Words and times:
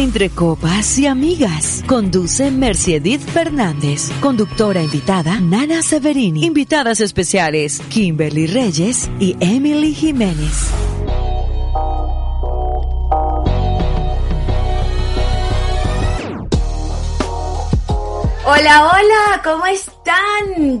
Entre 0.00 0.30
copas 0.30 0.98
y 0.98 1.06
amigas. 1.06 1.84
Conduce 1.86 2.50
Mercedith 2.50 3.20
Fernández. 3.20 4.10
Conductora 4.22 4.82
invitada 4.82 5.38
Nana 5.40 5.82
Severini. 5.82 6.42
Invitadas 6.42 7.02
especiales 7.02 7.80
Kimberly 7.90 8.46
Reyes 8.46 9.10
y 9.20 9.36
Emily 9.40 9.92
Jiménez. 9.92 10.70
Hola, 18.46 18.90
hola, 18.90 19.42
¿cómo 19.44 19.66
están? 19.66 19.99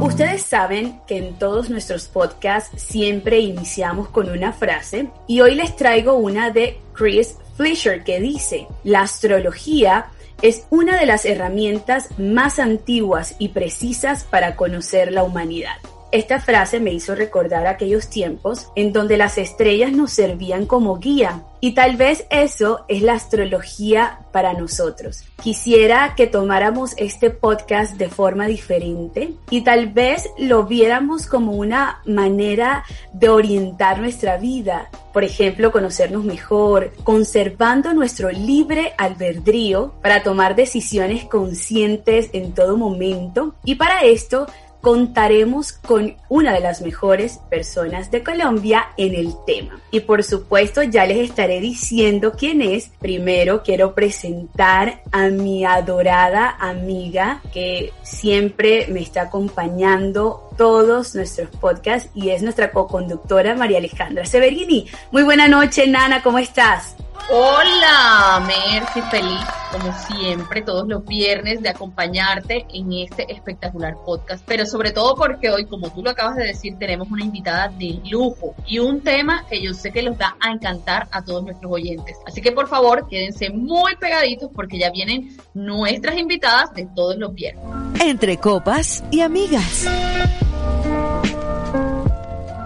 Ustedes 0.00 0.42
saben 0.42 1.00
que 1.06 1.16
en 1.16 1.38
todos 1.38 1.70
nuestros 1.70 2.08
podcasts 2.08 2.82
siempre 2.82 3.38
iniciamos 3.38 4.10
con 4.10 4.28
una 4.28 4.52
frase 4.52 5.08
y 5.26 5.40
hoy 5.40 5.54
les 5.54 5.74
traigo 5.76 6.12
una 6.12 6.50
de 6.50 6.78
Chris 6.92 7.36
Fleischer 7.56 8.04
que 8.04 8.20
dice, 8.20 8.66
la 8.82 9.02
astrología 9.02 10.10
es 10.42 10.66
una 10.70 10.98
de 10.98 11.06
las 11.06 11.24
herramientas 11.24 12.08
más 12.18 12.58
antiguas 12.58 13.36
y 13.38 13.48
precisas 13.48 14.24
para 14.24 14.56
conocer 14.56 15.12
la 15.12 15.22
humanidad. 15.22 15.76
Esta 16.14 16.40
frase 16.40 16.78
me 16.78 16.92
hizo 16.92 17.16
recordar 17.16 17.66
aquellos 17.66 18.06
tiempos 18.06 18.68
en 18.76 18.92
donde 18.92 19.16
las 19.16 19.36
estrellas 19.36 19.90
nos 19.90 20.12
servían 20.12 20.64
como 20.64 21.00
guía 21.00 21.42
y 21.64 21.72
tal 21.72 21.96
vez 21.96 22.26
eso 22.28 22.84
es 22.88 23.00
la 23.00 23.14
astrología 23.14 24.20
para 24.30 24.52
nosotros. 24.52 25.24
Quisiera 25.42 26.14
que 26.14 26.26
tomáramos 26.26 26.92
este 26.98 27.30
podcast 27.30 27.96
de 27.96 28.10
forma 28.10 28.46
diferente 28.46 29.32
y 29.48 29.62
tal 29.62 29.88
vez 29.88 30.28
lo 30.38 30.64
viéramos 30.64 31.26
como 31.26 31.52
una 31.52 32.02
manera 32.04 32.84
de 33.14 33.30
orientar 33.30 33.98
nuestra 33.98 34.36
vida. 34.36 34.90
Por 35.14 35.24
ejemplo, 35.24 35.72
conocernos 35.72 36.22
mejor, 36.24 36.92
conservando 37.02 37.94
nuestro 37.94 38.30
libre 38.30 38.92
albedrío 38.98 39.94
para 40.02 40.22
tomar 40.22 40.56
decisiones 40.56 41.24
conscientes 41.24 42.28
en 42.34 42.52
todo 42.52 42.76
momento. 42.76 43.54
Y 43.64 43.76
para 43.76 44.02
esto 44.02 44.46
contaremos 44.84 45.72
con 45.72 46.14
una 46.28 46.52
de 46.52 46.60
las 46.60 46.82
mejores 46.82 47.38
personas 47.48 48.10
de 48.10 48.22
Colombia 48.22 48.88
en 48.98 49.14
el 49.14 49.32
tema. 49.46 49.80
Y 49.90 50.00
por 50.00 50.22
supuesto 50.22 50.82
ya 50.82 51.06
les 51.06 51.30
estaré 51.30 51.58
diciendo 51.58 52.34
quién 52.36 52.60
es. 52.60 52.90
Primero 53.00 53.62
quiero 53.62 53.94
presentar 53.94 55.00
a 55.10 55.28
mi 55.28 55.64
adorada 55.64 56.54
amiga 56.60 57.40
que 57.50 57.94
siempre 58.02 58.86
me 58.88 59.00
está 59.00 59.22
acompañando 59.22 60.50
todos 60.58 61.14
nuestros 61.14 61.48
podcasts 61.48 62.10
y 62.14 62.28
es 62.28 62.42
nuestra 62.42 62.70
co-conductora 62.70 63.54
María 63.54 63.78
Alejandra 63.78 64.26
Severini. 64.26 64.86
Muy 65.10 65.22
buena 65.22 65.48
noche, 65.48 65.86
Nana, 65.86 66.22
¿cómo 66.22 66.38
estás? 66.38 66.94
Hola, 67.30 68.44
Mercy, 68.46 69.00
feliz 69.10 69.40
como 69.74 69.92
siempre 70.06 70.62
todos 70.62 70.86
los 70.86 71.04
viernes 71.04 71.60
de 71.60 71.68
acompañarte 71.68 72.64
en 72.72 72.92
este 72.92 73.32
espectacular 73.32 73.96
podcast, 74.04 74.44
pero 74.46 74.66
sobre 74.66 74.92
todo 74.92 75.16
porque 75.16 75.50
hoy, 75.50 75.66
como 75.66 75.90
tú 75.90 76.02
lo 76.02 76.10
acabas 76.10 76.36
de 76.36 76.44
decir, 76.44 76.76
tenemos 76.78 77.10
una 77.10 77.24
invitada 77.24 77.68
de 77.68 78.00
lujo 78.08 78.54
y 78.66 78.78
un 78.78 79.00
tema 79.00 79.44
que 79.48 79.60
yo 79.60 79.74
sé 79.74 79.90
que 79.90 80.02
los 80.02 80.16
va 80.16 80.36
a 80.38 80.52
encantar 80.52 81.08
a 81.10 81.24
todos 81.24 81.42
nuestros 81.42 81.72
oyentes. 81.72 82.16
Así 82.24 82.40
que 82.40 82.52
por 82.52 82.68
favor, 82.68 83.08
quédense 83.08 83.50
muy 83.50 83.96
pegaditos 83.96 84.48
porque 84.54 84.78
ya 84.78 84.90
vienen 84.90 85.36
nuestras 85.54 86.16
invitadas 86.16 86.72
de 86.74 86.86
todos 86.94 87.16
los 87.16 87.34
viernes. 87.34 87.64
Entre 88.00 88.36
copas 88.36 89.02
y 89.10 89.22
amigas. 89.22 89.88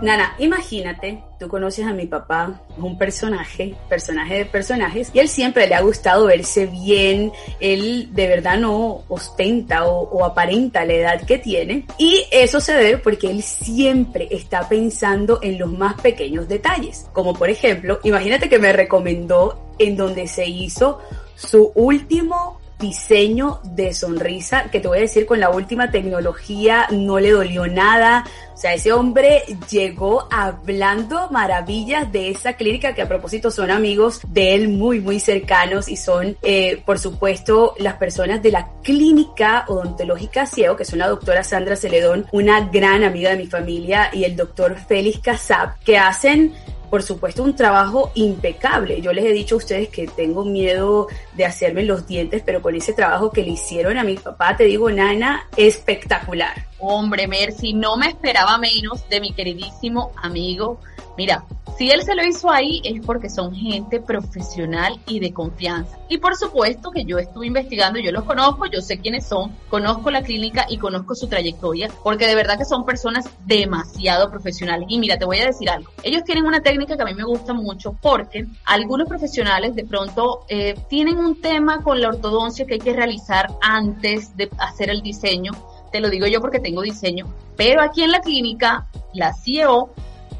Nana, 0.00 0.36
imagínate, 0.38 1.25
tú 1.41 1.48
conoces 1.48 1.84
a 1.84 1.92
mi 1.92 2.06
papá, 2.06 2.60
es 2.70 2.78
un 2.78 2.97
personaje, 2.97 3.75
personaje 3.88 4.38
de 4.38 4.44
personajes, 4.44 5.10
y 5.12 5.19
él 5.19 5.28
siempre 5.28 5.66
le 5.66 5.75
ha 5.75 5.81
gustado 5.81 6.26
verse 6.26 6.66
bien, 6.66 7.32
él 7.59 8.09
de 8.12 8.28
verdad 8.28 8.59
no 8.59 9.03
ostenta 9.09 9.86
o, 9.86 10.25
aparenta 10.25 10.84
la 10.84 10.92
edad 10.92 11.26
que 11.26 11.38
tiene, 11.38 11.84
y 11.98 12.25
eso 12.31 12.60
se 12.60 12.75
debe 12.75 12.98
porque 12.98 13.28
él 13.28 13.42
siempre 13.42 14.28
está 14.31 14.69
pensando 14.69 15.41
en 15.42 15.59
los 15.59 15.72
más 15.72 16.00
pequeños 16.00 16.47
detalles, 16.47 17.09
como 17.12 17.34
por 17.34 17.50
ejemplo, 17.50 17.98
imagínate 18.04 18.48
que 18.48 18.60
me 18.60 18.72
recomendó 18.72 19.75
en 19.80 19.97
donde 19.97 20.28
se 20.28 20.47
hizo 20.47 21.00
su 21.34 21.72
último 21.75 22.60
diseño 22.78 23.61
de 23.65 23.93
sonrisa, 23.93 24.71
que 24.71 24.81
te 24.81 24.89
voy 24.89 24.99
a 24.99 25.03
decir, 25.03 25.27
con 25.27 25.41
la 25.41 25.50
última 25.50 25.91
tecnología 25.91 26.87
no 26.91 27.19
le 27.19 27.33
dolió 27.33 27.66
nada. 27.66 28.25
O 28.55 28.56
sea, 28.56 28.75
ese 28.75 28.93
hombre 28.93 29.43
llegó 29.71 30.27
hablando 30.31 31.28
maravillas 31.31 32.11
de 32.11 32.31
esa 32.31 32.55
clínica 32.55 32.94
que 32.94 33.03
a 33.03 33.09
propósito 33.09 33.50
son 33.50 33.71
amigos 33.71 34.21
de 34.28 34.55
él 34.55 34.69
muy, 34.69 35.00
muy 35.00 35.21
cercanos 35.21 35.89
y 35.89 35.97
son, 35.97 36.37
eh, 36.43 36.83
por 36.84 36.99
supuesto, 36.99 37.75
las 37.78 37.94
personas 37.94 38.43
de 38.43 38.50
la 38.50 38.69
clínica 38.83 39.65
odontológica 39.69 40.47
Ciego, 40.47 40.77
que 40.77 40.84
son 40.84 41.00
la 41.00 41.09
doctora 41.09 41.45
Sandra 41.45 41.77
Celedón, 41.77 42.27
una 42.33 42.69
gran 42.69 43.05
amiga 43.05 43.31
de 43.31 43.37
mi 43.37 43.47
familia, 43.47 44.10
y 44.12 44.25
el 44.25 44.37
doctor 44.37 44.77
Félix 44.89 45.21
Casab, 45.21 45.78
que 45.81 45.99
hacen 45.99 46.55
por 46.91 47.03
supuesto, 47.03 47.43
un 47.43 47.54
trabajo 47.54 48.10
impecable. 48.15 49.00
Yo 49.00 49.12
les 49.12 49.25
he 49.25 49.32
dicho 49.32 49.54
a 49.54 49.59
ustedes 49.59 49.88
que 49.88 50.06
tengo 50.06 50.44
miedo 50.44 51.09
de 51.34 51.44
hacerme 51.44 51.84
los 51.84 52.06
dientes, 52.06 52.43
pero 52.44 52.62
con 52.62 52.75
ese 52.75 52.93
trabajo 52.93 53.31
que 53.31 53.43
le 53.43 53.50
hicieron 53.50 53.99
a 53.99 54.04
mi 54.04 54.16
papá, 54.16 54.56
te 54.56 54.65
digo, 54.65 54.91
Nana, 54.91 55.48
espectacular. 55.56 56.66
Hombre, 56.78 57.27
Mercy, 57.27 57.72
no 57.72 57.97
me 57.97 58.09
esperaba 58.09 58.59
menos 58.59 59.09
de 59.09 59.21
mi 59.21 59.32
queridísimo 59.32 60.12
amigo. 60.16 60.81
Mira, 61.18 61.44
si 61.76 61.90
él 61.90 62.02
se 62.04 62.14
lo 62.14 62.24
hizo 62.24 62.48
ahí 62.48 62.80
es 62.84 63.04
porque 63.04 63.28
son 63.28 63.53
gente 63.53 64.00
profesional 64.00 65.00
y 65.04 65.18
de 65.18 65.32
confianza. 65.32 65.98
Y 66.09 66.18
por 66.18 66.36
supuesto 66.36 66.92
que 66.92 67.04
yo 67.04 67.18
estuve 67.18 67.48
investigando, 67.48 67.98
yo 67.98 68.12
los 68.12 68.22
conozco, 68.22 68.66
yo 68.66 68.80
sé 68.80 69.00
quiénes 69.00 69.26
son, 69.26 69.50
conozco 69.68 70.12
la 70.12 70.22
clínica 70.22 70.66
y 70.68 70.78
conozco 70.78 71.16
su 71.16 71.26
trayectoria, 71.26 71.91
porque 72.04 72.28
de 72.28 72.36
verdad 72.36 72.56
que 72.56 72.65
son 72.65 72.84
personas 72.84 73.28
demasiado 73.47 74.30
profesionales. 74.30 74.86
Y 74.88 75.00
mira, 75.00 75.18
te 75.18 75.24
voy 75.24 75.38
a 75.38 75.47
decir 75.47 75.68
algo. 75.68 75.91
Ellos 76.04 76.22
tienen 76.22 76.44
una 76.44 76.60
técnica 76.60 76.97
que 76.97 77.03
a 77.03 77.06
mí 77.06 77.15
me 77.15 77.24
gusta 77.24 77.53
mucho 77.53 77.97
porque 78.00 78.47
algunos 78.64 79.09
profesionales 79.09 79.74
de 79.74 79.84
pronto 79.84 80.44
eh, 80.48 80.76
tienen 80.88 81.18
un 81.18 81.41
tema 81.41 81.82
con 81.82 82.00
la 82.00 82.10
ortodoncia 82.10 82.64
que 82.64 82.74
hay 82.74 82.80
que 82.80 82.92
realizar 82.92 83.50
antes 83.60 84.36
de 84.36 84.48
hacer 84.59 84.88
el 84.88 85.03
diseño. 85.03 85.50
Te 85.91 85.98
lo 85.98 86.10
digo 86.10 86.28
yo 86.28 86.41
porque 86.41 86.60
tengo 86.60 86.82
diseño. 86.82 87.26
Pero 87.56 87.82
aquí 87.82 88.04
en 88.04 88.12
la 88.12 88.21
clínica, 88.21 88.86
la 89.14 89.32
CEO 89.34 89.91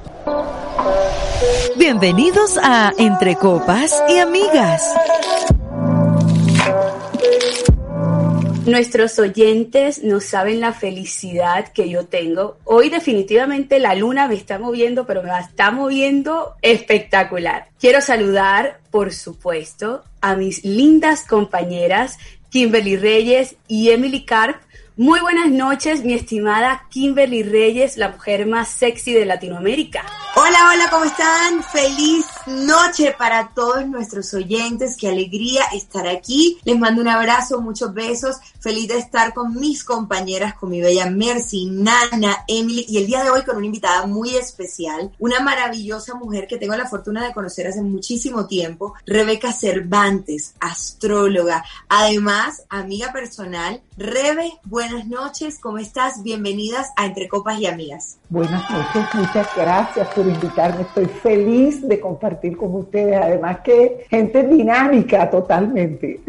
Bienvenidos 1.76 2.59
a 2.62 2.93
Entre 2.99 3.37
Copas 3.37 4.03
y 4.09 4.19
Amigas. 4.19 4.94
Nuestros 8.67 9.19
oyentes 9.19 10.03
no 10.03 10.21
saben 10.21 10.61
la 10.61 10.73
felicidad 10.73 11.69
que 11.69 11.91
yo 11.91 12.06
tengo. 12.06 12.56
Hoy 12.65 12.88
definitivamente 12.88 13.79
la 13.79 13.94
luna 13.94 14.26
me 14.26 14.35
está 14.35 14.59
moviendo, 14.59 15.06
pero 15.06 15.23
me 15.23 15.31
está 15.38 15.71
moviendo 15.71 16.55
espectacular. 16.62 17.69
Quiero 17.79 18.00
saludar, 18.00 18.81
por 18.91 19.12
supuesto, 19.12 20.03
a 20.23 20.37
mis 20.37 20.65
lindas 20.65 21.25
compañeras 21.27 22.19
Kimberly 22.49 22.97
Reyes 22.97 23.56
y 23.69 23.91
Emily 23.91 24.25
Carp 24.25 24.56
muy 24.96 25.19
buenas 25.20 25.50
noches, 25.50 26.05
mi 26.05 26.14
estimada 26.14 26.87
Kimberly 26.88 27.43
Reyes, 27.43 27.96
la 27.96 28.11
mujer 28.11 28.46
más 28.46 28.69
sexy 28.69 29.12
de 29.12 29.25
Latinoamérica. 29.25 30.05
Hola, 30.37 30.70
hola, 30.73 30.85
¿cómo 30.91 31.05
están? 31.05 31.64
Feliz 31.64 32.25
noche 32.46 32.83
para 33.19 33.49
todos 33.49 33.87
nuestros 33.88 34.32
oyentes. 34.35 34.96
Qué 34.96 35.08
alegría 35.08 35.62
estar 35.73 36.06
aquí. 36.06 36.58
Les 36.64 36.79
mando 36.79 37.02
un 37.02 37.08
abrazo, 37.08 37.61
muchos 37.61 37.93
besos. 37.93 38.37
Feliz 38.61 38.88
de 38.88 38.99
estar 38.99 39.35
con 39.35 39.55
mis 39.58 39.82
compañeras, 39.85 40.55
con 40.55 40.70
mi 40.70 40.81
bella 40.81 41.11
Mercy, 41.11 41.67
Nana, 41.67 42.44
Emily 42.46 42.87
y 42.88 42.99
el 42.99 43.06
día 43.06 43.25
de 43.25 43.31
hoy 43.31 43.43
con 43.43 43.56
una 43.56 43.67
invitada 43.67 44.06
muy 44.06 44.37
especial, 44.37 45.11
una 45.19 45.41
maravillosa 45.41 46.14
mujer 46.14 46.46
que 46.46 46.56
tengo 46.56 46.76
la 46.76 46.88
fortuna 46.88 47.26
de 47.26 47.35
conocer 47.35 47.67
hace 47.67 47.82
muchísimo 47.82 48.46
tiempo, 48.46 48.94
Rebeca 49.06 49.52
Cervantes, 49.52 50.55
astróloga, 50.61 51.64
además 51.88 52.62
amiga 52.69 53.12
personal. 53.12 53.82
Rebe, 53.96 54.52
buenas 54.64 55.06
noches, 55.06 55.58
¿cómo 55.61 55.79
estás? 55.79 56.23
Bienvenidas 56.23 56.88
a 56.96 57.06
Entre 57.06 57.29
Copas 57.29 57.61
y 57.61 57.67
Amigas. 57.67 58.19
Buenas 58.29 58.69
noches, 58.70 59.05
muchas 59.14 59.49
gracias 59.56 60.08
por 60.08 60.26
invitarme. 60.26 60.82
Estoy 60.82 61.06
feliz 61.06 61.87
de 61.87 62.00
compartir 62.00 62.56
con 62.56 62.75
ustedes, 62.75 62.83
además 62.92 63.60
que 63.60 64.06
gente 64.10 64.42
dinámica 64.44 65.31
totalmente. 65.31 66.20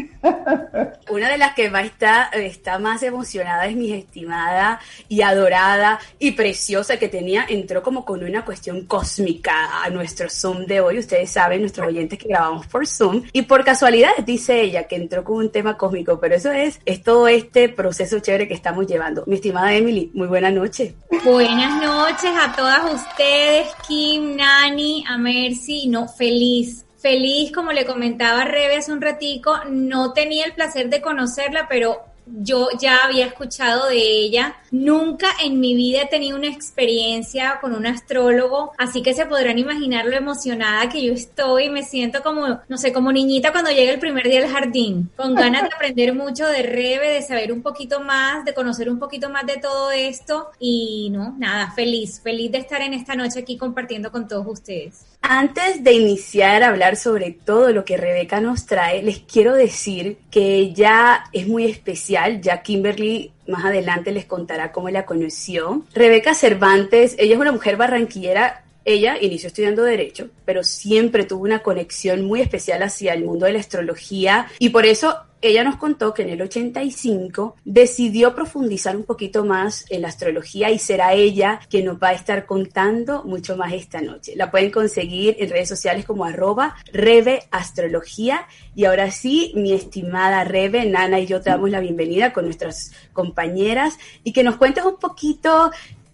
Una 1.10 1.30
de 1.30 1.38
las 1.38 1.54
que 1.54 1.70
más 1.70 1.86
está, 1.86 2.30
está 2.34 2.80
más 2.80 3.04
emocionada 3.04 3.66
es 3.68 3.76
mi 3.76 3.92
estimada 3.92 4.80
y 5.08 5.22
adorada 5.22 6.00
y 6.20 6.32
preciosa 6.32 6.98
que 6.98 7.08
tenía, 7.08 7.46
entró 7.48 7.84
como 7.84 8.06
con 8.06 8.24
una 8.24 8.44
cuestión 8.44 8.86
cósmica 8.86 9.84
a 9.84 9.90
nuestro 9.90 10.30
Zoom 10.30 10.66
de 10.66 10.82
hoy. 10.82 11.00
Ustedes 11.00 11.30
saben, 11.30 11.62
nuestros 11.62 11.88
oyentes 11.88 12.20
que 12.20 12.30
grabamos 12.30 12.68
por 12.68 12.88
Zoom. 12.88 13.24
Y 13.34 13.44
por 13.44 13.64
casualidad 13.64 14.12
dice 14.26 14.62
ella 14.62 14.88
que 14.88 14.96
entró 14.96 15.24
con 15.24 15.38
un 15.38 15.52
tema 15.52 15.78
cósmico, 15.78 16.20
pero 16.20 16.36
eso 16.36 16.52
es, 16.52 16.80
es 16.86 17.04
todo 17.04 17.28
este 17.28 17.70
proceso 17.70 18.20
chévere 18.20 18.48
que 18.48 18.54
estamos 18.54 18.88
llevando. 18.88 19.24
Mi 19.28 19.36
estimada 19.36 19.74
Emily, 19.74 20.12
muy 20.14 20.28
buena 20.28 20.52
noche. 20.52 20.96
Buenas 21.24 21.82
noches 21.82 22.32
a 22.40 22.56
todas 22.56 22.94
ustedes, 22.94 23.68
Kim, 23.88 24.36
Nani, 24.36 25.04
a 25.08 25.18
Mercy, 25.18 25.88
no, 25.88 26.08
feliz 26.08 26.85
feliz, 27.06 27.52
como 27.52 27.72
le 27.72 27.86
comentaba 27.86 28.46
Rebe 28.46 28.78
hace 28.78 28.92
un 28.92 29.00
ratico, 29.00 29.56
no 29.70 30.12
tenía 30.12 30.44
el 30.44 30.54
placer 30.54 30.90
de 30.90 31.02
conocerla, 31.02 31.68
pero 31.70 32.02
yo 32.26 32.70
ya 32.80 33.06
había 33.06 33.28
escuchado 33.28 33.90
de 33.90 33.98
ella. 33.98 34.56
Nunca 34.72 35.28
en 35.44 35.60
mi 35.60 35.76
vida 35.76 36.02
he 36.02 36.08
tenido 36.08 36.36
una 36.36 36.48
experiencia 36.48 37.60
con 37.62 37.76
un 37.76 37.86
astrólogo, 37.86 38.72
así 38.80 39.04
que 39.04 39.14
se 39.14 39.28
podrán 39.28 39.60
imaginar 39.60 40.06
lo 40.06 40.16
emocionada 40.16 40.90
que 40.90 41.06
yo 41.06 41.14
estoy. 41.14 41.70
Me 41.70 41.84
siento 41.84 42.24
como, 42.24 42.60
no 42.68 42.78
sé, 42.80 42.92
como 42.92 43.12
niñita 43.12 43.52
cuando 43.52 43.70
llega 43.70 43.92
el 43.92 44.00
primer 44.00 44.28
día 44.28 44.44
al 44.44 44.50
jardín, 44.50 45.12
con 45.16 45.36
ganas 45.36 45.62
de 45.62 45.76
aprender 45.76 46.16
mucho 46.16 46.48
de 46.48 46.64
Rebe, 46.64 47.10
de 47.10 47.22
saber 47.22 47.52
un 47.52 47.62
poquito 47.62 48.00
más, 48.00 48.44
de 48.46 48.56
conocer 48.56 48.90
un 48.90 48.98
poquito 48.98 49.30
más 49.30 49.46
de 49.46 49.58
todo 49.58 49.92
esto. 49.92 50.50
Y 50.60 51.10
no, 51.12 51.36
nada, 51.38 51.72
feliz, 51.72 52.20
feliz 52.24 52.52
de 52.52 52.58
estar 52.58 52.82
en 52.82 52.96
esta 52.96 53.16
noche 53.16 53.40
aquí 53.40 53.58
compartiendo 53.58 54.12
con 54.12 54.28
todos 54.28 54.48
ustedes. 54.48 55.06
Antes 55.28 55.84
de 55.84 55.94
iniciar 55.94 56.62
a 56.62 56.70
hablar 56.70 56.98
sobre 56.98 57.32
todo 57.32 57.72
lo 57.72 57.84
que 57.84 57.98
Rebeca 57.98 58.40
nos 58.40 58.68
trae, 58.68 59.02
les 59.02 59.20
quiero 59.20 59.56
decir 59.56 60.20
que 60.30 60.56
ella 60.58 61.24
es 61.34 61.48
muy 61.48 61.66
especial, 61.66 62.42
ya 62.42 62.62
Kimberly 62.62 63.32
más 63.48 63.66
adelante 63.66 64.12
les 64.12 64.26
contará 64.26 64.72
cómo 64.72 64.90
la 64.90 65.06
conoció. 65.06 65.84
Rebeca 65.96 66.36
Cervantes, 66.36 67.16
ella 67.18 67.34
es 67.34 67.40
una 67.40 67.52
mujer 67.52 67.76
barranquillera 67.76 68.66
ella 68.86 69.18
inició 69.20 69.48
estudiando 69.48 69.84
Derecho, 69.84 70.30
pero 70.46 70.64
siempre 70.64 71.26
tuvo 71.26 71.44
una 71.44 71.64
conexión 71.64 72.24
muy 72.24 72.42
especial 72.42 72.84
hacia 72.84 73.14
el 73.14 73.26
mundo 73.26 73.48
de 73.48 73.54
la 73.54 73.60
astrología 73.60 74.46
y 74.60 74.70
por 74.70 74.86
eso 74.86 75.18
ella 75.50 75.64
nos 75.64 75.78
contó 75.78 76.14
que 76.14 76.24
en 76.24 76.30
el 76.30 76.42
85 76.42 77.56
decidió 77.66 78.36
profundizar 78.36 78.96
un 78.96 79.04
poquito 79.04 79.46
más 79.46 79.86
en 79.90 80.02
la 80.02 80.08
astrología 80.08 80.72
y 80.72 80.80
será 80.80 81.14
ella 81.14 81.60
quien 81.70 81.86
nos 81.86 81.98
va 81.98 82.10
a 82.10 82.14
estar 82.14 82.46
contando 82.46 83.24
mucho 83.24 83.58
más 83.58 83.74
esta 83.74 84.02
noche. 84.02 84.34
La 84.36 84.52
pueden 84.52 84.72
conseguir 84.72 85.36
en 85.40 85.50
redes 85.50 85.70
sociales 85.70 86.06
como 86.06 86.26
arroba 86.26 86.76
Rebe 86.92 87.44
Astrología. 87.52 88.48
Y 88.76 88.86
ahora 88.86 89.12
sí, 89.12 89.52
mi 89.56 89.74
estimada 89.74 90.44
Rebe, 90.44 90.86
Nana 90.86 91.20
y 91.20 91.26
yo 91.26 91.42
te 91.42 91.50
damos 91.50 91.70
la 91.70 91.80
bienvenida 91.80 92.34
con 92.34 92.46
nuestras 92.46 92.92
compañeras 93.14 93.98
y 94.24 94.34
que 94.34 94.44
nos 94.44 94.58
cuentes 94.58 94.86
un 94.86 94.98
poquito 94.98 95.72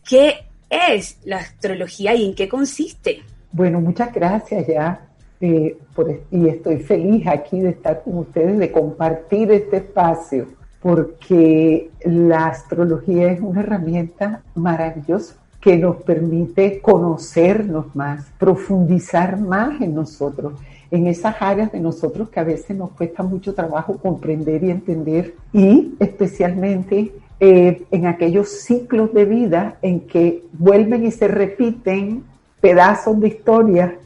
qué 0.07 0.45
es 0.69 1.17
la 1.25 1.37
astrología 1.37 2.15
y 2.15 2.25
en 2.25 2.35
qué 2.35 2.47
consiste. 2.47 3.23
Bueno, 3.51 3.81
muchas 3.81 4.13
gracias 4.13 4.67
ya. 4.67 5.10
Eh, 5.41 5.75
y 6.29 6.47
estoy 6.47 6.77
feliz 6.77 7.25
aquí 7.25 7.59
de 7.59 7.69
estar 7.69 8.03
con 8.03 8.19
ustedes, 8.19 8.59
de 8.59 8.71
compartir 8.71 9.51
este 9.51 9.77
espacio, 9.77 10.45
porque 10.81 11.89
la 12.05 12.47
astrología 12.47 13.31
es 13.31 13.41
una 13.41 13.61
herramienta 13.61 14.43
maravillosa 14.53 15.35
que 15.59 15.77
nos 15.77 15.97
permite 15.97 16.79
conocernos 16.79 17.95
más, 17.95 18.31
profundizar 18.37 19.39
más 19.39 19.81
en 19.81 19.95
nosotros. 19.95 20.53
en 20.91 21.07
esas 21.07 21.41
áreas 21.41 21.71
de 21.71 21.79
nosotros 21.79 22.27
que 22.27 22.41
a 22.41 22.43
veces 22.43 22.75
nos 22.75 22.91
cuesta 22.91 23.23
mucho 23.23 23.53
trabajo 23.53 23.97
comprender 23.97 24.61
y 24.61 24.71
entender 24.71 25.35
y 25.53 25.95
especialmente 26.01 27.13
eh, 27.39 27.83
en 27.91 28.07
aquellos 28.07 28.49
ciclos 28.49 29.13
de 29.13 29.23
vida 29.23 29.77
en 29.81 30.01
que 30.01 30.43
vuelven 30.51 31.05
y 31.05 31.11
se 31.11 31.29
repiten 31.29 32.25
pedazos 32.59 33.21
de 33.21 33.29
historia 33.29 33.97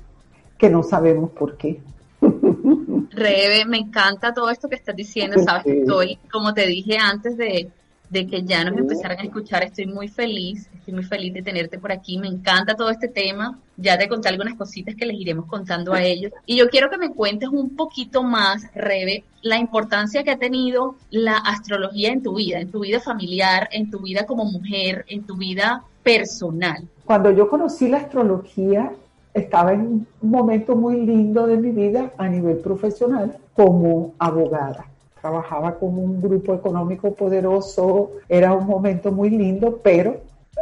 que 0.57 0.69
no 0.69 0.83
sabemos 0.83 1.31
por 1.31 1.57
qué. 1.57 1.79
Rebe, 3.11 3.65
me 3.65 3.77
encanta 3.77 4.33
todo 4.33 4.49
esto 4.49 4.67
que 4.67 4.75
estás 4.75 4.95
diciendo, 4.95 5.41
sabes 5.43 5.65
estoy, 5.65 6.17
como 6.31 6.53
te 6.53 6.65
dije 6.65 6.97
antes 6.97 7.37
de, 7.37 7.69
de 8.09 8.27
que 8.27 8.43
ya 8.43 8.63
nos 8.63 8.77
empezaran 8.77 9.19
a 9.19 9.23
escuchar. 9.23 9.63
Estoy 9.63 9.87
muy 9.87 10.07
feliz, 10.07 10.69
estoy 10.73 10.93
muy 10.93 11.03
feliz 11.03 11.33
de 11.33 11.41
tenerte 11.41 11.77
por 11.77 11.91
aquí. 11.91 12.17
Me 12.17 12.27
encanta 12.27 12.75
todo 12.75 12.89
este 12.89 13.07
tema. 13.07 13.59
Ya 13.77 13.97
te 13.97 14.07
conté 14.07 14.29
algunas 14.29 14.55
cositas 14.55 14.95
que 14.95 15.05
les 15.05 15.19
iremos 15.19 15.45
contando 15.45 15.93
a 15.93 16.01
ellos. 16.01 16.31
Y 16.45 16.57
yo 16.57 16.69
quiero 16.69 16.89
que 16.89 16.97
me 16.97 17.11
cuentes 17.11 17.49
un 17.49 17.75
poquito 17.75 18.23
más, 18.23 18.63
Rebe, 18.73 19.23
la 19.41 19.57
importancia 19.57 20.23
que 20.23 20.31
ha 20.31 20.37
tenido 20.37 20.95
la 21.09 21.37
astrología 21.37 22.11
en 22.11 22.23
tu 22.23 22.35
vida, 22.35 22.59
en 22.59 22.71
tu 22.71 22.81
vida 22.81 22.99
familiar, 22.99 23.69
en 23.71 23.89
tu 23.89 23.99
vida 23.99 24.25
como 24.25 24.45
mujer, 24.45 25.05
en 25.07 25.23
tu 25.23 25.35
vida 25.35 25.83
personal. 26.03 26.87
Cuando 27.05 27.31
yo 27.31 27.49
conocí 27.49 27.87
la 27.87 27.97
astrología, 27.97 28.91
estaba 29.35 29.73
en 29.73 30.07
un 30.21 30.31
momento 30.31 30.75
muy 30.75 31.05
lindo 31.05 31.45
de 31.45 31.57
mi 31.57 31.69
vida 31.69 32.11
a 32.17 32.27
nivel 32.27 32.57
profesional 32.57 33.37
como 33.53 34.13
abogada 34.17 34.87
trabajaba 35.25 35.73
con 35.79 35.97
un 35.97 36.21
grupo 36.21 36.53
económico 36.53 37.15
poderoso, 37.15 38.11
era 38.29 38.53
un 38.53 38.67
momento 38.67 39.11
muy 39.11 39.31
lindo, 39.31 39.79
pero 39.81 40.17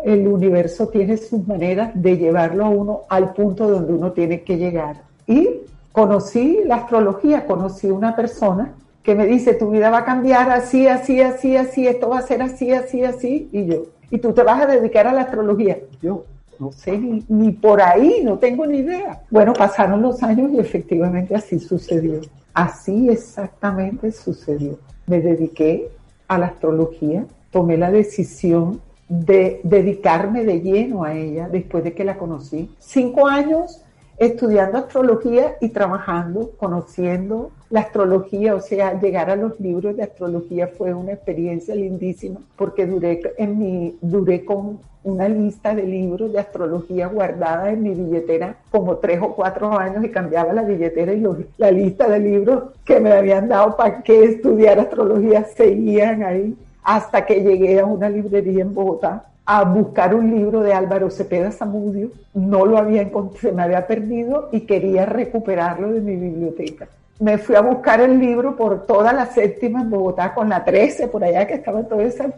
el 0.05 0.25
universo 0.25 0.87
tiene 0.87 1.17
sus 1.17 1.45
maneras 1.45 1.91
de 1.95 2.15
llevarlo 2.17 2.63
a 2.63 2.69
uno 2.69 3.01
al 3.09 3.33
punto 3.33 3.67
donde 3.67 3.91
uno 3.91 4.13
tiene 4.13 4.41
que 4.43 4.55
llegar. 4.55 5.01
Y 5.27 5.49
conocí 5.91 6.61
la 6.65 6.75
astrología, 6.75 7.45
conocí 7.45 7.87
una 7.91 8.15
persona 8.15 8.73
que 9.03 9.15
me 9.15 9.25
dice, 9.25 9.53
tu 9.55 9.69
vida 9.69 9.89
va 9.89 9.97
a 9.97 10.05
cambiar 10.05 10.49
así, 10.49 10.87
así, 10.87 11.19
así, 11.19 11.57
así, 11.57 11.85
esto 11.85 12.07
va 12.07 12.19
a 12.19 12.21
ser 12.21 12.41
así, 12.41 12.71
así, 12.71 13.03
así, 13.03 13.49
y 13.51 13.65
yo, 13.65 13.83
y 14.11 14.19
tú 14.19 14.31
te 14.31 14.43
vas 14.43 14.61
a 14.61 14.65
dedicar 14.65 15.07
a 15.07 15.13
la 15.13 15.23
astrología. 15.23 15.77
Yo, 16.01 16.23
no 16.59 16.71
sé, 16.71 16.97
ni, 16.97 17.51
por 17.51 17.81
ahí, 17.81 18.21
no 18.23 18.37
tengo 18.39 18.65
ni 18.65 18.79
idea. 18.79 19.21
Bueno, 19.29 19.53
pasaron 19.53 20.01
los 20.01 20.21
años 20.23 20.51
y 20.51 20.59
efectivamente 20.59 21.35
así 21.35 21.59
sucedió. 21.59 22.21
Así 22.53 23.09
exactamente 23.09 24.11
sucedió. 24.11 24.77
Me 25.07 25.21
dediqué 25.21 25.89
a 26.27 26.37
la 26.37 26.47
astrología, 26.47 27.25
tomé 27.51 27.77
la 27.77 27.91
decisión 27.91 28.81
de 29.09 29.59
dedicarme 29.63 30.43
de 30.45 30.61
lleno 30.61 31.03
a 31.03 31.13
ella 31.13 31.49
después 31.49 31.83
de 31.83 31.93
que 31.93 32.03
la 32.03 32.17
conocí. 32.17 32.71
Cinco 32.79 33.27
años 33.27 33.82
estudiando 34.17 34.77
astrología 34.77 35.55
y 35.59 35.69
trabajando, 35.69 36.51
conociendo 36.57 37.51
la 37.69 37.81
astrología, 37.81 38.55
o 38.55 38.59
sea, 38.59 38.99
llegar 38.99 39.29
a 39.29 39.35
los 39.35 39.59
libros 39.59 39.97
de 39.97 40.03
astrología 40.03 40.67
fue 40.67 40.93
una 40.93 41.13
experiencia 41.13 41.73
lindísima 41.73 42.39
porque 42.55 42.85
duré 42.85 43.21
en 43.37 43.57
mi 43.57 43.97
duré 44.01 44.45
con 44.45 44.79
una 45.03 45.27
lista 45.27 45.75
de 45.75 45.83
libros 45.83 46.31
de 46.31 46.39
astrología 46.39 47.07
guardada 47.07 47.71
en 47.71 47.83
mi 47.83 47.93
billetera 47.93 48.57
como 48.71 48.97
tres 48.97 49.19
o 49.21 49.35
cuatro 49.35 49.77
años 49.77 50.03
y 50.05 50.09
cambiaba 50.09 50.53
la 50.53 50.63
billetera 50.63 51.13
y 51.13 51.23
la 51.57 51.71
lista 51.71 52.07
de 52.07 52.19
libros 52.19 52.63
que 52.85 52.99
me 52.99 53.11
habían 53.11 53.49
dado 53.49 53.75
para 53.75 54.01
que 54.01 54.23
estudiar 54.23 54.79
astrología 54.79 55.43
seguían 55.43 56.23
ahí 56.23 56.55
hasta 56.83 57.25
que 57.25 57.41
llegué 57.41 57.79
a 57.79 57.85
una 57.85 58.09
librería 58.09 58.61
en 58.61 58.73
Bogotá 58.73 59.25
a 59.45 59.63
buscar 59.63 60.15
un 60.15 60.31
libro 60.31 60.61
de 60.61 60.73
Álvaro 60.73 61.09
Cepeda 61.09 61.51
Zamudio. 61.51 62.11
No 62.33 62.65
lo 62.65 62.77
había 62.77 63.09
se 63.39 63.51
me 63.51 63.63
había 63.63 63.85
perdido 63.85 64.49
y 64.51 64.61
quería 64.61 65.05
recuperarlo 65.05 65.91
de 65.91 66.01
mi 66.01 66.15
biblioteca. 66.15 66.87
Me 67.19 67.37
fui 67.37 67.55
a 67.55 67.61
buscar 67.61 68.01
el 68.01 68.19
libro 68.19 68.55
por 68.55 68.85
toda 68.85 69.13
la 69.13 69.27
séptima 69.27 69.81
en 69.81 69.89
Bogotá, 69.89 70.33
con 70.33 70.49
la 70.49 70.63
13, 70.63 71.07
por 71.07 71.23
allá 71.23 71.45
que 71.45 71.53
estaba 71.55 71.83
toda 71.83 72.03
esa 72.03 72.33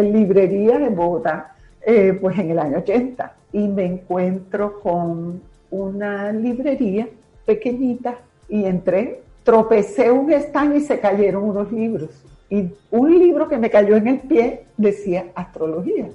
librería 0.00 0.76
en 0.76 0.94
Bogotá 0.94 1.54
eh, 1.84 2.16
pues 2.20 2.38
en 2.38 2.50
el 2.50 2.58
año 2.60 2.78
80 2.78 3.34
y 3.52 3.66
me 3.66 3.84
encuentro 3.84 4.80
con 4.80 5.42
una 5.70 6.32
librería 6.32 7.08
pequeñita 7.44 8.18
y 8.48 8.64
entré, 8.64 9.22
tropecé 9.42 10.10
un 10.10 10.32
stand 10.32 10.76
y 10.76 10.80
se 10.80 11.00
cayeron 11.00 11.42
unos 11.42 11.72
libros. 11.72 12.10
Y 12.48 12.70
un 12.90 13.18
libro 13.18 13.48
que 13.48 13.58
me 13.58 13.70
cayó 13.70 13.96
en 13.96 14.06
el 14.06 14.20
pie 14.20 14.64
decía 14.76 15.26
astrología. 15.34 16.06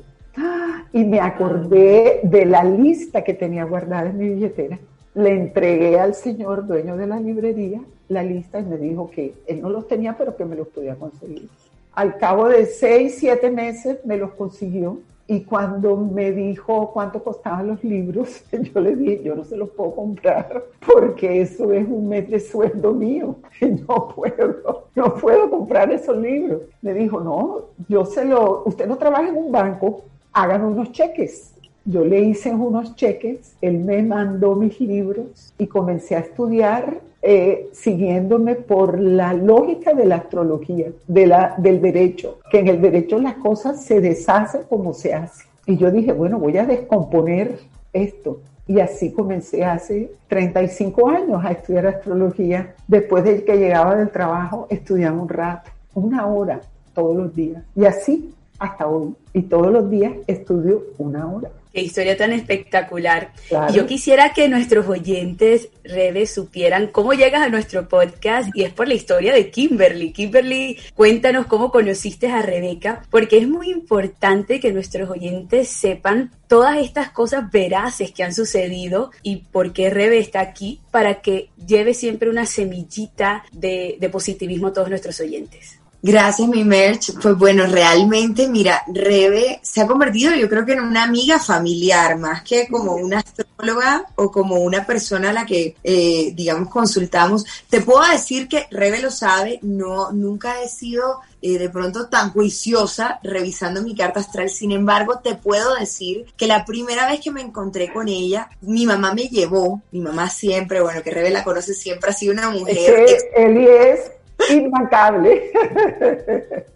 Y 0.94 1.04
me 1.04 1.20
acordé 1.20 2.22
de 2.24 2.46
la 2.46 2.64
lista 2.64 3.24
que 3.24 3.34
tenía 3.34 3.66
guardada 3.66 4.10
en 4.10 4.18
mi 4.18 4.30
billetera. 4.30 4.80
Le 5.16 5.32
entregué 5.32 6.00
al 6.00 6.14
señor 6.14 6.68
dueño 6.68 6.96
de 6.96 7.08
la 7.08 7.20
librería 7.20 7.82
la 8.10 8.24
lista 8.24 8.60
y 8.60 8.64
me 8.64 8.78
dijo 8.78 9.10
que 9.10 9.34
él 9.48 9.62
no 9.62 9.70
los 9.70 9.88
tenía, 9.88 10.16
pero 10.18 10.36
que 10.36 10.46
me 10.46 10.56
los 10.56 10.68
podía 10.68 10.96
conseguir. 10.96 11.50
Al 11.94 12.18
cabo 12.18 12.48
de 12.48 12.66
seis, 12.66 13.16
siete 13.20 13.50
meses 13.50 14.00
me 14.06 14.18
los 14.18 14.32
consiguió 14.34 15.00
y 15.30 15.42
cuando 15.42 15.98
me 15.98 16.32
dijo 16.32 16.92
cuánto 16.94 17.22
costaban 17.22 17.68
los 17.68 17.84
libros, 17.84 18.44
yo 18.74 18.80
le 18.80 18.96
dije, 18.96 19.24
yo 19.24 19.36
no 19.36 19.44
se 19.44 19.58
los 19.58 19.70
puedo 19.72 19.94
comprar 19.94 20.64
porque 20.86 21.42
eso 21.42 21.74
es 21.74 21.86
un 21.88 22.08
mes 22.08 22.30
de 22.30 22.40
sueldo 22.40 22.94
mío. 22.94 23.36
No 23.88 24.14
puedo, 24.16 24.86
no 24.96 25.14
puedo 25.16 25.50
comprar 25.50 25.92
esos 25.92 26.18
libros. 26.18 26.62
Me 26.82 26.94
dijo, 26.94 27.20
no, 27.20 27.66
yo 27.90 28.06
se 28.06 28.24
lo, 28.24 28.64
usted 28.66 28.88
no 28.88 28.98
trabaja 28.98 29.28
en 29.28 29.38
un 29.38 29.52
banco, 29.52 30.04
hagan 30.34 30.64
unos 30.64 30.92
cheques. 30.92 31.54
Yo 31.86 32.04
le 32.04 32.20
hice 32.20 32.54
unos 32.54 32.96
cheques, 32.96 33.56
él 33.62 33.80
me 33.80 34.04
mandó 34.04 34.56
mis 34.56 34.80
libros 34.82 35.54
y 35.58 35.68
comencé 35.68 36.16
a 36.16 36.20
estudiar 36.20 37.00
eh, 37.22 37.70
siguiéndome 37.74 38.56
por 38.56 39.00
la 39.00 39.34
lógica 39.34 39.94
de 39.94 40.06
la 40.06 40.18
astrología, 40.18 40.88
de 41.08 41.28
la, 41.28 41.56
del 41.58 41.82
derecho, 41.82 42.40
que 42.52 42.60
en 42.60 42.68
el 42.68 42.82
derecho 42.82 43.20
las 43.20 43.36
cosas 43.36 43.84
se 43.84 44.02
deshacen 44.02 44.62
como 44.70 44.94
se 44.94 45.14
hace. 45.14 45.46
Y 45.66 45.78
yo 45.78 45.92
dije, 45.92 46.14
bueno, 46.14 46.40
voy 46.40 46.58
a 46.58 46.66
descomponer 46.66 47.60
esto. 47.92 48.40
Y 48.68 48.80
así 48.80 49.12
comencé 49.12 49.66
hace 49.66 50.12
35 50.28 51.10
años 51.10 51.44
a 51.44 51.52
estudiar 51.52 51.88
astrología. 51.88 52.76
Después 52.88 53.24
de 53.24 53.44
que 53.44 53.58
llegaba 53.58 53.96
del 53.96 54.10
trabajo, 54.10 54.68
estudiaba 54.70 55.20
un 55.20 55.30
rato, 55.30 55.72
una 55.94 56.28
hora 56.28 56.62
todos 56.94 57.16
los 57.16 57.36
días. 57.36 57.64
Y 57.76 57.86
así 57.86 58.34
hasta 58.60 58.88
hoy. 58.88 59.14
Y 59.34 59.44
todos 59.44 59.72
los 59.72 59.90
días 59.90 60.14
estudio 60.28 60.84
una 60.98 61.28
hora. 61.28 61.50
Qué 61.78 61.84
historia 61.84 62.18
tan 62.18 62.32
espectacular. 62.32 63.34
Yo 63.72 63.86
quisiera 63.86 64.34
que 64.34 64.50
nuestros 64.50 64.88
oyentes, 64.88 65.70
redes, 65.84 66.34
supieran 66.34 66.88
cómo 66.88 67.14
llegas 67.14 67.44
a 67.44 67.50
nuestro 67.50 67.88
podcast 67.88 68.50
y 68.56 68.64
es 68.64 68.74
por 68.74 68.88
la 68.88 68.96
historia 68.96 69.32
de 69.32 69.52
Kimberly. 69.52 70.12
Kimberly, 70.12 70.80
cuéntanos 70.96 71.46
cómo 71.46 71.70
conociste 71.70 72.32
a 72.32 72.42
Rebeca, 72.42 73.04
porque 73.12 73.38
es 73.38 73.48
muy 73.48 73.70
importante 73.70 74.60
que 74.60 74.74
nuestros 74.74 75.08
oyentes 75.12 75.68
sepan 75.68 76.32
todas 76.48 76.78
estas 76.78 77.12
cosas 77.12 77.52
veraces 77.52 78.12
que 78.12 78.24
han 78.24 78.34
sucedido 78.34 79.12
y 79.22 79.44
por 79.52 79.72
qué 79.72 79.92
Rebe 79.92 80.18
está 80.18 80.40
aquí 80.40 80.82
para 80.90 81.22
que 81.22 81.50
lleve 81.64 81.94
siempre 81.94 82.32
una 82.32 82.48
semillita 82.48 83.44
de, 83.52 83.98
de 84.00 84.10
positivismo 84.10 84.68
a 84.70 84.74
todos 84.74 84.90
nuestros 84.90 85.20
oyentes. 85.20 85.77
Gracias, 86.02 86.48
mi 86.48 86.64
merch. 86.64 87.14
Pues 87.22 87.38
bueno, 87.38 87.66
realmente, 87.66 88.48
mira, 88.48 88.84
Rebe 88.88 89.60
se 89.64 89.82
ha 89.82 89.88
convertido 89.88 90.34
yo 90.36 90.48
creo 90.48 90.66
que 90.66 90.74
en 90.74 90.82
una 90.82 91.04
amiga 91.04 91.40
familiar, 91.40 92.18
más 92.18 92.44
que 92.44 92.68
como 92.68 92.94
una 92.94 93.20
astróloga 93.20 94.06
o 94.16 94.32
como 94.32 94.56
una 94.58 94.86
persona 94.86 95.32
a 95.32 95.34
la 95.34 95.46
que, 95.46 95.76
eh, 95.84 96.32
digamos, 96.34 96.70
consultamos. 96.70 97.46
Te 97.70 97.82
puedo 97.82 98.04
decir 98.12 98.48
que 98.48 98.68
Rebe 98.70 99.00
lo 99.00 99.12
sabe, 99.12 99.60
no, 99.64 100.12
nunca 100.12 100.62
he 100.62 100.70
sido 100.70 101.22
eh, 101.42 101.58
de 101.58 101.70
pronto 101.70 102.08
tan 102.08 102.32
juiciosa 102.32 103.20
revisando 103.24 103.82
mi 103.82 103.96
carta 103.96 104.20
astral. 104.20 104.50
Sin 104.50 104.72
embargo, 104.72 105.20
te 105.20 105.36
puedo 105.36 105.76
decir 105.76 106.26
que 106.38 106.48
la 106.48 106.66
primera 106.66 107.10
vez 107.10 107.20
que 107.22 107.32
me 107.32 107.42
encontré 107.42 107.92
con 107.92 108.08
ella, 108.08 108.50
mi 108.62 108.86
mamá 108.86 109.14
me 109.14 109.28
llevó, 109.28 109.82
mi 109.92 110.02
mamá 110.02 110.30
siempre, 110.30 110.82
bueno, 110.82 111.02
que 111.02 111.12
Rebe 111.12 111.32
la 111.32 111.44
conoce, 111.44 111.74
siempre 111.74 112.12
ha 112.12 112.14
sido 112.14 112.34
una 112.34 112.50
mujer. 112.50 112.78
Es 112.78 113.24
que 113.36 113.92
es 113.94 114.12
Inmancable. 114.50 115.52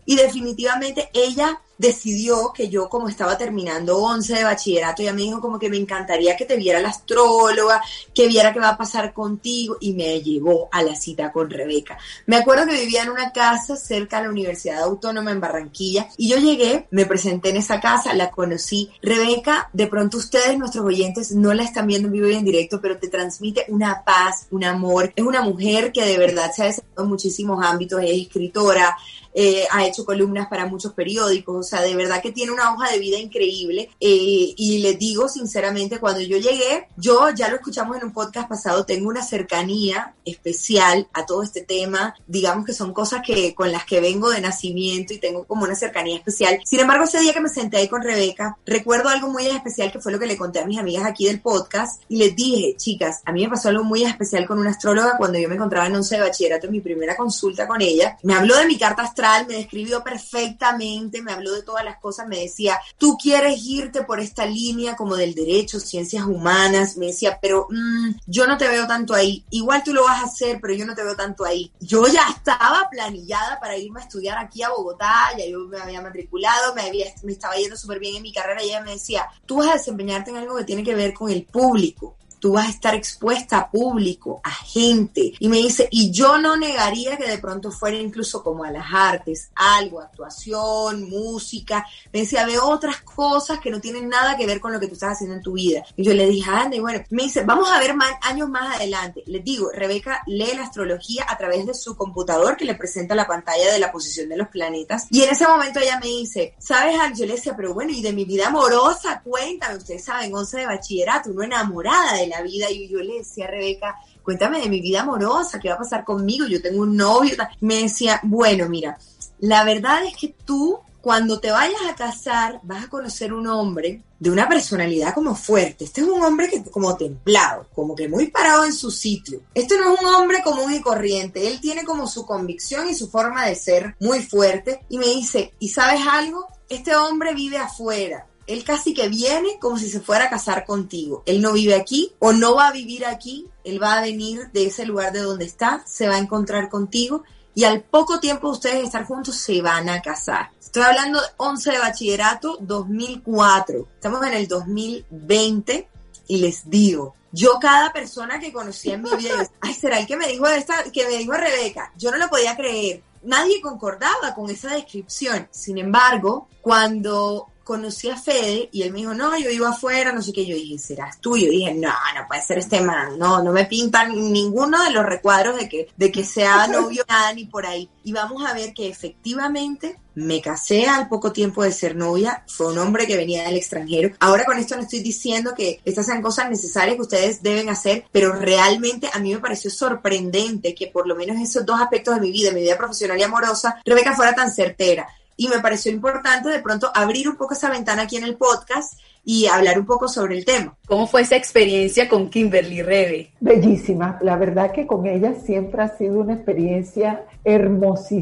y 0.06 0.16
definitivamente 0.16 1.10
ella 1.14 1.60
decidió 1.82 2.54
que 2.54 2.70
yo 2.70 2.88
como 2.88 3.10
estaba 3.10 3.38
terminando 3.40 3.98
11 3.98 4.36
de 4.36 4.44
bachillerato, 4.44 5.02
ella 5.02 5.14
me 5.14 5.24
dijo 5.24 5.42
como 5.42 5.58
que 5.58 5.68
me 5.68 5.78
encantaría 5.78 6.38
que 6.38 6.46
te 6.46 6.56
viera 6.56 6.80
la 6.80 6.90
astróloga, 6.90 7.82
que 8.14 8.28
viera 8.28 8.54
qué 8.54 8.60
va 8.60 8.70
a 8.70 8.78
pasar 8.78 9.14
contigo 9.14 9.78
y 9.82 9.94
me 9.94 10.22
llevó 10.22 10.70
a 10.72 10.84
la 10.84 10.96
cita 10.96 11.32
con 11.32 11.50
Rebeca. 11.50 11.98
Me 12.28 12.38
acuerdo 12.38 12.68
que 12.68 12.80
vivía 12.80 13.02
en 13.02 13.10
una 13.10 13.32
casa 13.32 13.76
cerca 13.76 14.18
de 14.18 14.26
la 14.26 14.30
Universidad 14.30 14.84
Autónoma 14.84 15.32
en 15.32 15.42
Barranquilla 15.42 16.08
y 16.18 16.30
yo 16.30 16.38
llegué, 16.38 16.88
me 16.92 17.08
presenté 17.08 17.50
en 17.50 17.58
esa 17.58 17.82
casa, 17.82 18.14
la 18.14 18.30
conocí. 18.30 18.92
Rebeca, 19.02 19.72
de 19.74 19.88
pronto 19.88 20.18
ustedes, 20.18 20.60
nuestros 20.60 20.86
oyentes, 20.86 21.32
no 21.32 21.52
la 21.56 21.64
están 21.64 21.88
viendo 21.88 22.10
en 22.10 22.14
vivo 22.14 22.28
y 22.28 22.36
en 22.36 22.46
directo, 22.46 22.80
pero 22.80 23.00
te 23.00 23.08
transmite 23.08 23.66
una 23.70 24.04
paz, 24.04 24.46
un 24.52 24.64
amor. 24.64 25.12
Es 25.16 25.26
una 25.26 25.42
mujer 25.42 25.92
que 25.92 26.06
de 26.06 26.20
verdad 26.20 26.52
se 26.56 26.62
ha 26.62 26.66
desarrollado 26.68 27.04
en 27.06 27.10
muchísimos 27.10 27.66
ámbitos, 27.66 28.04
es 28.04 28.12
escritora, 28.12 28.96
eh, 29.34 29.66
ha 29.72 29.86
hecho 29.86 30.06
columnas 30.06 30.48
para 30.50 30.66
muchos 30.66 30.92
periódicos, 30.94 31.71
sea, 31.72 31.82
de 31.82 31.96
verdad 31.96 32.22
que 32.22 32.32
tiene 32.32 32.52
una 32.52 32.74
hoja 32.74 32.92
de 32.92 33.00
vida 33.00 33.18
increíble. 33.18 33.90
Eh, 34.00 34.54
y 34.56 34.80
les 34.80 34.98
digo 35.00 35.28
sinceramente, 35.28 36.00
cuando 36.00 36.22
yo 36.22 36.38
llegué, 36.38 36.88
yo 36.98 37.30
ya 37.32 37.50
lo 37.50 37.56
escuchamos 37.56 37.98
en 37.98 38.06
un 38.06 38.14
podcast 38.14 38.50
pasado, 38.50 38.86
tengo 38.86 39.10
una 39.10 39.24
cercanía 39.24 40.14
especial 40.26 41.08
a 41.14 41.26
todo 41.26 41.44
este 41.44 41.62
tema. 41.62 42.16
Digamos 42.28 42.66
que 42.66 42.74
son 42.74 42.94
cosas 42.94 43.22
que 43.26 43.54
con 43.56 43.72
las 43.72 43.86
que 43.86 44.00
vengo 44.00 44.30
de 44.30 44.42
nacimiento 44.42 45.14
y 45.14 45.20
tengo 45.20 45.46
como 45.46 45.64
una 45.64 45.76
cercanía 45.76 46.18
especial. 46.18 46.60
Sin 46.66 46.80
embargo, 46.80 47.06
ese 47.06 47.20
día 47.20 47.34
que 47.34 47.42
me 47.42 47.50
senté 47.50 47.78
ahí 47.78 47.88
con 47.88 48.02
Rebeca, 48.02 48.58
recuerdo 48.66 49.10
algo 49.10 49.30
muy 49.30 49.48
especial 49.48 49.92
que 49.92 50.00
fue 50.00 50.12
lo 50.12 50.20
que 50.20 50.28
le 50.28 50.38
conté 50.38 50.60
a 50.60 50.66
mis 50.66 50.80
amigas 50.80 51.06
aquí 51.06 51.26
del 51.26 51.42
podcast 51.42 52.04
y 52.10 52.18
les 52.18 52.36
dije, 52.36 52.76
chicas, 52.78 53.22
a 53.26 53.32
mí 53.32 53.44
me 53.44 53.50
pasó 53.50 53.70
algo 53.70 53.84
muy 53.84 54.04
especial 54.04 54.46
con 54.46 54.60
una 54.60 54.72
astróloga 54.72 55.18
cuando 55.18 55.40
yo 55.40 55.48
me 55.50 55.56
encontraba 55.56 55.88
en 55.88 55.96
11 55.96 56.16
de 56.16 56.22
bachillerato 56.22 56.68
en 56.68 56.74
mi 56.74 56.82
primera 56.82 57.16
consulta 57.16 57.68
con 57.68 57.82
ella. 57.82 58.18
Me 58.24 58.34
habló 58.34 58.58
de 58.58 58.66
mi 58.66 58.78
carta 58.78 59.04
astral, 59.04 59.48
me 59.48 59.56
describió 59.56 60.04
perfectamente, 60.04 61.22
me 61.22 61.32
habló 61.32 61.54
de 61.54 61.61
todas 61.64 61.86
las 61.86 62.00
cosas, 62.00 62.28
me 62.28 62.40
decía, 62.40 62.80
tú 62.98 63.18
quieres 63.18 63.62
irte 63.64 64.04
por 64.04 64.20
esta 64.20 64.46
línea 64.46 64.96
como 64.96 65.16
del 65.16 65.34
derecho, 65.34 65.80
ciencias 65.80 66.26
humanas, 66.26 66.98
me 66.98 67.08
decía, 67.08 67.40
pero 67.42 67.68
mm, 67.70 68.12
yo 68.28 68.48
no 68.48 68.58
te 68.58 68.68
veo 68.68 68.88
tanto 68.88 69.14
ahí, 69.14 69.46
igual 69.50 69.84
tú 69.84 69.94
lo 69.94 70.04
vas 70.04 70.22
a 70.22 70.26
hacer, 70.26 70.60
pero 70.62 70.74
yo 70.74 70.86
no 70.86 70.96
te 70.96 71.04
veo 71.04 71.16
tanto 71.16 71.46
ahí. 71.46 71.72
Yo 71.80 72.08
ya 72.08 72.28
estaba 72.30 72.90
planillada 72.90 73.60
para 73.60 73.78
irme 73.78 74.02
a 74.02 74.04
estudiar 74.04 74.38
aquí 74.38 74.64
a 74.64 74.70
Bogotá, 74.70 75.30
ya 75.38 75.46
yo 75.46 75.60
me 75.68 75.80
había 75.80 76.02
matriculado, 76.02 76.74
me, 76.76 76.84
había, 76.84 77.08
me 77.24 77.32
estaba 77.32 77.56
yendo 77.56 77.78
súper 77.78 78.00
bien 78.00 78.16
en 78.16 78.24
mi 78.24 78.34
carrera 78.34 78.64
y 78.64 78.68
ella 78.68 78.82
me 78.82 78.92
decía, 78.92 79.28
tú 79.46 79.58
vas 79.58 79.70
a 79.70 79.74
desempeñarte 79.74 80.32
en 80.32 80.38
algo 80.38 80.56
que 80.58 80.64
tiene 80.64 80.84
que 80.84 80.96
ver 80.96 81.14
con 81.14 81.30
el 81.30 81.44
público 81.44 82.16
tú 82.42 82.54
vas 82.54 82.68
a 82.68 82.72
estar 82.72 82.96
expuesta 82.96 83.58
a 83.60 83.72
público, 83.72 84.42
a 84.44 84.52
gente. 84.52 85.34
Y 85.40 85.48
me 85.48 85.58
dice, 85.58 85.88
y 85.92 86.12
yo 86.12 86.38
no 86.38 86.58
negaría 86.58 87.16
que 87.16 87.30
de 87.30 87.38
pronto 87.38 87.72
fuera 87.72 87.98
incluso 87.98 88.44
como 88.44 88.66
a 88.66 88.72
las 88.72 88.88
artes, 88.92 89.50
algo, 89.56 90.02
actuación, 90.02 91.10
música. 91.10 91.86
Me 92.12 92.22
decía, 92.22 92.46
ve 92.46 92.60
otras 92.60 93.02
cosas 93.02 93.60
que 93.60 93.70
no 93.70 93.80
tienen 93.80 94.10
nada 94.10 94.36
que 94.36 94.46
ver 94.46 94.60
con 94.60 94.74
lo 94.74 94.80
que 94.80 94.88
tú 94.88 94.94
estás 94.94 95.14
haciendo 95.14 95.36
en 95.36 95.42
tu 95.42 95.54
vida. 95.54 95.84
Y 95.96 96.04
yo 96.04 96.14
le 96.14 96.28
dije, 96.28 96.50
anda, 96.50 96.76
y 96.76 96.80
bueno, 96.80 97.02
me 97.12 97.24
dice, 97.24 97.44
vamos 97.44 97.72
a 97.72 97.80
ver 97.80 97.96
años 98.22 98.50
más 98.50 98.76
adelante. 98.76 99.24
Les 99.28 99.44
digo, 99.44 99.70
Rebeca 99.72 100.24
lee 100.26 100.56
la 100.56 100.64
astrología 100.64 101.26
a 101.30 101.38
través 101.38 101.66
de 101.66 101.74
su 101.74 101.96
computador 101.96 102.58
que 102.58 102.66
le 102.66 102.76
presenta 102.76 103.16
la 103.16 103.28
pantalla 103.28 103.72
de 103.72 103.80
la 103.80 103.92
posición 103.92 104.28
de 104.28 104.38
los 104.38 104.48
planetas. 104.48 105.08
Y 105.12 105.22
en 105.22 105.30
ese 105.30 105.48
momento 105.48 105.80
ella 105.80 106.00
me 106.00 106.08
dice, 106.08 106.56
¿sabes, 106.58 106.96
decía, 107.32 107.56
pero 107.56 107.74
bueno, 107.74 107.92
y 107.92 108.02
de 108.02 108.14
mi 108.14 108.26
vida 108.26 108.48
amorosa, 108.48 109.22
cuéntame, 109.24 109.78
ustedes 109.78 110.04
saben, 110.04 110.34
11 110.34 110.58
de 110.58 110.66
bachillerato, 110.66 111.32
uno 111.32 111.44
enamorada 111.44 112.14
de 112.14 112.28
la 112.32 112.42
vida. 112.42 112.70
Y 112.70 112.88
yo 112.88 113.00
le 113.00 113.20
decía 113.20 113.46
a 113.46 113.52
Rebeca, 113.52 113.96
cuéntame 114.24 114.60
de 114.60 114.70
mi 114.70 114.82
vida 114.82 115.02
amorosa, 115.02 115.60
qué 115.60 115.70
va 115.70 115.76
a 115.76 115.80
pasar 115.80 116.04
conmigo, 116.04 116.48
yo 116.48 116.62
tengo 116.62 116.82
un 116.82 116.98
novio. 116.98 117.36
Me 117.62 117.84
decía, 117.84 118.20
bueno, 118.24 118.68
mira, 118.68 118.98
la 119.40 119.64
verdad 119.64 120.04
es 120.06 120.16
que 120.18 120.36
tú 120.46 120.80
cuando 121.02 121.40
te 121.40 121.52
vayas 121.52 121.82
a 121.90 121.96
casar 121.96 122.60
vas 122.64 122.86
a 122.86 122.90
conocer 122.90 123.34
un 123.34 123.48
hombre 123.48 124.04
de 124.20 124.30
una 124.30 124.48
personalidad 124.48 125.16
como 125.16 125.36
fuerte. 125.36 125.86
Este 125.86 126.02
es 126.02 126.08
un 126.08 126.22
hombre 126.22 126.48
que 126.48 126.64
como 126.70 126.96
templado, 126.96 127.66
como 127.74 127.96
que 127.96 128.08
muy 128.08 128.28
parado 128.28 128.66
en 128.66 128.74
su 128.74 128.92
sitio. 128.92 129.42
Este 129.56 129.78
no 129.78 129.94
es 129.94 130.00
un 130.00 130.08
hombre 130.14 130.44
común 130.44 130.72
y 130.74 130.82
corriente. 130.82 131.48
Él 131.48 131.60
tiene 131.60 131.84
como 131.84 132.06
su 132.06 132.26
convicción 132.26 132.88
y 132.88 132.94
su 132.94 133.10
forma 133.10 133.48
de 133.48 133.56
ser 133.56 133.96
muy 134.00 134.22
fuerte. 134.22 134.82
Y 134.90 135.00
me 135.00 135.08
dice, 135.08 135.54
¿y 135.58 135.70
sabes 135.70 136.02
algo? 136.08 136.46
Este 136.70 136.96
hombre 136.96 137.34
vive 137.34 137.58
afuera 137.58 138.28
él 138.48 138.64
casi 138.64 138.94
que 138.94 139.10
viene 139.10 139.60
como 139.60 139.78
si 139.78 139.90
se 139.90 140.00
fuera 140.00 140.26
a 140.26 140.30
casar 140.30 140.66
contigo. 140.66 141.24
Él 141.26 141.42
no 141.42 141.54
vive 141.54 141.76
aquí 141.76 142.14
o 142.20 142.34
no 142.34 142.56
va 142.56 142.68
a 142.68 142.72
vivir 142.72 143.06
aquí, 143.06 143.48
él 143.64 143.82
va 143.82 143.98
a 143.98 144.02
venir 144.02 144.50
de 144.52 144.66
ese 144.66 144.86
lugar 144.86 145.14
de 145.14 145.22
donde 145.22 145.46
está, 145.46 145.84
se 145.86 146.08
va 146.08 146.16
a 146.16 146.20
encontrar 146.20 146.70
contigo 146.70 147.24
y 147.54 147.66
al 147.66 147.82
poco 147.82 148.20
tiempo 148.20 148.48
de 148.48 148.54
ustedes 148.54 148.84
estar 148.86 149.06
juntos 149.06 149.36
se 149.36 149.62
van 149.62 149.90
a 149.90 150.02
casar. 150.02 150.52
Estoy 150.60 150.84
hablando 150.84 151.20
de 151.20 151.28
11 151.38 151.72
de 151.72 151.80
bachillerato 151.80 152.58
2004. 152.62 153.88
Estamos 153.96 154.26
en 154.26 154.34
el 154.34 154.48
2020 154.48 155.90
y 156.28 156.38
les 156.38 156.70
digo, 156.70 157.16
yo 157.34 157.60
cada 157.60 157.92
persona 157.92 158.40
que 158.40 158.54
conocí 158.54 158.92
en 158.92 159.02
mi 159.02 159.14
vida, 159.18 159.50
ay, 159.62 159.74
será 159.74 160.00
el 160.00 160.08
que 160.08 160.18
me 160.18 160.28
dijo 160.28 160.48
esta, 160.48 160.84
que 160.92 161.06
me 161.08 161.18
dijo 161.18 161.34
Rebeca, 161.34 161.92
yo 161.98 162.12
no 162.12 162.18
lo 162.18 162.30
podía 162.30 162.56
creer. 162.56 163.04
Nadie 163.24 163.62
concordaba 163.62 164.34
con 164.34 164.50
esa 164.50 164.74
descripción. 164.74 165.48
Sin 165.52 165.78
embargo, 165.78 166.48
cuando 166.62 167.51
conocí 167.72 168.10
a 168.10 168.18
Fede 168.18 168.68
y 168.74 168.82
él 168.82 168.92
me 168.92 169.00
dijo, 169.00 169.14
no, 169.14 169.38
yo 169.40 169.50
vivo 169.50 169.66
afuera, 169.66 170.12
no 170.12 170.22
sé 170.22 170.34
qué. 170.34 170.46
Yo 170.46 170.56
dije, 170.56 170.78
¿serás 170.78 171.22
tú? 171.22 171.38
Yo 171.38 171.50
dije, 171.50 171.74
no, 171.74 171.88
no 171.88 172.28
puede 172.28 172.42
ser 172.42 172.58
este 172.58 172.82
man, 172.82 173.18
no, 173.18 173.42
no 173.42 173.54
me 173.54 173.64
pintan 173.64 174.14
ninguno 174.34 174.84
de 174.84 174.92
los 174.92 175.06
recuadros 175.06 175.56
de 175.56 175.70
que, 175.70 175.88
de 175.96 176.12
que 176.12 176.26
sea 176.26 176.68
novio, 176.68 177.06
nada, 177.08 177.32
ni 177.32 177.46
por 177.46 177.66
ahí. 177.66 177.90
Y 178.04 178.12
vamos 178.12 178.46
a 178.46 178.54
ver 178.54 178.74
que 178.74 178.90
efectivamente 178.90 179.98
me 180.16 180.42
casé 180.42 180.86
al 180.86 181.08
poco 181.08 181.32
tiempo 181.32 181.64
de 181.64 181.72
ser 181.72 181.96
novia, 181.96 182.44
fue 182.46 182.68
un 182.68 182.78
hombre 182.80 183.08
que 183.08 183.16
venía 183.16 183.44
del 183.46 183.56
extranjero. 183.56 184.14
Ahora 184.20 184.44
con 184.44 184.58
esto 184.58 184.76
no 184.76 184.82
estoy 184.82 185.00
diciendo 185.00 185.54
que 185.56 185.80
estas 185.86 186.08
sean 186.08 186.22
cosas 186.22 186.50
necesarias 186.50 186.98
que 186.98 187.04
ustedes 187.04 187.42
deben 187.42 187.70
hacer, 187.70 188.04
pero 188.12 188.34
realmente 188.34 189.10
a 189.14 189.20
mí 189.20 189.34
me 189.34 189.40
pareció 189.40 189.72
sorprendente 189.72 190.76
que 190.76 190.88
por 190.88 191.08
lo 191.08 191.16
menos 191.16 191.38
esos 191.40 191.66
dos 191.66 191.80
aspectos 191.80 192.16
de 192.16 192.22
mi 192.22 192.32
vida, 192.34 192.52
mi 192.52 192.64
vida 192.64 192.78
profesional 192.78 193.18
y 193.18 193.24
amorosa, 193.24 193.82
Rebeca 193.86 194.14
fuera 194.14 194.36
tan 194.36 194.52
certera 194.52 195.08
y 195.42 195.48
me 195.48 195.60
pareció 195.60 195.92
importante 195.92 196.50
de 196.50 196.60
pronto 196.60 196.92
abrir 196.94 197.28
un 197.28 197.36
poco 197.36 197.56
esa 197.56 197.72
ventana 197.72 198.04
aquí 198.04 198.16
en 198.16 198.26
el 198.26 198.36
podcast 198.36 199.00
y 199.26 199.48
hablar 199.48 199.80
un 199.80 199.88
poco 199.88 200.08
sobre 200.08 200.38
el 200.38 200.46
tema. 200.46 200.78
¿Cómo 200.86 201.08
fue 201.08 201.22
esa 201.22 201.36
experiencia 201.36 202.08
con 202.08 202.30
Kimberly 202.30 202.84
Rebe? 202.84 203.32
Bellísima, 203.40 204.20
la 204.22 204.36
verdad 204.36 204.72
que 204.72 204.86
con 204.86 205.08
ella 205.08 205.34
siempre 205.44 205.82
ha 205.82 205.98
sido 205.98 206.20
una 206.20 206.34
experiencia 206.34 207.26
hermosísima, 207.44 208.20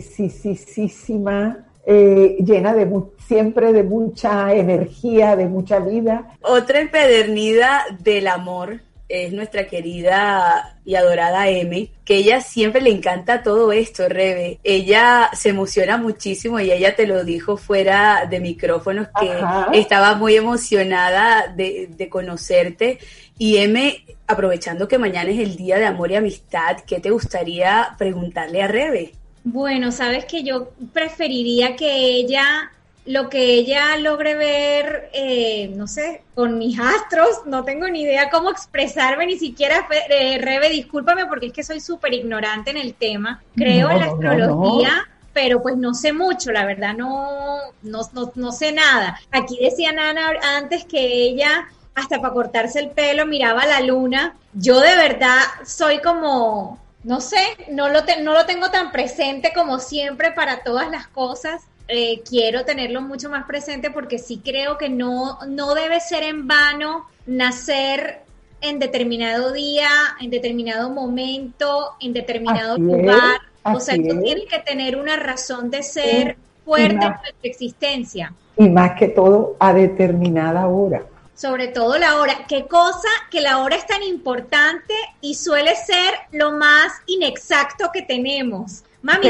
eh, 1.85 2.37
llena 2.39 2.73
de 2.73 2.89
siempre 3.27 3.73
de 3.73 3.83
mucha 3.83 4.53
energía, 4.53 5.35
de 5.35 5.47
mucha 5.47 5.79
vida. 5.79 6.37
Otra 6.41 6.79
empedernida 6.79 7.83
del 7.99 8.27
amor 8.27 8.79
es 9.09 9.33
nuestra 9.33 9.65
querida 9.67 10.77
y 10.85 10.95
adorada 10.95 11.49
M, 11.49 11.89
que 12.05 12.15
ella 12.15 12.41
siempre 12.41 12.79
le 12.81 12.91
encanta 12.91 13.41
todo 13.41 13.71
esto, 13.71 14.07
Rebe. 14.07 14.59
Ella 14.63 15.31
se 15.33 15.49
emociona 15.49 15.97
muchísimo 15.97 16.59
y 16.59 16.71
ella 16.71 16.95
te 16.95 17.07
lo 17.07 17.23
dijo 17.23 17.57
fuera 17.57 18.27
de 18.29 18.39
micrófonos 18.39 19.07
que 19.19 19.31
estaba 19.73 20.15
muy 20.15 20.35
emocionada 20.35 21.47
de, 21.47 21.89
de 21.89 22.07
conocerte. 22.09 22.99
Y 23.39 23.57
M, 23.57 24.05
aprovechando 24.27 24.87
que 24.87 24.99
mañana 24.99 25.31
es 25.31 25.39
el 25.39 25.55
Día 25.55 25.79
de 25.79 25.85
Amor 25.85 26.11
y 26.11 26.15
Amistad, 26.15 26.77
¿qué 26.85 26.99
te 26.99 27.09
gustaría 27.09 27.95
preguntarle 27.97 28.61
a 28.61 28.67
Rebe? 28.67 29.13
Bueno, 29.43 29.91
sabes 29.91 30.25
que 30.25 30.43
yo 30.43 30.71
preferiría 30.93 31.75
que 31.75 31.91
ella 31.91 32.71
lo 33.09 33.27
que 33.27 33.55
ella 33.55 33.97
logre 33.97 34.35
ver, 34.35 35.09
eh, 35.13 35.73
no 35.75 35.87
sé, 35.87 36.21
con 36.35 36.59
mis 36.59 36.79
astros, 36.79 37.41
no 37.47 37.63
tengo 37.63 37.87
ni 37.87 38.03
idea 38.03 38.29
cómo 38.29 38.51
expresarme, 38.51 39.25
ni 39.25 39.39
siquiera, 39.39 39.87
eh, 40.11 40.37
Rebe, 40.39 40.69
discúlpame 40.69 41.25
porque 41.25 41.47
es 41.47 41.53
que 41.53 41.63
soy 41.63 41.79
súper 41.79 42.13
ignorante 42.13 42.69
en 42.69 42.77
el 42.77 42.93
tema, 42.93 43.41
creo 43.55 43.89
en 43.89 43.99
la 43.99 44.05
astrología. 44.05 45.09
Pero 45.33 45.59
pues 45.59 45.75
no 45.75 45.95
sé 45.95 46.13
mucho, 46.13 46.51
la 46.51 46.65
verdad 46.65 46.93
no, 46.95 47.57
no, 47.81 48.01
no, 48.35 48.51
sé 48.51 48.71
nada. 48.73 49.19
Aquí 49.31 49.57
decía 49.59 49.91
Nana 49.91 50.33
antes 50.57 50.85
que 50.85 50.99
ella 50.99 51.67
hasta 51.95 52.21
para 52.21 52.33
cortarse 52.33 52.79
el 52.79 52.91
pelo 52.91 53.25
miraba 53.25 53.65
la 53.65 53.81
luna. 53.81 54.35
Yo 54.53 54.79
de 54.81 54.95
verdad 54.95 55.39
soy 55.65 55.99
como, 56.01 56.79
no 57.03 57.21
sé, 57.21 57.39
no 57.71 57.89
lo, 57.89 58.01
no 58.21 58.33
lo 58.33 58.45
tengo 58.45 58.69
tan 58.69 58.91
presente 58.91 59.51
como 59.55 59.79
siempre 59.79 60.31
para 60.31 60.61
todas 60.61 60.91
las 60.91 61.07
cosas. 61.07 61.63
Eh, 61.91 62.21
quiero 62.21 62.65
tenerlo 62.65 63.01
mucho 63.01 63.31
más 63.31 63.45
presente 63.45 63.89
porque 63.89 64.19
sí 64.19 64.41
creo 64.45 64.77
que 64.77 64.89
no, 64.89 65.39
no 65.47 65.73
debe 65.73 65.99
ser 65.99 66.21
en 66.21 66.47
vano 66.47 67.07
nacer 67.25 68.19
en 68.61 68.77
determinado 68.77 69.51
día, 69.51 69.89
en 70.21 70.29
determinado 70.29 70.91
momento, 70.91 71.95
en 71.99 72.13
determinado 72.13 72.77
lugar. 72.77 73.41
o 73.63 73.79
sea, 73.79 73.95
tú 73.95 74.21
tienes 74.21 74.45
que 74.45 74.59
tener 74.59 74.97
una 74.97 75.15
razón 75.15 75.71
de 75.71 75.81
ser 75.81 76.37
fuerte 76.63 77.05
en 77.07 77.13
tu 77.13 77.47
existencia. 77.47 78.33
Y 78.55 78.69
más 78.69 78.91
que 78.99 79.07
todo 79.07 79.55
a 79.59 79.73
determinada 79.73 80.67
hora. 80.67 81.03
Sobre 81.33 81.69
todo 81.69 81.97
la 81.97 82.17
hora. 82.17 82.45
¿Qué 82.47 82.67
cosa 82.67 83.07
que 83.31 83.41
la 83.41 83.63
hora 83.63 83.75
es 83.75 83.87
tan 83.87 84.03
importante 84.03 84.93
y 85.21 85.33
suele 85.33 85.75
ser 85.75 86.13
lo 86.33 86.51
más 86.51 86.91
inexacto 87.07 87.89
que 87.91 88.03
tenemos? 88.03 88.83
Mami, 89.01 89.29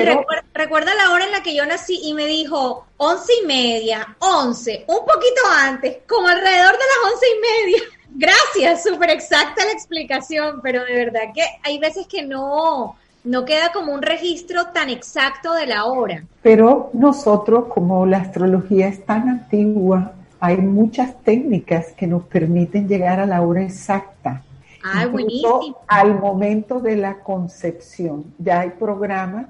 recuerda, 0.53 0.95
la 0.95 1.11
hora 1.11 1.25
en 1.25 1.31
la 1.31 1.43
que 1.43 1.55
yo 1.55 1.65
nací 1.65 1.99
y 2.03 2.13
me 2.13 2.25
dijo 2.25 2.85
once 2.97 3.31
y 3.43 3.45
media, 3.45 4.15
once, 4.19 4.83
un 4.87 5.05
poquito 5.05 5.41
antes, 5.61 5.97
como 6.07 6.27
alrededor 6.27 6.71
de 6.73 6.79
las 6.79 7.13
once 7.13 7.25
y 7.27 7.39
media. 7.39 7.81
Gracias, 8.15 8.83
súper 8.83 9.11
exacta 9.11 9.63
la 9.63 9.71
explicación, 9.71 10.59
pero 10.63 10.83
de 10.83 10.93
verdad 10.93 11.21
que 11.33 11.43
hay 11.63 11.77
veces 11.77 12.07
que 12.07 12.23
no, 12.23 12.95
no 13.23 13.45
queda 13.45 13.71
como 13.71 13.93
un 13.93 14.01
registro 14.01 14.67
tan 14.67 14.89
exacto 14.89 15.53
de 15.53 15.67
la 15.67 15.85
hora. 15.85 16.23
Pero 16.41 16.89
nosotros, 16.93 17.65
como 17.71 18.07
la 18.07 18.17
astrología 18.17 18.87
es 18.87 19.05
tan 19.05 19.29
antigua, 19.29 20.13
hay 20.39 20.57
muchas 20.57 21.21
técnicas 21.23 21.93
que 21.95 22.07
nos 22.07 22.23
permiten 22.23 22.87
llegar 22.87 23.19
a 23.19 23.27
la 23.27 23.41
hora 23.41 23.61
exacta. 23.61 24.43
Ah, 24.83 25.07
buenísimo. 25.07 25.77
Al 25.87 26.19
momento 26.19 26.79
de 26.79 26.95
la 26.95 27.19
concepción, 27.19 28.25
ya 28.37 28.61
hay 28.61 28.71
programas 28.71 29.47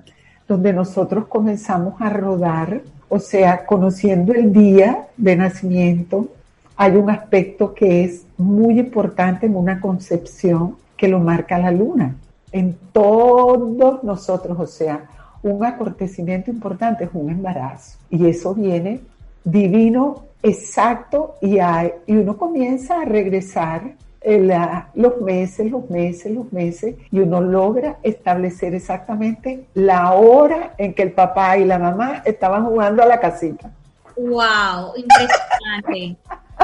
donde 0.48 0.74
nosotros 0.74 1.28
comenzamos 1.28 2.02
a 2.02 2.10
rodar 2.10 2.82
O 3.12 3.20
sea, 3.20 3.66
conociendo 3.66 4.34
el 4.34 4.54
día 4.54 5.08
de 5.18 5.36
nacimiento, 5.36 6.28
hay 6.76 6.96
un 6.96 7.10
aspecto 7.10 7.74
que 7.74 8.04
es 8.04 8.24
muy 8.38 8.80
importante 8.80 9.48
en 9.48 9.56
una 9.56 9.82
concepción 9.82 10.76
que 10.96 11.08
lo 11.08 11.20
marca 11.20 11.58
la 11.58 11.72
luna. 11.72 12.16
En 12.52 12.78
todos 12.94 14.04
nosotros, 14.04 14.60
o 14.60 14.68
sea, 14.68 15.06
un 15.42 15.66
acontecimiento 15.66 16.52
importante 16.52 17.06
es 17.06 17.10
un 17.14 17.32
embarazo. 17.32 17.98
Y 18.12 18.28
eso 18.28 18.54
viene 18.54 19.02
divino, 19.44 20.26
exacto, 20.44 21.36
y, 21.42 21.58
y 22.06 22.16
uno 22.16 22.38
comienza 22.38 23.02
a 23.02 23.06
regresar 23.06 23.94
los 24.22 25.22
meses, 25.22 25.72
los 25.72 25.90
meses, 25.90 26.32
los 26.34 26.52
meses, 26.52 26.96
y 27.12 27.20
uno 27.20 27.42
logra 27.42 27.98
establecer 28.04 28.76
exactamente 28.76 29.66
la 29.74 30.14
hora 30.14 30.74
en 30.78 30.94
que 30.94 31.04
el 31.04 31.12
papá 31.14 31.58
y 31.58 31.66
la 31.66 31.80
mamá 31.80 32.22
estaban 32.26 32.66
jugando 32.66 33.04
a 33.04 33.06
la 33.06 33.20
casita. 33.20 33.72
¡Wow! 34.18 34.96
Impresionante. 34.96 36.18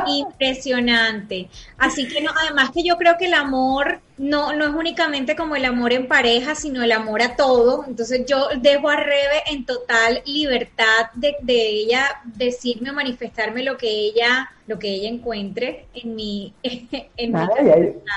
Impresionante. 0.08 1.50
Así 1.78 2.08
que 2.08 2.22
no, 2.22 2.32
además 2.40 2.72
que 2.72 2.84
yo 2.84 2.98
creo 2.98 3.18
que 3.18 3.26
el 3.26 3.34
amor 3.34 4.00
no, 4.18 4.54
no 4.54 4.66
es 4.66 4.74
únicamente 4.74 5.36
como 5.36 5.56
el 5.56 5.66
amor 5.66 5.92
en 5.94 6.08
pareja, 6.08 6.56
sino 6.56 6.84
el 6.84 6.92
amor 6.92 7.22
a 7.22 7.36
todo. 7.36 7.84
Entonces 7.88 8.26
yo 8.26 8.48
dejo 8.62 8.90
a 8.90 8.98
Rebe 8.98 9.44
en 9.52 9.66
total 9.66 10.22
libertad 10.26 11.12
de, 11.16 11.36
de 11.42 11.68
ella 11.70 12.06
decirme 12.24 12.92
o 12.92 12.94
manifestarme 12.94 13.64
lo 13.64 13.78
que 13.78 13.90
ella, 13.90 14.50
lo 14.68 14.80
que 14.80 14.90
ella 14.90 15.10
encuentre 15.10 15.86
en 15.94 16.16
mi, 16.16 16.54
en 17.18 17.34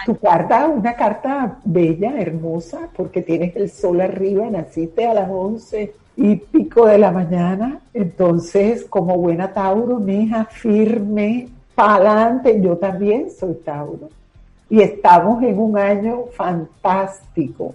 tu 0.06 0.16
carta, 0.18 0.66
una 0.68 0.94
carta 0.94 1.58
bella, 1.64 2.14
hermosa, 2.18 2.88
porque 2.94 3.22
tienes 3.22 3.56
el 3.56 3.70
sol 3.70 4.00
arriba, 4.00 4.48
naciste 4.50 5.06
a 5.06 5.14
las 5.14 5.28
once 5.30 5.94
y 6.16 6.36
pico 6.36 6.86
de 6.86 6.98
la 6.98 7.10
mañana. 7.10 7.80
Entonces, 7.94 8.84
como 8.84 9.16
buena 9.16 9.52
Tauro, 9.52 9.98
mi 9.98 10.24
hija, 10.24 10.44
firme, 10.46 11.48
para 11.78 11.94
adelante, 11.94 12.60
yo 12.60 12.76
también 12.76 13.30
soy 13.30 13.54
Tauro. 13.64 14.10
Y 14.68 14.80
estamos 14.80 15.40
en 15.44 15.60
un 15.60 15.78
año 15.78 16.24
fantástico. 16.32 17.72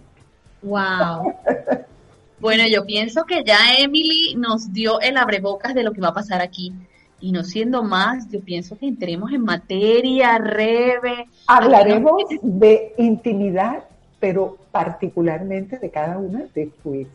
Wow. 0.61 1.33
bueno, 2.41 2.63
yo 2.67 2.85
pienso 2.85 3.23
que 3.23 3.45
ya 3.45 3.57
Emily 3.79 4.35
nos 4.35 4.73
dio 4.73 4.99
el 4.99 5.15
abrebocas 5.15 5.73
de 5.73 5.83
lo 5.83 5.93
que 5.93 6.01
va 6.01 6.09
a 6.09 6.13
pasar 6.13 6.41
aquí. 6.41 6.73
Y 7.21 7.31
no 7.31 7.45
siendo 7.45 7.81
más, 7.81 8.29
yo 8.29 8.41
pienso 8.41 8.77
que 8.77 8.87
entremos 8.87 9.31
en 9.31 9.45
materia, 9.45 10.37
Rebe. 10.37 11.29
Hablaremos 11.47 12.23
de 12.41 12.93
intimidad, 12.97 13.85
pero 14.19 14.57
particularmente 14.73 15.79
de 15.79 15.89
cada 15.89 16.17
una 16.17 16.43
de 16.53 16.73
ustedes. 16.83 17.07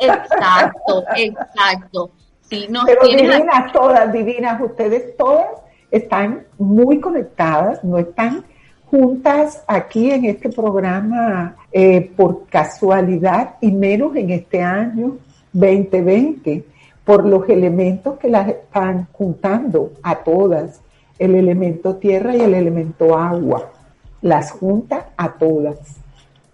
Exacto, 0.00 1.04
exacto. 1.16 2.10
Sí, 2.48 2.66
pero 2.86 3.02
divinas 3.04 3.72
todas, 3.74 4.10
divinas, 4.10 4.58
ustedes 4.62 5.14
todas 5.18 5.67
están 5.90 6.46
muy 6.58 7.00
conectadas, 7.00 7.82
no 7.84 7.98
están 7.98 8.44
juntas 8.90 9.62
aquí 9.66 10.10
en 10.10 10.24
este 10.24 10.48
programa 10.48 11.56
eh, 11.72 12.10
por 12.16 12.46
casualidad 12.46 13.56
y 13.60 13.70
menos 13.70 14.16
en 14.16 14.30
este 14.30 14.62
año 14.62 15.18
2020 15.52 16.64
por 17.04 17.26
los 17.26 17.48
elementos 17.48 18.18
que 18.18 18.28
las 18.28 18.48
están 18.48 19.08
juntando 19.12 19.92
a 20.02 20.16
todas, 20.16 20.80
el 21.18 21.34
elemento 21.34 21.96
tierra 21.96 22.36
y 22.36 22.40
el 22.40 22.54
elemento 22.54 23.16
agua, 23.16 23.72
las 24.20 24.50
junta 24.52 25.10
a 25.16 25.32
todas. 25.32 25.78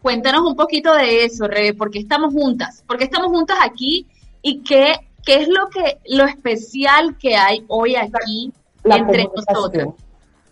Cuéntanos 0.01 0.43
un 0.43 0.55
poquito 0.55 0.95
de 0.95 1.25
eso, 1.25 1.49
Rebe, 1.49 1.75
porque 1.75 1.99
estamos 1.99 2.33
juntas, 2.33 2.85
porque 2.87 3.05
estamos 3.05 3.29
juntas 3.29 3.59
aquí 3.65 4.07
y 4.43 4.63
qué, 4.63 4.93
qué 5.25 5.37
es 5.43 5.49
lo 5.49 5.69
que 5.71 5.99
lo 6.07 6.25
especial 6.25 7.17
que 7.19 7.37
hay 7.37 7.65
hoy 7.69 7.97
aquí 7.97 8.53
la 8.85 8.97
entre 8.97 9.25
nosotros. 9.25 9.95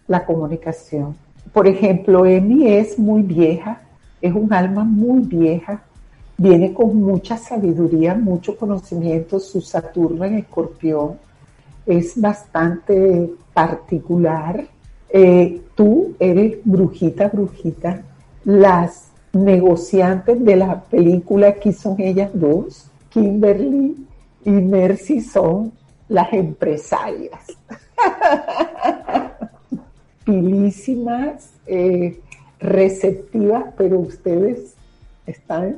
La 0.09 0.25
comunicación. 0.25 1.17
Por 1.53 1.69
ejemplo, 1.69 2.27
Emi 2.27 2.67
es 2.67 2.99
muy 2.99 3.23
vieja, 3.23 3.83
es 4.21 4.35
un 4.35 4.53
alma 4.53 4.85
muy 4.85 5.23
vieja, 5.23 5.83
viene 6.37 6.73
con 6.73 6.97
mucha 6.97 7.37
sabiduría, 7.37 8.15
mucho 8.15 8.57
conocimiento, 8.57 9.39
su 9.39 9.61
Saturno 9.61 10.25
en 10.25 10.39
escorpión 10.39 11.19
es 11.87 12.21
bastante 12.21 13.31
particular. 13.53 14.65
Eh, 15.09 15.61
tú 15.75 16.15
eres 16.19 16.59
brujita, 16.65 17.29
brujita. 17.29 18.03
Las 18.45 19.11
negociantes 19.33 20.45
de 20.45 20.57
la 20.57 20.81
película 20.81 21.49
aquí 21.49 21.73
son 21.73 22.01
ellas 22.01 22.31
dos, 22.35 22.87
Kimberly 23.11 24.07
y 24.45 24.51
Mercy 24.51 25.21
son 25.21 25.73
las 26.09 26.33
empresarias. 26.33 27.47
Pilísimas, 30.25 31.51
eh, 31.67 32.19
receptivas, 32.61 33.65
pero 33.77 33.99
ustedes 33.99 34.75
están, 35.27 35.77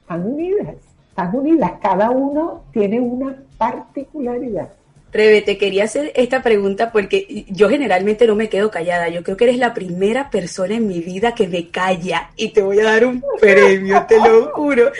están 0.00 0.26
unidas, 0.26 0.76
están 1.10 1.34
unidas, 1.34 1.72
cada 1.82 2.10
uno 2.10 2.62
tiene 2.72 3.00
una 3.00 3.36
particularidad. 3.58 4.70
Rebe, 5.12 5.42
te 5.42 5.58
quería 5.58 5.84
hacer 5.84 6.10
esta 6.14 6.42
pregunta 6.42 6.90
porque 6.90 7.44
yo 7.50 7.68
generalmente 7.68 8.26
no 8.26 8.34
me 8.34 8.48
quedo 8.48 8.70
callada. 8.70 9.10
Yo 9.10 9.22
creo 9.22 9.36
que 9.36 9.44
eres 9.44 9.58
la 9.58 9.74
primera 9.74 10.30
persona 10.30 10.74
en 10.74 10.88
mi 10.88 11.00
vida 11.00 11.34
que 11.34 11.46
me 11.48 11.68
calla 11.68 12.30
y 12.34 12.48
te 12.48 12.62
voy 12.62 12.80
a 12.80 12.84
dar 12.84 13.04
un 13.04 13.22
premio, 13.38 14.06
te 14.08 14.16
lo 14.16 14.52
juro. 14.52 14.90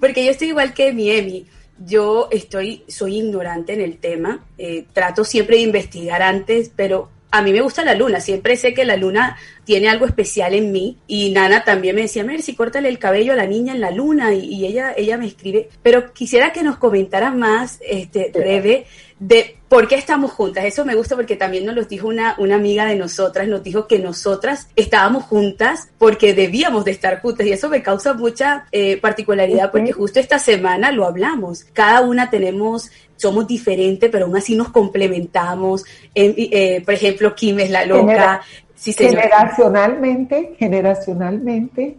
Porque 0.00 0.24
yo 0.24 0.30
estoy 0.30 0.48
igual 0.48 0.72
que 0.72 0.94
mi 0.94 1.10
Emi 1.10 1.46
yo 1.84 2.28
estoy, 2.30 2.84
soy 2.88 3.18
ignorante 3.18 3.72
en 3.72 3.80
el 3.80 3.98
tema, 3.98 4.44
eh, 4.58 4.86
trato 4.92 5.24
siempre 5.24 5.56
de 5.56 5.62
investigar 5.62 6.22
antes, 6.22 6.70
pero 6.74 7.10
a 7.30 7.42
mí 7.42 7.52
me 7.52 7.60
gusta 7.60 7.84
la 7.84 7.94
luna, 7.94 8.20
siempre 8.20 8.56
sé 8.56 8.72
que 8.72 8.86
la 8.86 8.96
luna 8.96 9.36
tiene 9.64 9.88
algo 9.88 10.06
especial 10.06 10.54
en 10.54 10.72
mí. 10.72 10.96
Y 11.06 11.30
Nana 11.30 11.62
también 11.62 11.94
me 11.94 12.02
decía, 12.02 12.24
Mercy, 12.24 12.54
córtale 12.54 12.88
el 12.88 12.98
cabello 12.98 13.34
a 13.34 13.36
la 13.36 13.46
niña 13.46 13.74
en 13.74 13.80
la 13.80 13.90
luna 13.90 14.32
y, 14.32 14.64
ella, 14.64 14.94
ella 14.96 15.18
me 15.18 15.26
escribe, 15.26 15.68
pero 15.82 16.12
quisiera 16.14 16.52
que 16.52 16.62
nos 16.62 16.78
comentara 16.78 17.30
más, 17.30 17.80
este, 17.86 18.32
Rebe, 18.34 18.86
de 19.20 19.56
por 19.68 19.88
qué 19.88 19.96
estamos 19.96 20.32
juntas. 20.32 20.64
Eso 20.64 20.84
me 20.84 20.94
gusta 20.94 21.16
porque 21.16 21.36
también 21.36 21.66
nos 21.66 21.74
lo 21.74 21.84
dijo 21.84 22.08
una, 22.08 22.36
una 22.38 22.56
amiga 22.56 22.86
de 22.86 22.96
nosotras, 22.96 23.48
nos 23.48 23.62
dijo 23.62 23.86
que 23.86 23.98
nosotras 23.98 24.68
estábamos 24.76 25.24
juntas 25.24 25.88
porque 25.98 26.34
debíamos 26.34 26.84
de 26.84 26.92
estar 26.92 27.20
juntas 27.20 27.46
y 27.46 27.52
eso 27.52 27.68
me 27.68 27.82
causa 27.82 28.14
mucha 28.14 28.66
eh, 28.72 28.96
particularidad 28.98 29.70
porque 29.70 29.92
justo 29.92 30.20
esta 30.20 30.38
semana 30.38 30.92
lo 30.92 31.06
hablamos. 31.06 31.64
Cada 31.72 32.00
una 32.00 32.30
tenemos 32.30 32.90
somos 33.16 33.46
diferentes, 33.48 34.08
pero 34.10 34.26
aún 34.26 34.36
así 34.36 34.54
nos 34.54 34.68
complementamos. 34.70 35.84
Eh, 36.14 36.82
por 36.84 36.94
ejemplo, 36.94 37.34
Kim 37.34 37.58
es 37.58 37.70
la 37.70 37.84
loca. 37.84 38.42
generacionalmente, 38.76 40.54
generacionalmente, 40.56 41.96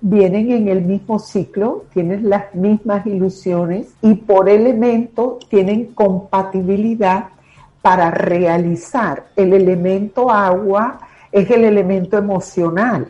vienen 0.00 0.50
en 0.50 0.68
el 0.68 0.82
mismo 0.82 1.18
ciclo, 1.18 1.84
tienen 1.92 2.28
las 2.28 2.54
mismas 2.54 3.06
ilusiones 3.06 3.94
y 4.02 4.14
por 4.14 4.48
elemento 4.48 5.38
tienen 5.48 5.86
compatibilidad 5.94 7.28
para 7.82 8.10
realizar. 8.10 9.26
El 9.36 9.52
elemento 9.52 10.30
agua 10.30 11.00
es 11.32 11.50
el 11.50 11.64
elemento 11.64 12.18
emocional 12.18 13.06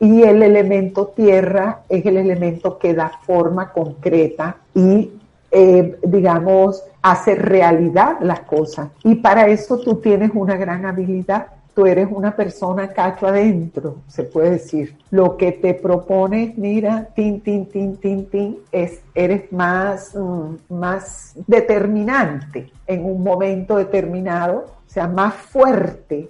y 0.00 0.22
el 0.22 0.42
elemento 0.42 1.08
tierra 1.08 1.82
es 1.88 2.04
el 2.06 2.16
elemento 2.16 2.78
que 2.78 2.94
da 2.94 3.12
forma 3.22 3.70
concreta 3.70 4.56
y, 4.74 5.12
eh, 5.50 5.98
digamos, 6.02 6.82
hace 7.02 7.34
realidad 7.34 8.16
las 8.20 8.40
cosas. 8.40 8.88
Y 9.04 9.16
para 9.16 9.48
eso 9.48 9.78
tú 9.78 9.96
tienes 9.96 10.30
una 10.34 10.56
gran 10.56 10.86
habilidad 10.86 11.48
tú 11.74 11.86
eres 11.86 12.08
una 12.10 12.36
persona 12.36 12.88
cacho 12.88 13.26
adentro, 13.26 13.96
se 14.06 14.24
puede 14.24 14.50
decir. 14.50 14.96
Lo 15.10 15.36
que 15.36 15.52
te 15.52 15.74
propones, 15.74 16.56
mira, 16.58 17.08
tin, 17.14 17.40
tin, 17.40 17.66
tin, 17.66 17.96
tin, 17.96 18.26
tin, 18.26 18.58
es, 18.70 19.00
eres 19.14 19.50
más, 19.52 20.14
mm, 20.14 20.74
más 20.74 21.34
determinante 21.46 22.70
en 22.86 23.04
un 23.04 23.22
momento 23.22 23.76
determinado, 23.76 24.66
o 24.86 24.90
sea, 24.90 25.08
más 25.08 25.34
fuerte 25.34 26.28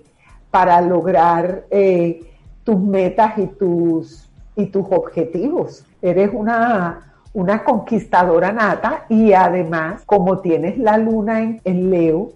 para 0.50 0.80
lograr 0.80 1.64
eh, 1.70 2.20
tus 2.62 2.78
metas 2.78 3.38
y 3.38 3.46
tus, 3.46 4.30
y 4.54 4.66
tus 4.66 4.86
objetivos. 4.90 5.84
Eres 6.00 6.30
una, 6.32 7.12
una 7.32 7.64
conquistadora 7.64 8.52
nata 8.52 9.06
y 9.08 9.32
además, 9.32 10.02
como 10.06 10.38
tienes 10.38 10.78
la 10.78 10.98
luna 10.98 11.42
en, 11.42 11.60
en 11.64 11.90
Leo, 11.90 12.30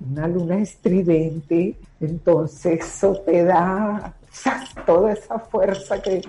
una 0.00 0.28
luna 0.28 0.58
estridente, 0.58 1.74
entonces 2.00 2.84
eso 2.84 3.16
te 3.24 3.44
da 3.44 4.14
toda 4.86 5.12
esa 5.12 5.38
fuerza 5.38 6.00
que, 6.00 6.22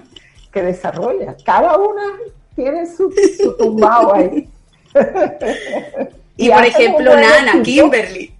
desarrolla. 0.53 1.35
Cada 1.45 1.77
una 1.77 2.01
tiene 2.55 2.87
su, 2.87 3.13
tumbao 3.59 4.15
ahí. 4.15 4.49
y, 6.35 6.49
por 6.49 6.65
ejemplo, 6.65 7.15
Nana, 7.15 7.61
Kimberly. 7.61 8.33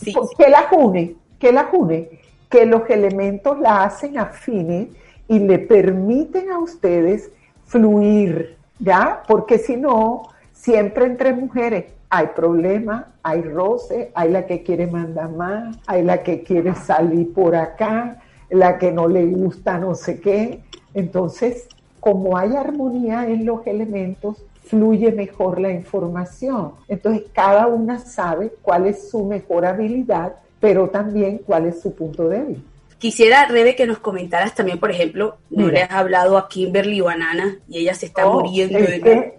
Sí. 0.00 0.14
¿Qué 0.38 0.48
la 0.48 0.66
une? 0.72 1.14
¿Qué 1.38 1.52
la 1.52 1.68
une? 1.70 2.08
Que 2.48 2.64
los 2.64 2.88
elementos 2.88 3.60
la 3.60 3.84
hacen 3.84 4.18
afines 4.18 4.88
y 5.28 5.40
le 5.40 5.58
permiten 5.58 6.50
a 6.50 6.58
ustedes 6.58 7.30
fluir, 7.66 8.56
¿ya? 8.78 9.22
Porque 9.28 9.58
si 9.58 9.76
no, 9.76 10.30
siempre 10.54 11.04
entre 11.04 11.34
mujeres, 11.34 11.84
hay 12.10 12.28
problemas, 12.34 13.04
hay 13.22 13.42
roce, 13.42 14.10
hay 14.14 14.30
la 14.30 14.46
que 14.46 14.62
quiere 14.62 14.86
mandar 14.86 15.30
más, 15.30 15.76
hay 15.86 16.02
la 16.02 16.22
que 16.22 16.42
quiere 16.42 16.74
salir 16.74 17.32
por 17.32 17.54
acá, 17.54 18.20
la 18.50 18.78
que 18.78 18.90
no 18.90 19.08
le 19.08 19.26
gusta 19.26 19.78
no 19.78 19.94
sé 19.94 20.20
qué. 20.20 20.60
Entonces, 20.94 21.68
como 22.00 22.38
hay 22.38 22.56
armonía 22.56 23.28
en 23.28 23.44
los 23.44 23.66
elementos, 23.66 24.42
fluye 24.64 25.12
mejor 25.12 25.60
la 25.60 25.70
información. 25.70 26.72
Entonces, 26.88 27.24
cada 27.32 27.66
una 27.66 27.98
sabe 27.98 28.52
cuál 28.62 28.86
es 28.86 29.10
su 29.10 29.24
mejor 29.24 29.66
habilidad, 29.66 30.34
pero 30.60 30.88
también 30.88 31.38
cuál 31.44 31.66
es 31.66 31.80
su 31.80 31.94
punto 31.94 32.28
débil. 32.28 32.62
Quisiera, 32.98 33.46
Rebe, 33.46 33.76
que 33.76 33.86
nos 33.86 33.98
comentaras 33.98 34.54
también, 34.54 34.80
por 34.80 34.90
ejemplo, 34.90 35.36
no 35.50 35.68
le 35.68 35.82
has 35.82 35.92
hablado 35.92 36.36
a 36.36 36.48
Kimberly 36.48 37.00
o 37.00 37.08
a 37.08 37.14
Nana 37.14 37.58
y 37.68 37.78
ella 37.78 37.94
se 37.94 38.06
está 38.06 38.26
Oh, 38.26 38.40
muriendo 38.40 38.76
es 38.78 38.90
de 38.90 39.00
que 39.00 39.38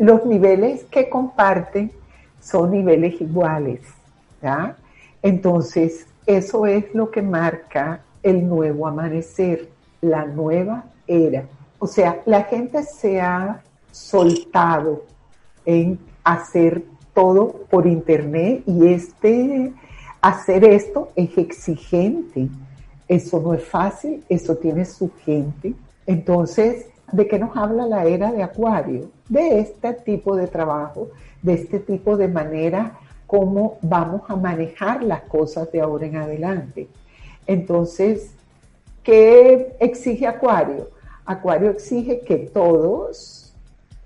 los 0.00 0.26
niveles 0.26 0.84
que 0.84 1.08
comparten 1.08 1.92
son 2.40 2.72
niveles 2.72 3.20
iguales, 3.20 3.80
¿ya? 4.42 4.76
Entonces, 5.22 6.06
eso 6.26 6.66
es 6.66 6.94
lo 6.94 7.10
que 7.10 7.22
marca 7.22 8.00
el 8.22 8.46
nuevo 8.46 8.86
amanecer, 8.86 9.68
la 10.00 10.26
nueva 10.26 10.84
era. 11.06 11.44
O 11.78 11.86
sea, 11.86 12.22
la 12.26 12.44
gente 12.44 12.82
se 12.82 13.20
ha 13.20 13.62
soltado 13.90 15.04
en 15.64 15.98
hacer 16.24 16.82
todo 17.14 17.66
por 17.70 17.86
internet 17.86 18.62
y 18.66 18.88
este 18.88 19.72
hacer 20.20 20.64
esto 20.64 21.10
es 21.14 21.36
exigente. 21.36 22.48
Eso 23.06 23.40
no 23.40 23.54
es 23.54 23.64
fácil, 23.64 24.24
eso 24.28 24.56
tiene 24.56 24.84
su 24.84 25.10
gente. 25.24 25.74
Entonces, 26.06 26.86
¿de 27.12 27.28
qué 27.28 27.38
nos 27.38 27.56
habla 27.56 27.86
la 27.86 28.04
era 28.04 28.32
de 28.32 28.42
Acuario? 28.42 29.10
De 29.28 29.60
este 29.60 29.92
tipo 29.94 30.36
de 30.36 30.46
trabajo, 30.46 31.08
de 31.42 31.54
este 31.54 31.78
tipo 31.78 32.16
de 32.16 32.28
manera 32.28 32.98
como 33.26 33.78
vamos 33.82 34.22
a 34.28 34.36
manejar 34.36 35.02
las 35.02 35.22
cosas 35.22 35.70
de 35.72 35.80
ahora 35.80 36.06
en 36.06 36.16
adelante. 36.16 36.88
Entonces, 37.46 38.30
¿qué 39.02 39.76
exige 39.80 40.26
Acuario? 40.26 40.88
Acuario 41.24 41.70
exige 41.70 42.20
que 42.20 42.36
todos 42.36 43.54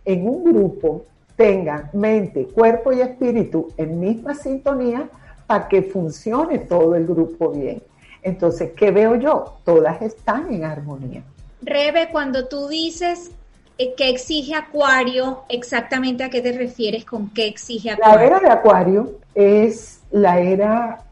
en 0.05 0.27
un 0.29 0.45
grupo 0.45 1.05
tengan 1.37 1.91
mente, 1.93 2.47
cuerpo 2.47 2.93
y 2.93 3.01
espíritu 3.01 3.69
en 3.77 4.01
misma 4.01 4.35
sintonía 4.35 5.09
para 5.47 5.69
que 5.69 5.83
funcione 5.83 6.59
todo 6.59 6.95
el 6.95 7.07
grupo 7.07 7.51
bien. 7.51 7.83
Entonces, 8.23 8.73
¿qué 8.77 8.91
veo 8.91 9.17
yo? 9.17 9.59
Todas 9.65 10.03
están 10.03 10.53
en 10.53 10.65
armonía. 10.65 11.23
Rebe, 11.63 12.09
cuando 12.11 12.47
tú 12.47 12.69
dices 12.69 13.31
eh, 13.79 13.95
que 13.97 14.09
exige 14.09 14.55
Acuario, 14.55 15.45
exactamente 15.49 16.25
a 16.25 16.31
qué 16.31 16.41
te 16.41 16.53
refieres 16.53 17.05
con 17.05 17.31
qué 17.31 17.47
exige 17.47 17.91
La 17.91 17.95
Acuario. 17.95 18.27
era 18.27 18.41
de 18.41 18.49
Acuario 18.49 19.13
es 19.35 20.01
la 20.11 20.41
era, 20.41 21.03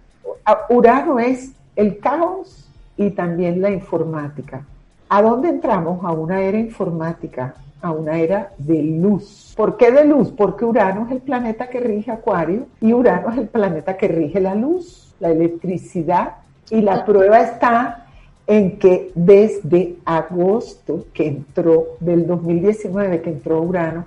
Urano 0.69 1.19
es 1.19 1.53
el 1.77 1.99
caos 1.99 2.69
y 2.97 3.11
también 3.11 3.61
la 3.61 3.71
informática. 3.71 4.65
¿A 5.09 5.23
dónde 5.23 5.51
entramos? 5.51 6.05
A 6.05 6.11
una 6.13 6.41
era 6.41 6.59
informática, 6.59 7.55
a 7.81 7.93
una 7.93 8.19
era 8.19 8.51
de 8.59 8.83
luz. 8.83 9.55
¿Por 9.57 9.77
qué 9.77 9.93
de 9.93 10.05
luz? 10.05 10.33
Porque 10.33 10.65
Urano 10.65 11.07
es 11.07 11.13
el 11.13 11.21
planeta 11.21 11.69
que 11.69 11.79
rige 11.81 12.11
Acuario 12.11 12.67
y 12.81 12.93
Urano 12.93 13.31
es 13.31 13.39
el 13.39 13.49
planeta 13.49 13.97
que 13.97 14.09
rige 14.09 14.41
la 14.41 14.55
luz, 14.55 15.15
la 15.21 15.31
electricidad. 15.31 16.35
Y 16.69 16.81
la 16.81 17.05
prueba 17.05 17.41
está 17.41 18.06
en 18.47 18.79
que 18.79 19.11
desde 19.15 19.97
agosto 20.05 21.07
que 21.13 21.27
entró, 21.27 21.97
del 22.01 22.27
2019 22.27 23.23
que 23.23 23.31
entró 23.31 23.61
Urano, 23.63 24.05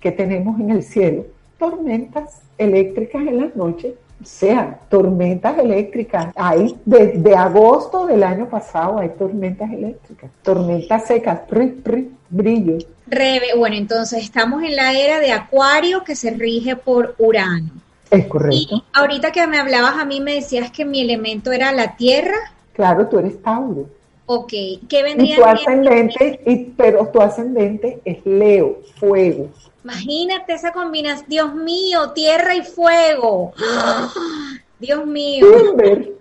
que 0.00 0.12
tenemos 0.12 0.58
en 0.60 0.70
el 0.70 0.82
cielo, 0.82 1.24
tormentas 1.58 2.42
eléctricas 2.58 3.22
en 3.22 3.40
las 3.40 3.56
noches, 3.56 3.94
o 4.20 4.24
sea, 4.24 4.80
tormentas 4.88 5.58
eléctricas. 5.58 6.32
Hay 6.36 6.76
desde 6.84 7.36
agosto 7.36 8.06
del 8.06 8.22
año 8.22 8.48
pasado 8.48 8.98
hay 8.98 9.10
tormentas 9.10 9.70
eléctricas, 9.70 10.30
tormentas 10.42 11.06
secas, 11.06 11.40
pri, 11.48 11.66
pri, 11.68 12.10
brillo. 12.30 12.78
Rebe, 13.06 13.54
bueno, 13.56 13.76
entonces 13.76 14.22
estamos 14.22 14.62
en 14.64 14.74
la 14.74 14.92
era 14.98 15.20
de 15.20 15.32
Acuario 15.32 16.02
que 16.02 16.16
se 16.16 16.30
rige 16.30 16.76
por 16.76 17.14
Urano. 17.18 17.70
Es 18.10 18.24
Y 18.24 18.28
correcto. 18.28 18.84
ahorita 18.94 19.32
que 19.32 19.46
me 19.46 19.58
hablabas 19.58 19.96
a 19.98 20.04
mí 20.04 20.20
me 20.20 20.34
decías 20.34 20.70
que 20.70 20.84
mi 20.84 21.00
elemento 21.02 21.52
era 21.52 21.72
la 21.72 21.96
tierra. 21.96 22.36
Claro, 22.76 23.08
tú 23.08 23.18
eres 23.18 23.42
Tauro. 23.42 23.86
Ok, 24.26 24.50
¿qué 24.88 25.00
Y 25.00 25.02
vendría 25.02 25.36
tu 25.36 25.42
siendo? 25.42 25.88
ascendente, 25.90 26.40
y, 26.44 26.56
pero 26.76 27.06
tu 27.08 27.20
ascendente 27.22 28.00
es 28.04 28.18
Leo, 28.26 28.82
fuego. 29.00 29.48
Imagínate 29.82 30.52
esa 30.52 30.72
combinación. 30.72 31.26
Dios 31.28 31.54
mío, 31.54 32.10
tierra 32.10 32.54
y 32.54 32.62
fuego. 32.62 33.52
Dios 34.78 35.06
mío. 35.06 35.46
Timber, 35.46 36.12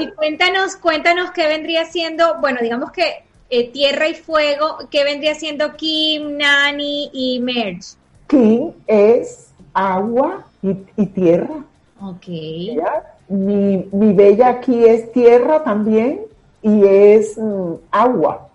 Y 0.00 0.08
cuéntanos, 0.12 0.76
cuéntanos 0.76 1.32
qué 1.32 1.48
vendría 1.48 1.84
siendo, 1.86 2.38
bueno, 2.40 2.60
digamos 2.62 2.92
que 2.92 3.24
eh, 3.50 3.70
tierra 3.70 4.06
y 4.08 4.14
fuego, 4.14 4.78
qué 4.90 5.02
vendría 5.02 5.34
siendo 5.34 5.74
Kim, 5.74 6.36
Nani 6.36 7.10
y 7.12 7.40
Merge. 7.40 7.96
King 8.28 8.70
es 8.86 9.48
agua 9.72 10.46
y, 10.62 10.76
y 10.96 11.06
tierra. 11.06 11.64
Ok. 12.00 12.26
¿ya? 12.26 13.14
Mi, 13.28 13.88
mi 13.92 14.12
bella 14.12 14.48
aquí 14.48 14.84
es 14.84 15.12
tierra 15.12 15.62
también 15.62 16.20
y 16.62 16.84
es 16.84 17.36
mm, 17.38 17.74
agua. 17.90 18.48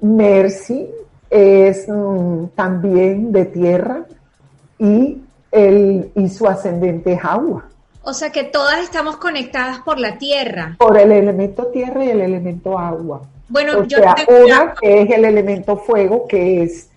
Mercy 0.00 0.88
es 1.30 1.88
mm, 1.88 2.46
también 2.54 3.32
de 3.32 3.44
tierra 3.46 4.04
y, 4.78 5.18
el, 5.50 6.10
y 6.14 6.28
su 6.28 6.46
ascendente 6.46 7.12
es 7.12 7.24
agua. 7.24 7.64
O 8.02 8.14
sea 8.14 8.30
que 8.30 8.44
todas 8.44 8.80
estamos 8.80 9.16
conectadas 9.16 9.80
por 9.80 9.98
la 9.98 10.16
tierra. 10.16 10.76
Por 10.78 10.96
el 10.96 11.12
elemento 11.12 11.66
tierra 11.66 12.04
y 12.04 12.10
el 12.10 12.20
elemento 12.20 12.78
agua. 12.78 13.22
Bueno, 13.48 13.80
O 13.80 13.84
yo 13.84 13.98
sea, 13.98 14.14
tengo 14.14 14.44
una 14.44 14.74
que 14.74 15.02
es 15.02 15.10
el 15.10 15.24
elemento 15.24 15.76
fuego, 15.76 16.26
que 16.26 16.62
es 16.62 16.88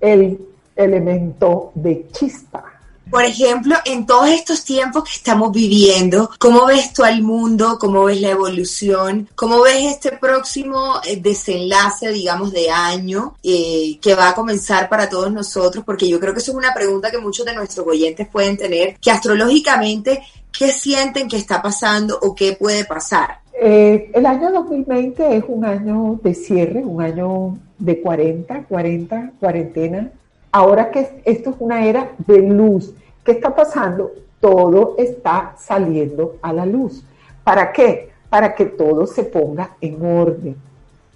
el 0.00 0.38
elemento 0.76 1.72
de 1.74 2.06
chispa. 2.08 2.69
Por 3.10 3.24
ejemplo, 3.24 3.74
en 3.84 4.06
todos 4.06 4.28
estos 4.28 4.64
tiempos 4.64 5.04
que 5.04 5.16
estamos 5.16 5.50
viviendo, 5.52 6.30
¿cómo 6.38 6.66
ves 6.66 6.92
tú 6.92 7.02
al 7.02 7.22
mundo? 7.22 7.76
¿Cómo 7.80 8.04
ves 8.04 8.20
la 8.20 8.30
evolución? 8.30 9.28
¿Cómo 9.34 9.62
ves 9.62 9.84
este 9.84 10.12
próximo 10.12 11.00
eh, 11.04 11.16
desenlace, 11.16 12.10
digamos, 12.12 12.52
de 12.52 12.70
año 12.70 13.34
eh, 13.42 13.98
que 14.00 14.14
va 14.14 14.28
a 14.28 14.34
comenzar 14.34 14.88
para 14.88 15.08
todos 15.08 15.32
nosotros? 15.32 15.84
Porque 15.84 16.08
yo 16.08 16.20
creo 16.20 16.32
que 16.32 16.38
eso 16.38 16.52
es 16.52 16.56
una 16.56 16.72
pregunta 16.72 17.10
que 17.10 17.18
muchos 17.18 17.44
de 17.44 17.54
nuestros 17.54 17.86
oyentes 17.86 18.28
pueden 18.28 18.56
tener, 18.56 18.96
que 19.00 19.10
astrológicamente, 19.10 20.22
¿qué 20.56 20.70
sienten 20.70 21.28
que 21.28 21.36
está 21.36 21.60
pasando 21.60 22.16
o 22.22 22.34
qué 22.34 22.52
puede 22.52 22.84
pasar? 22.84 23.40
Eh, 23.62 24.10
el 24.14 24.24
año 24.24 24.52
2020 24.52 25.36
es 25.36 25.44
un 25.48 25.64
año 25.64 26.18
de 26.22 26.32
cierre, 26.32 26.84
un 26.84 27.02
año 27.02 27.58
de 27.78 28.00
40, 28.00 28.64
40, 28.68 29.32
cuarentena. 29.38 30.10
Ahora 30.52 30.90
que 30.90 31.22
esto 31.24 31.50
es 31.50 31.56
una 31.58 31.86
era 31.86 32.12
de 32.26 32.42
luz, 32.42 32.92
¿qué 33.24 33.32
está 33.32 33.54
pasando? 33.54 34.12
Todo 34.40 34.96
está 34.98 35.54
saliendo 35.58 36.36
a 36.42 36.52
la 36.52 36.66
luz. 36.66 37.04
¿Para 37.44 37.72
qué? 37.72 38.10
Para 38.28 38.54
que 38.54 38.66
todo 38.66 39.06
se 39.06 39.24
ponga 39.24 39.76
en 39.80 40.04
orden. 40.04 40.56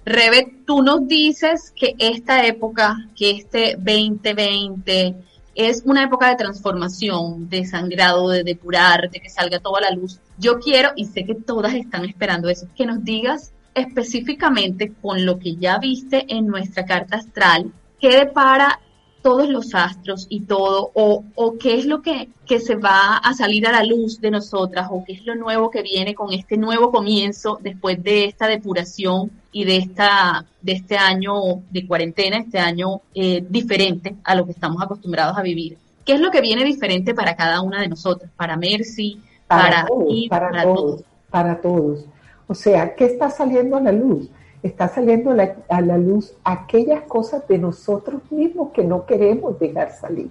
Rebe, 0.05 0.53
tú 0.67 0.83
nos 0.83 1.09
dices 1.09 1.73
que 1.75 1.95
esta 1.99 2.45
época, 2.47 3.09
que 3.17 3.31
este 3.31 3.77
2020 3.77 5.17
es 5.55 5.83
una 5.85 6.05
época 6.05 6.29
de 6.29 6.37
transformación, 6.37 7.49
de 7.49 7.65
sangrado, 7.65 8.29
de 8.29 8.45
depurar, 8.45 9.11
de 9.11 9.21
que 9.21 9.31
salga 9.31 9.61
toda 9.61 9.81
la 9.81 9.91
luz. 9.91 10.21
Yo 10.39 10.59
quiero, 10.59 10.91
y 10.97 11.07
sé 11.07 11.25
que 11.25 11.35
todas 11.35 11.75
están 11.75 12.05
esperando 12.05 12.49
eso, 12.49 12.67
que 12.77 12.87
nos 12.87 13.03
digas 13.03 13.53
específicamente 13.75 14.93
con 15.01 15.25
lo 15.25 15.39
que 15.39 15.57
ya 15.57 15.79
viste 15.79 16.25
en 16.29 16.47
nuestra 16.47 16.85
carta 16.85 17.17
astral, 17.17 17.73
qué 18.01 18.19
depara 18.19 18.81
todos 19.25 19.49
los 19.49 19.75
astros 19.75 20.27
y 20.29 20.41
todo, 20.43 20.91
o, 20.93 21.25
o 21.35 21.57
qué 21.57 21.79
es 21.79 21.87
lo 21.87 22.03
que, 22.03 22.29
que 22.45 22.61
se 22.61 22.77
va 22.77 23.17
a 23.17 23.33
salir 23.33 23.67
a 23.67 23.73
la 23.73 23.83
luz 23.83 24.21
de 24.21 24.31
nosotras, 24.31 24.89
o 24.91 25.03
qué 25.03 25.15
es 25.15 25.25
lo 25.25 25.35
nuevo 25.35 25.71
que 25.71 25.81
viene 25.81 26.15
con 26.15 26.31
este 26.35 26.59
nuevo 26.59 26.93
comienzo 26.93 27.59
después 27.63 28.03
de 28.03 28.27
esta 28.27 28.47
depuración 28.49 29.31
y 29.51 29.65
de 29.65 29.79
esta 29.79 30.45
de 30.61 30.73
este 30.73 30.99
año 30.99 31.33
de 31.71 31.87
cuarentena, 31.87 32.37
este 32.37 32.59
año 32.59 33.01
eh, 33.15 33.43
diferente 33.49 34.15
a 34.25 34.35
lo 34.35 34.45
que 34.45 34.53
estamos 34.53 34.83
acostumbrados 34.83 35.39
a 35.39 35.43
vivir. 35.43 35.79
¿Qué 36.05 36.13
es 36.13 36.21
lo 36.21 36.31
que 36.31 36.43
viene 36.43 36.63
diferente 36.63 37.15
para 37.15 37.35
cada 37.35 37.63
una 37.63 37.81
de 37.81 37.89
nosotras? 37.89 38.31
Para 38.37 38.59
Mercy, 38.59 39.23
Para, 39.47 39.71
para, 39.71 39.87
todos, 39.87 40.29
para, 40.29 40.51
para 40.51 40.63
todos, 40.65 40.77
todos. 40.77 41.05
para 41.31 41.61
todos. 41.63 42.05
O 42.47 42.55
sea, 42.55 42.95
¿qué 42.95 43.07
está 43.07 43.31
saliendo 43.31 43.79
a 43.79 43.81
la 43.81 43.93
luz? 43.93 44.29
Está 44.65 44.89
saliendo 44.89 45.31
a 45.69 45.81
la, 45.83 45.99
luz 45.99 46.35
aquellas 46.43 47.03
cosas 47.03 47.47
de 47.47 47.59
nosotros 47.59 48.23
mismos 48.31 48.71
que 48.73 48.83
no 48.83 49.05
queremos 49.05 49.59
dejar 49.59 49.93
salir. 49.93 50.31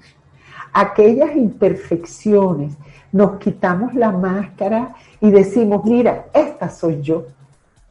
Aquellas 0.73 1.35
imperfecciones. 1.35 2.73
Nos 3.11 3.37
quitamos 3.37 3.93
la 3.93 4.11
máscara 4.11 4.95
y 5.21 5.29
decimos, 5.29 5.85
mira, 5.85 6.25
esta 6.33 6.67
soy 6.67 6.99
yo. 7.03 7.27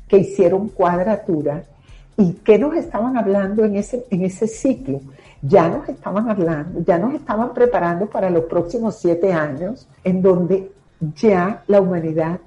que 0.08 0.18
hicieron 0.18 0.68
cuadratura. 0.68 1.62
¿Y 2.16 2.32
qué 2.32 2.58
nos 2.58 2.74
estaban 2.74 3.16
hablando 3.16 3.64
en 3.64 3.76
ese, 3.76 4.04
en 4.10 4.24
ese 4.24 4.48
ciclo? 4.48 5.00
Ya 5.42 5.68
nos 5.68 5.88
estaban 5.88 6.28
hablando, 6.28 6.82
ya 6.84 6.98
nos 6.98 7.14
estaban 7.14 7.54
preparando 7.54 8.06
para 8.06 8.28
los 8.28 8.46
próximos 8.46 8.96
siete 8.96 9.32
años, 9.32 9.86
en 10.02 10.20
donde 10.20 10.72
ya 11.00 11.62
la 11.68 11.80
humanidad 11.80 12.40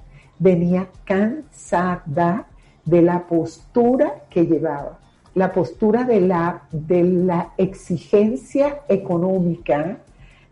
venía 0.43 0.87
cansada 1.05 2.45
de 2.83 3.01
la 3.01 3.25
postura 3.27 4.23
que 4.29 4.45
llevaba, 4.45 4.99
la 5.35 5.53
postura 5.53 6.03
de 6.03 6.19
la, 6.19 6.63
de 6.71 7.01
la 7.03 7.53
exigencia 7.57 8.81
económica 8.89 9.97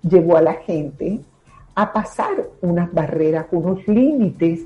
llevó 0.02 0.38
a 0.38 0.42
la 0.42 0.54
gente 0.54 1.20
a 1.76 1.92
pasar 1.92 2.32
unas 2.62 2.92
barreras, 2.94 3.46
unos 3.52 3.86
límites 3.88 4.62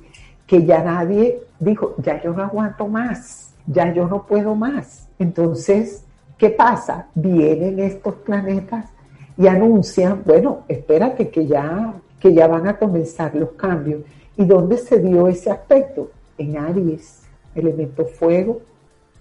que 0.46 0.64
ya 0.64 0.84
nadie 0.84 1.42
dijo, 1.60 1.96
ya 1.98 2.22
yo 2.22 2.32
no 2.34 2.44
aguanto 2.44 2.88
más, 2.88 3.54
ya 3.66 3.92
yo 3.92 4.08
no 4.08 4.28
puedo 4.28 4.54
más. 4.54 5.08
Entonces, 5.18 6.06
¿qué 6.38 6.52
pasa? 6.52 7.08
Vienen 7.16 7.80
estos 7.80 8.14
planetas 8.16 8.86
y 9.38 9.48
anuncian, 9.48 10.22
bueno, 10.24 10.60
espérate 10.68 11.30
que 11.30 11.48
ya, 11.48 11.96
que 12.20 12.32
ya 12.32 12.48
van 12.48 12.68
a 12.68 12.78
comenzar 12.78 13.36
los 13.36 13.52
cambios. 13.54 14.02
¿Y 14.38 14.46
dónde 14.46 14.78
se 14.78 15.00
dio 15.00 15.28
ese 15.28 15.52
aspecto? 15.52 16.12
En 16.38 16.58
Aries, 16.58 17.22
elemento 17.54 18.06
fuego. 18.06 18.62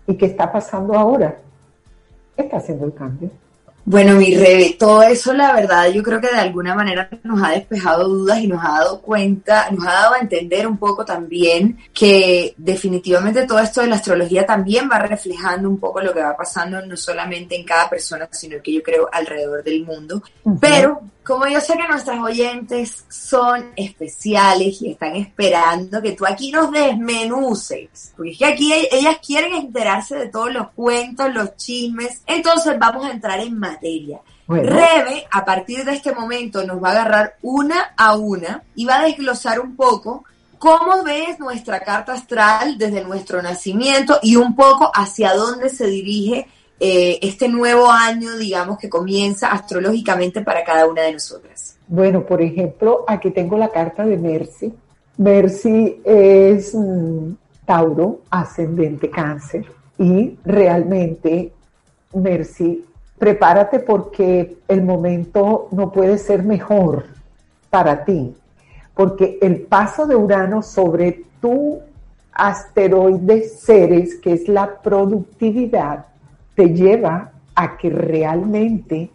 ¿Y 0.07 0.15
qué 0.17 0.27
está 0.27 0.53
pasando 0.53 0.95
ahora? 0.95 1.39
Está 2.37 2.57
haciendo 2.57 2.87
el 2.87 2.95
cambio. 2.95 3.31
Bueno, 3.87 4.15
mi 4.15 4.35
Rebe, 4.35 4.77
todo 4.79 5.03
eso 5.03 5.35
la 5.35 5.53
verdad 5.53 5.91
yo 5.91 6.03
creo 6.03 6.19
que 6.19 6.29
de 6.29 6.39
alguna 6.39 6.75
manera 6.75 7.07
nos 7.23 7.43
ha 7.43 7.51
despejado 7.51 8.09
dudas 8.09 8.41
y 8.41 8.47
nos 8.47 8.65
ha 8.65 8.79
dado 8.79 9.03
cuenta, 9.03 9.71
nos 9.71 9.87
ha 9.87 9.93
dado 9.93 10.15
a 10.15 10.21
entender 10.21 10.67
un 10.67 10.79
poco 10.79 11.05
también 11.05 11.79
que 11.93 12.55
definitivamente 12.57 13.47
todo 13.47 13.59
esto 13.59 13.83
de 13.83 13.89
la 13.89 13.97
astrología 13.97 14.47
también 14.47 14.89
va 14.91 15.01
reflejando 15.01 15.69
un 15.69 15.79
poco 15.79 16.01
lo 16.01 16.15
que 16.15 16.23
va 16.23 16.35
pasando 16.35 16.81
no 16.81 16.97
solamente 16.97 17.57
en 17.57 17.65
cada 17.67 17.91
persona, 17.91 18.27
sino 18.33 18.57
que 18.63 18.73
yo 18.73 18.83
creo 18.83 19.07
alrededor 19.13 19.63
del 19.63 19.85
mundo. 19.85 20.23
Pero 20.59 21.03
como 21.25 21.47
yo 21.47 21.61
sé 21.61 21.77
que 21.77 21.89
nuestras 21.89 22.21
oyentes 22.21 23.05
son 23.09 23.73
especiales 23.77 24.81
y 24.83 24.91
están 24.91 25.17
esperando 25.17 26.03
que 26.03 26.13
tú 26.13 26.27
aquí 26.27 26.53
nos 26.53 26.71
desmenuces, 26.71 28.13
porque 28.17 28.33
es 28.33 28.39
que 28.39 28.45
aquí 28.45 28.73
ellas 28.91 29.17
quieren 29.25 29.55
enterarse 29.55 30.17
de 30.17 30.29
todos 30.29 30.53
los 30.53 30.71
cuentos, 30.71 31.33
los 31.33 31.57
chismes, 31.57 32.21
entonces 32.27 32.79
vamos 32.79 33.07
a 33.07 33.13
entrar 33.13 33.41
en 33.41 33.59
materia. 33.59 34.21
Rebe, 34.47 35.27
a 35.31 35.45
partir 35.45 35.85
de 35.85 35.95
este 35.95 36.13
momento, 36.13 36.65
nos 36.65 36.83
va 36.83 36.89
a 36.89 36.93
agarrar 36.93 37.37
una 37.41 37.95
a 37.97 38.15
una 38.15 38.63
y 38.75 38.85
va 38.85 38.99
a 38.99 39.05
desglosar 39.05 39.59
un 39.59 39.75
poco 39.75 40.25
cómo 40.59 41.03
ves 41.03 41.39
nuestra 41.39 41.81
carta 41.81 42.13
astral 42.13 42.77
desde 42.77 43.03
nuestro 43.03 43.41
nacimiento 43.41 44.19
y 44.23 44.37
un 44.37 44.55
poco 44.55 44.91
hacia 44.95 45.35
dónde 45.35 45.71
se 45.71 45.87
dirige 45.87 46.47
eh, 46.81 47.19
este 47.23 47.49
nuevo 47.49 47.91
año, 47.91 48.37
digamos, 48.37 48.79
que 48.79 48.89
comienza 48.89 49.53
astrológicamente 49.53 50.43
para 50.43 50.65
cada 50.65 50.87
una 50.87 51.03
de 51.03 51.13
nosotras? 51.13 51.77
Bueno, 51.87 52.25
por 52.25 52.43
ejemplo, 52.43 53.05
aquí 53.07 53.31
tengo 53.31 53.57
la 53.57 53.69
carta 53.69 54.05
de 54.05 54.17
Mercy. 54.17 54.73
Mercy 55.17 56.01
es 56.05 56.77
Tauro, 57.65 58.21
ascendente 58.31 59.09
cáncer, 59.11 59.67
y 59.99 60.37
realmente, 60.45 61.53
Mercy, 62.13 62.85
prepárate 63.19 63.79
porque 63.81 64.59
el 64.67 64.83
momento 64.83 65.69
no 65.71 65.93
puede 65.93 66.19
ser 66.19 66.43
mejor 66.43 67.05
para 67.71 68.05
ti, 68.05 68.35
porque 68.95 69.39
el 69.41 69.63
paso 69.63 70.07
de 70.07 70.17
Urano 70.17 70.63
sobre 70.63 71.23
tu 71.41 71.81
asteroide 72.33 73.49
Ceres, 73.49 74.17
que 74.17 74.33
es 74.33 74.49
la 74.49 74.81
productividad, 74.81 76.07
te 76.55 76.69
lleva 76.69 77.33
a 77.55 77.77
que 77.77 77.91
realmente 77.91 79.11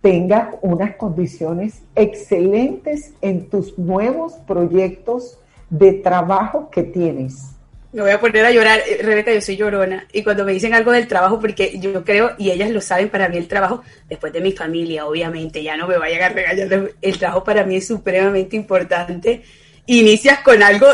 tengas 0.00 0.56
unas 0.60 0.96
condiciones 0.96 1.82
excelentes 1.94 3.14
en 3.22 3.48
tus 3.48 3.78
nuevos 3.78 4.34
proyectos 4.46 5.38
de 5.70 5.94
trabajo 5.94 6.68
que 6.70 6.82
tienes. 6.82 7.54
Me 7.94 8.02
voy 8.02 8.10
a 8.10 8.20
poner 8.20 8.44
a 8.44 8.50
llorar, 8.50 8.80
eh, 8.80 9.02
Rebeca, 9.02 9.32
yo 9.32 9.40
soy 9.40 9.56
llorona. 9.56 10.06
Y 10.12 10.24
cuando 10.24 10.44
me 10.44 10.52
dicen 10.52 10.74
algo 10.74 10.90
del 10.90 11.06
trabajo, 11.06 11.38
porque 11.38 11.78
yo 11.78 12.04
creo, 12.04 12.32
y 12.38 12.50
ellas 12.50 12.70
lo 12.70 12.80
saben, 12.80 13.08
para 13.08 13.28
mí 13.28 13.36
el 13.36 13.46
trabajo, 13.46 13.82
después 14.08 14.32
de 14.32 14.40
mi 14.40 14.50
familia, 14.50 15.06
obviamente, 15.06 15.62
ya 15.62 15.76
no 15.76 15.86
me 15.86 15.96
vayan 15.96 16.22
a 16.22 16.28
regañar, 16.30 16.90
el 17.00 17.18
trabajo 17.18 17.44
para 17.44 17.64
mí 17.64 17.76
es 17.76 17.86
supremamente 17.86 18.56
importante. 18.56 19.42
Inicias 19.86 20.40
con 20.40 20.62
algo 20.62 20.88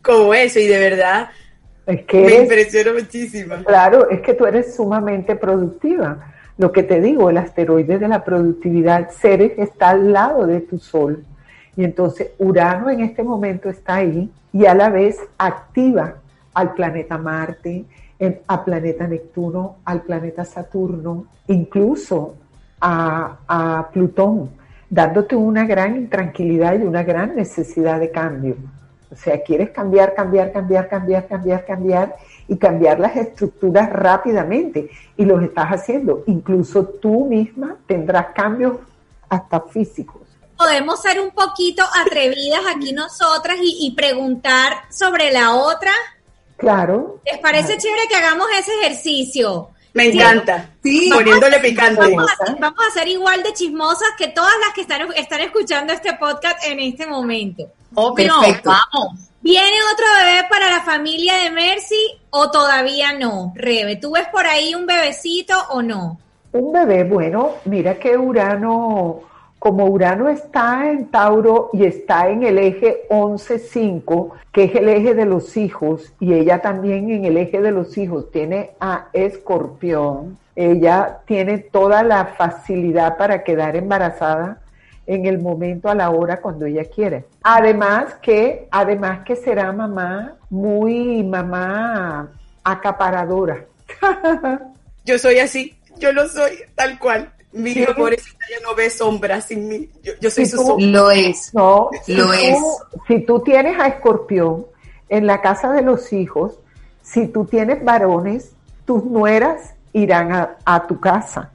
como 0.00 0.32
eso 0.32 0.58
y 0.58 0.66
de 0.66 0.78
verdad 0.78 1.28
es 1.88 2.02
que 2.02 2.22
Me 2.22 2.34
impresiona 2.42 2.92
muchísimo. 2.92 3.54
Claro, 3.64 4.10
es 4.10 4.20
que 4.20 4.34
tú 4.34 4.44
eres 4.44 4.76
sumamente 4.76 5.34
productiva. 5.36 6.34
Lo 6.58 6.70
que 6.70 6.82
te 6.82 7.00
digo, 7.00 7.30
el 7.30 7.38
asteroide 7.38 7.98
de 7.98 8.08
la 8.08 8.24
productividad 8.24 9.08
Ceres 9.10 9.52
está 9.56 9.90
al 9.90 10.12
lado 10.12 10.46
de 10.46 10.60
tu 10.60 10.78
Sol. 10.78 11.24
Y 11.76 11.84
entonces 11.84 12.32
Urano 12.38 12.90
en 12.90 13.00
este 13.00 13.22
momento 13.22 13.70
está 13.70 13.96
ahí 13.96 14.30
y 14.52 14.66
a 14.66 14.74
la 14.74 14.90
vez 14.90 15.18
activa 15.38 16.16
al 16.52 16.74
planeta 16.74 17.16
Marte, 17.16 17.86
al 18.46 18.64
planeta 18.64 19.06
Neptuno, 19.06 19.76
al 19.86 20.02
planeta 20.02 20.44
Saturno, 20.44 21.24
incluso 21.46 22.34
a, 22.82 23.38
a 23.48 23.88
Plutón, 23.90 24.50
dándote 24.90 25.36
una 25.36 25.64
gran 25.64 25.96
intranquilidad 25.96 26.78
y 26.78 26.82
una 26.82 27.02
gran 27.02 27.34
necesidad 27.34 27.98
de 27.98 28.10
cambio. 28.10 28.56
O 29.10 29.16
sea, 29.16 29.42
quieres 29.42 29.70
cambiar, 29.70 30.14
cambiar, 30.14 30.52
cambiar, 30.52 30.88
cambiar, 30.88 31.26
cambiar, 31.26 31.64
cambiar 31.64 32.16
y 32.46 32.56
cambiar 32.56 33.00
las 33.00 33.16
estructuras 33.16 33.90
rápidamente. 33.90 34.90
Y 35.16 35.24
los 35.24 35.42
estás 35.42 35.68
haciendo. 35.68 36.24
Incluso 36.26 36.84
tú 36.84 37.24
misma 37.26 37.76
tendrás 37.86 38.28
cambios 38.34 38.76
hasta 39.28 39.60
físicos. 39.60 40.22
Podemos 40.56 41.00
ser 41.00 41.20
un 41.20 41.30
poquito 41.30 41.84
atrevidas 42.04 42.60
aquí 42.74 42.92
nosotras 42.92 43.56
y, 43.62 43.94
preguntar 43.96 44.72
sobre 44.90 45.30
la 45.30 45.54
otra. 45.54 45.92
Claro. 46.56 47.20
¿Les 47.24 47.38
parece 47.38 47.78
chévere 47.78 48.08
que 48.08 48.16
hagamos 48.16 48.48
ese 48.58 48.72
ejercicio? 48.80 49.70
Me 49.98 50.06
encanta. 50.06 50.70
Sí, 50.80 51.10
poniéndole 51.12 51.58
picante. 51.58 52.00
Vamos 52.60 52.84
a, 52.88 52.92
ser 52.92 53.08
igual 53.08 53.42
de 53.42 53.52
chismosas 53.52 54.08
que 54.16 54.28
todas 54.28 54.54
las 54.64 54.72
que 54.72 54.82
están, 54.82 55.08
están 55.16 55.40
escuchando 55.40 55.92
este 55.92 56.14
podcast 56.14 56.64
en 56.64 56.78
este 56.78 57.04
momento. 57.04 57.64
Obvio, 57.94 58.32
vamos. 58.64 59.18
¿Viene 59.40 59.76
otro 59.92 60.06
bebé 60.20 60.46
para 60.48 60.70
la 60.70 60.82
familia 60.82 61.36
de 61.38 61.50
Mercy 61.50 62.20
o 62.30 62.48
todavía 62.50 63.12
no? 63.12 63.52
Rebe, 63.56 63.96
¿tú 63.96 64.12
ves 64.12 64.28
por 64.28 64.46
ahí 64.46 64.74
un 64.74 64.86
bebecito 64.86 65.54
o 65.70 65.82
no? 65.82 66.18
Un 66.52 66.72
bebé, 66.72 67.04
bueno, 67.04 67.54
mira 67.64 67.98
que 67.98 68.16
Urano, 68.16 69.22
como 69.58 69.86
Urano 69.86 70.28
está 70.28 70.90
en 70.90 71.06
Tauro 71.06 71.70
y 71.72 71.84
está 71.84 72.28
en 72.28 72.44
el 72.44 72.58
eje 72.58 73.06
11-5, 73.10 74.30
que 74.52 74.64
es 74.64 74.74
el 74.74 74.88
eje 74.88 75.14
de 75.14 75.26
los 75.26 75.56
hijos, 75.56 76.12
y 76.20 76.34
ella 76.34 76.60
también 76.60 77.10
en 77.10 77.24
el 77.24 77.36
eje 77.36 77.60
de 77.60 77.72
los 77.72 77.98
hijos 77.98 78.30
tiene 78.30 78.70
a 78.80 79.08
Escorpión, 79.12 80.38
ella 80.54 81.20
tiene 81.26 81.58
toda 81.58 82.02
la 82.02 82.26
facilidad 82.26 83.16
para 83.16 83.42
quedar 83.42 83.76
embarazada 83.76 84.60
en 85.06 85.24
el 85.24 85.38
momento, 85.38 85.88
a 85.88 85.94
la 85.94 86.10
hora, 86.10 86.40
cuando 86.40 86.66
ella 86.66 86.84
quiere. 86.84 87.24
Además 87.42 88.14
que, 88.20 88.68
además 88.70 89.20
que 89.24 89.36
será 89.36 89.72
mamá 89.72 90.34
muy 90.50 91.22
mamá 91.24 92.28
acaparadora. 92.62 93.64
yo 95.04 95.18
soy 95.18 95.38
así, 95.38 95.78
yo 95.98 96.12
lo 96.12 96.28
soy, 96.28 96.58
tal 96.74 96.98
cual. 96.98 97.32
Mi 97.52 97.70
hijo 97.70 97.94
pobrecita 97.94 98.44
ya 98.50 98.60
no 98.66 98.74
ve 98.74 98.90
sombras 98.90 99.46
sin 99.46 99.68
mí. 99.68 99.90
Yo, 100.20 100.30
soy 100.30 100.46
su 100.46 100.56
sombra. 100.58 100.86
Lo 100.86 101.10
es. 101.10 101.54
No, 101.54 101.90
lo 102.06 102.32
es. 102.32 102.58
si 103.06 103.20
tú 103.20 103.40
tienes 103.40 103.78
a 103.80 103.86
escorpión 103.88 104.66
en 105.08 105.26
la 105.26 105.40
casa 105.40 105.72
de 105.72 105.82
los 105.82 106.12
hijos, 106.12 106.58
si 107.02 107.26
tú 107.28 107.46
tienes 107.46 107.82
varones, 107.82 108.52
tus 108.84 109.04
nueras 109.04 109.74
irán 109.92 110.32
a, 110.32 110.56
a 110.64 110.86
tu 110.86 111.00
casa. 111.00 111.50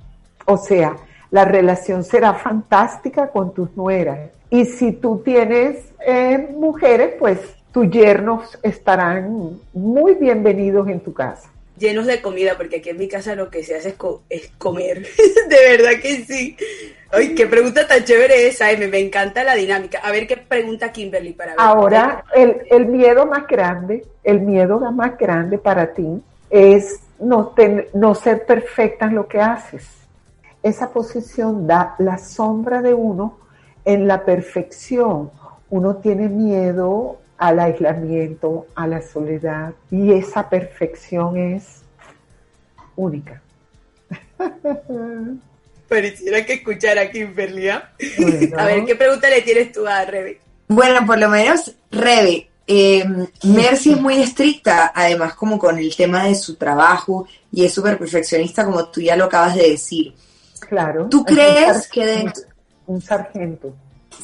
O 0.45 0.57
sea, 0.57 0.95
la 1.33 1.45
relación 1.45 2.03
será 2.03 2.33
fantástica 2.33 3.29
con 3.29 3.53
tus 3.53 3.75
nueras. 3.75 4.31
Y 4.49 4.65
si 4.65 4.91
tú 4.91 5.21
tienes 5.25 5.93
eh, 6.05 6.53
mujeres, 6.55 7.15
pues 7.17 7.39
tus 7.71 7.89
yernos 7.89 8.57
estarán 8.61 9.57
muy 9.73 10.13
bienvenidos 10.13 10.87
en 10.89 10.99
tu 10.99 11.11
casa. 11.11 11.49
Llenos 11.77 12.05
de 12.05 12.21
comida, 12.21 12.55
porque 12.55 12.77
aquí 12.77 12.89
en 12.89 12.97
mi 12.97 13.07
casa 13.07 13.35
lo 13.35 13.49
que 13.49 13.63
se 13.63 13.75
hace 13.75 13.95
es, 14.29 14.51
comer. 14.57 15.07
de 15.49 15.77
verdad 15.77 15.99
que 16.01 16.23
sí. 16.23 16.55
Ay, 17.11 17.33
qué 17.35 17.47
pregunta 17.47 17.87
tan 17.87 18.03
chévere 18.03 18.47
esa, 18.47 18.71
M. 18.71 18.87
Me 18.87 18.99
encanta 18.99 19.43
la 19.43 19.55
dinámica. 19.55 19.99
A 19.99 20.11
ver 20.11 20.27
qué 20.27 20.37
pregunta 20.37 20.91
Kimberly 20.91 21.33
para 21.33 21.51
ver. 21.51 21.61
Ahora, 21.61 22.23
el, 22.35 22.61
el 22.69 22.85
miedo 22.85 23.25
más 23.25 23.47
grande, 23.47 24.05
el 24.23 24.41
miedo 24.41 24.79
más 24.91 25.17
grande 25.17 25.57
para 25.57 25.93
ti 25.93 26.21
es 26.49 26.99
no, 27.19 27.53
no 27.93 28.15
ser 28.15 28.45
perfecta 28.45 29.05
en 29.05 29.15
lo 29.15 29.27
que 29.27 29.41
haces. 29.41 29.87
Esa 30.61 30.91
posición 30.91 31.65
da 31.67 31.95
la 31.99 32.17
sombra 32.17 32.81
de 32.81 32.93
uno 32.93 33.39
en 33.83 34.07
la 34.07 34.23
perfección. 34.23 35.31
Uno 35.69 35.97
tiene 35.97 36.29
miedo 36.29 37.17
al 37.43 37.59
aislamiento, 37.59 38.67
a 38.73 38.87
la 38.87 39.01
soledad, 39.01 39.73
y 39.91 40.13
esa 40.13 40.49
perfección 40.49 41.35
es 41.35 41.81
única. 42.95 43.41
Pareciera 45.89 46.45
que 46.45 46.53
escuchar 46.53 46.97
a 46.97 47.11
Kimberly. 47.11 47.67
¿ah? 47.67 47.91
A 48.57 48.65
ver, 48.65 48.85
¿qué 48.85 48.95
pregunta 48.95 49.29
le 49.29 49.41
tienes 49.41 49.73
tú 49.73 49.85
a 49.85 50.05
Rebe? 50.05 50.39
Bueno, 50.69 51.05
por 51.05 51.19
lo 51.19 51.27
menos, 51.27 51.75
Rebe, 51.91 52.47
eh, 52.65 53.03
Mercy 53.43 53.91
es 53.91 53.99
muy 53.99 54.21
estricta, 54.21 54.93
además 54.95 55.35
como 55.35 55.59
con 55.59 55.77
el 55.77 55.93
tema 55.93 56.23
de 56.23 56.35
su 56.35 56.55
trabajo 56.55 57.27
y 57.51 57.65
es 57.65 57.73
súper 57.73 57.97
perfeccionista, 57.97 58.63
como 58.63 58.87
tú 58.87 59.01
ya 59.01 59.17
lo 59.17 59.25
acabas 59.25 59.55
de 59.55 59.71
decir. 59.71 60.13
Claro. 60.61 61.09
¿Tú 61.09 61.25
crees 61.25 61.89
que 61.89 62.05
dentro... 62.05 62.43
Un 62.87 63.01
sargento. 63.01 63.75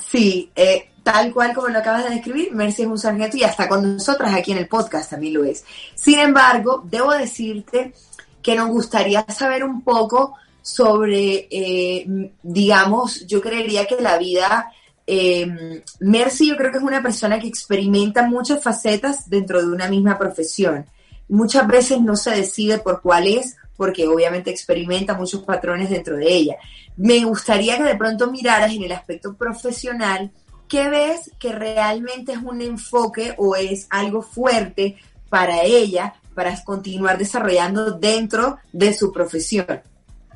Sí, 0.10 0.50
eh, 0.56 0.90
tal 1.12 1.34
cual 1.34 1.54
como 1.54 1.70
lo 1.70 1.80
acabas 1.80 2.04
de 2.04 2.12
describir, 2.12 2.52
Mercy 2.54 2.84
es 2.84 2.88
un 2.88 3.00
sargento 3.00 3.36
y 3.38 3.44
hasta 3.44 3.68
con 3.68 3.96
nosotras 3.96 4.34
aquí 4.36 4.52
en 4.52 4.60
el 4.60 4.68
podcast 4.68 5.10
también 5.10 5.34
lo 5.34 5.44
es. 5.44 5.64
Sin 5.96 6.20
embargo, 6.20 6.84
debo 6.86 7.12
decirte 7.12 7.94
que 8.42 8.56
nos 8.56 8.70
gustaría 8.70 9.26
saber 9.30 9.64
un 9.64 9.82
poco 9.82 10.36
sobre, 10.62 11.48
eh, 11.50 12.32
digamos, 12.44 13.26
yo 13.26 13.42
creería 13.42 13.86
que 13.86 14.00
la 14.00 14.18
vida, 14.20 14.72
eh, 15.08 15.82
Mercy 16.00 16.48
yo 16.48 16.58
creo 16.58 16.72
que 16.72 16.78
es 16.78 16.84
una 16.84 17.02
persona 17.02 17.40
que 17.40 17.48
experimenta 17.48 18.28
muchas 18.28 18.62
facetas 18.62 19.30
dentro 19.30 19.62
de 19.62 19.72
una 19.72 19.88
misma 19.88 20.18
profesión. 20.18 20.86
Muchas 21.28 21.68
veces 21.68 22.02
no 22.02 22.16
se 22.16 22.32
decide 22.32 22.78
por 22.78 23.02
cuál 23.02 23.28
es, 23.28 23.56
porque 23.76 24.08
obviamente 24.08 24.52
experimenta 24.52 25.16
muchos 25.16 25.42
patrones 25.42 25.90
dentro 25.90 26.18
de 26.18 26.32
ella. 26.32 26.56
Me 26.98 27.24
gustaría 27.24 27.78
que 27.78 27.84
de 27.84 27.96
pronto 27.96 28.30
miraras 28.30 28.72
en 28.74 28.84
el 28.84 28.92
aspecto 28.92 29.36
profesional, 29.36 30.32
¿qué 30.70 30.88
ves 30.88 31.32
que 31.40 31.52
realmente 31.52 32.34
es 32.34 32.38
un 32.38 32.62
enfoque 32.62 33.34
o 33.38 33.56
es 33.56 33.88
algo 33.90 34.22
fuerte 34.22 34.98
para 35.30 35.64
ella 35.64 36.14
para 36.34 36.56
continuar 36.64 37.18
desarrollando 37.18 37.92
dentro 37.92 38.58
de 38.72 38.94
su 38.94 39.12
profesión? 39.12 39.82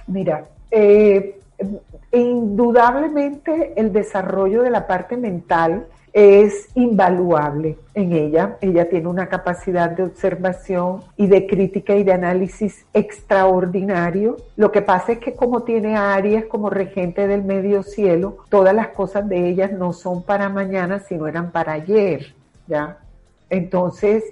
Mira, 0.08 0.44
eh, 0.70 1.40
indudablemente 2.12 3.74
el 3.78 3.94
desarrollo 3.94 4.64
de 4.64 4.70
la 4.70 4.86
parte 4.86 5.16
mental 5.16 5.88
es 6.14 6.70
invaluable 6.76 7.78
en 7.96 8.14
ella. 8.14 8.58
Ella 8.62 8.88
tiene 8.88 9.08
una 9.08 9.28
capacidad 9.28 9.90
de 9.90 10.04
observación 10.04 11.02
y 11.18 11.26
de 11.26 11.48
crítica 11.48 11.96
y 11.96 12.04
de 12.04 12.14
análisis 12.14 12.86
extraordinario. 12.94 14.38
Lo 14.56 14.72
que 14.72 14.84
pasa 14.84 15.14
es 15.14 15.20
que 15.20 15.34
como 15.34 15.64
tiene 15.64 15.98
Aries 15.98 16.46
como 16.46 16.70
regente 16.70 17.28
del 17.28 17.44
medio 17.44 17.82
cielo, 17.82 18.38
todas 18.50 18.76
las 18.76 18.90
cosas 18.90 19.28
de 19.28 19.50
ellas 19.50 19.72
no 19.72 19.92
son 19.92 20.22
para 20.22 20.50
mañana, 20.50 21.00
sino 21.00 21.28
eran 21.28 21.52
para 21.52 21.74
ayer, 21.74 22.34
¿ya? 22.68 23.00
Entonces, 23.50 24.24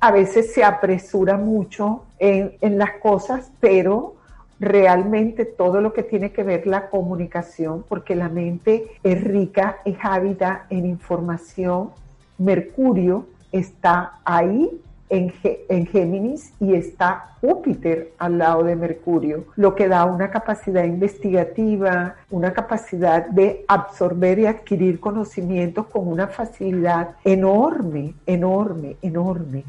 A, 0.00 0.10
veces 0.10 0.52
se 0.52 0.62
apresura 0.62 1.36
mucho 1.36 2.04
en, 2.18 2.56
en 2.60 2.76
las 2.76 2.92
cosas, 3.00 3.50
pero 3.60 4.16
realmente 4.58 5.44
todo 5.44 5.80
lo 5.80 5.92
que 5.92 6.02
tiene 6.02 6.32
que 6.32 6.42
ver 6.42 6.66
la 6.66 6.88
comunicación, 6.88 7.84
porque 7.88 8.14
la 8.14 8.28
mente 8.28 8.86
es 9.02 9.22
rica, 9.22 9.78
es 9.84 9.96
ávida 10.02 10.66
en 10.70 10.86
información. 10.86 11.90
Mercurio 12.38 13.26
está 13.52 14.18
ahí 14.24 14.80
en, 15.08 15.32
en, 15.68 15.86
Géminis 15.86 16.52
y 16.60 16.74
está 16.74 17.36
Júpiter 17.40 18.12
al 18.18 18.38
lado 18.38 18.64
de 18.64 18.74
Mercurio, 18.74 19.44
lo 19.54 19.74
que 19.74 19.88
da 19.88 20.04
una 20.04 20.30
capacidad 20.30 20.84
investigativa, 20.84 22.16
una 22.30 22.52
capacidad 22.52 23.26
de 23.26 23.64
absorber 23.68 24.38
y 24.40 24.46
adquirir 24.46 24.98
conocimientos 24.98 25.86
con 25.86 26.08
una 26.08 26.26
facilidad 26.26 27.16
enorme, 27.24 28.14
enorme, 28.26 28.96
enorme. 29.00 29.64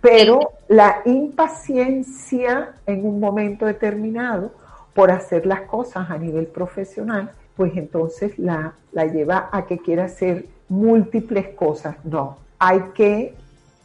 Pero 0.00 0.52
la 0.68 1.02
impaciencia 1.06 2.74
en 2.86 3.06
un 3.06 3.20
momento 3.20 3.64
determinado 3.64 4.52
por 4.92 5.10
hacer 5.10 5.46
las 5.46 5.62
cosas 5.62 6.10
a 6.10 6.18
nivel 6.18 6.46
profesional, 6.46 7.30
pues 7.56 7.72
entonces 7.76 8.38
la, 8.38 8.74
la 8.92 9.06
lleva 9.06 9.48
a 9.50 9.66
que 9.66 9.78
quiera 9.78 10.04
hacer 10.04 10.46
múltiples 10.68 11.54
cosas. 11.54 11.96
No, 12.04 12.38
hay 12.58 12.80
que, 12.94 13.34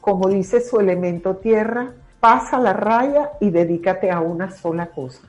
como 0.02 0.28
dice 0.28 0.62
su 0.62 0.80
elemento 0.80 1.38
tierra, 1.38 1.94
pasa 2.20 2.60
la 2.60 2.74
raya 2.74 3.32
y 3.40 3.50
dedícate 3.50 4.12
a 4.12 4.20
una 4.20 4.52
sola 4.52 4.88
cosa 4.88 5.22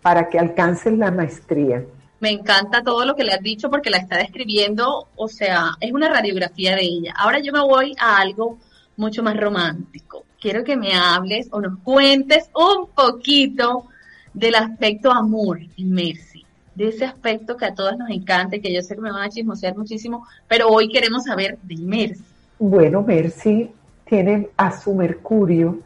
para 0.00 0.28
que 0.28 0.38
alcances 0.38 0.96
la 0.96 1.10
maestría. 1.10 1.84
Me 2.20 2.30
encanta 2.30 2.82
todo 2.82 3.04
lo 3.04 3.16
que 3.16 3.24
le 3.24 3.32
has 3.32 3.40
dicho 3.40 3.70
porque 3.70 3.90
la 3.90 3.96
está 3.96 4.18
describiendo, 4.18 5.08
o 5.16 5.28
sea, 5.28 5.72
es 5.80 5.92
una 5.92 6.08
radiografía 6.08 6.76
de 6.76 6.82
ella. 6.82 7.14
Ahora 7.16 7.38
yo 7.40 7.52
me 7.52 7.60
voy 7.60 7.94
a 7.98 8.18
algo 8.18 8.58
mucho 9.00 9.22
más 9.22 9.36
romántico. 9.36 10.24
Quiero 10.40 10.62
que 10.62 10.76
me 10.76 10.94
hables 10.94 11.48
o 11.50 11.60
nos 11.60 11.78
cuentes 11.80 12.48
un 12.54 12.88
poquito 12.94 13.86
del 14.32 14.54
aspecto 14.54 15.10
amor 15.10 15.58
en 15.76 15.90
Mercy, 15.90 16.44
de 16.74 16.88
ese 16.88 17.04
aspecto 17.04 17.56
que 17.56 17.66
a 17.66 17.74
todas 17.74 17.98
nos 17.98 18.10
encanta 18.10 18.56
y 18.56 18.60
que 18.60 18.72
yo 18.72 18.80
sé 18.82 18.94
que 18.94 19.00
me 19.00 19.10
van 19.10 19.24
a 19.24 19.28
chismosear 19.28 19.76
muchísimo, 19.76 20.26
pero 20.46 20.68
hoy 20.68 20.88
queremos 20.88 21.24
saber 21.24 21.58
de 21.62 21.76
Mercy. 21.76 22.24
Bueno, 22.58 23.02
Mercy 23.02 23.70
tiene 24.04 24.48
a 24.56 24.78
su 24.78 24.94
Mercurio 24.94 25.80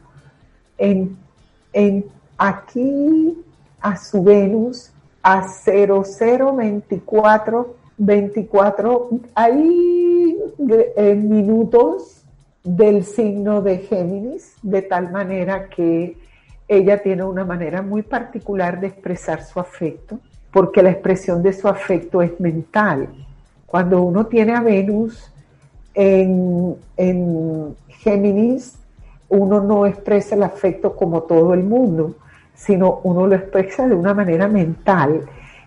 en, 0.76 1.16
en 1.72 2.04
aquí 2.36 3.38
a 3.80 3.96
su 3.96 4.22
Venus 4.22 4.90
a 5.22 5.46
0024 5.64 7.76
24 7.96 9.08
ahí 9.34 10.36
en 10.96 11.28
minutos 11.28 12.23
del 12.64 13.04
signo 13.04 13.60
de 13.60 13.78
Géminis, 13.78 14.56
de 14.62 14.82
tal 14.82 15.12
manera 15.12 15.68
que 15.68 16.16
ella 16.66 17.02
tiene 17.02 17.22
una 17.22 17.44
manera 17.44 17.82
muy 17.82 18.02
particular 18.02 18.80
de 18.80 18.86
expresar 18.86 19.44
su 19.44 19.60
afecto, 19.60 20.18
porque 20.50 20.82
la 20.82 20.90
expresión 20.90 21.42
de 21.42 21.52
su 21.52 21.68
afecto 21.68 22.22
es 22.22 22.40
mental. 22.40 23.08
Cuando 23.66 24.02
uno 24.02 24.26
tiene 24.26 24.54
a 24.54 24.62
Venus 24.62 25.30
en, 25.92 26.76
en 26.96 27.76
Géminis, 27.88 28.78
uno 29.28 29.60
no 29.60 29.84
expresa 29.84 30.34
el 30.34 30.42
afecto 30.42 30.96
como 30.96 31.24
todo 31.24 31.52
el 31.52 31.64
mundo, 31.64 32.14
sino 32.54 33.00
uno 33.02 33.26
lo 33.26 33.34
expresa 33.34 33.86
de 33.86 33.94
una 33.94 34.14
manera 34.14 34.48
mental 34.48 35.22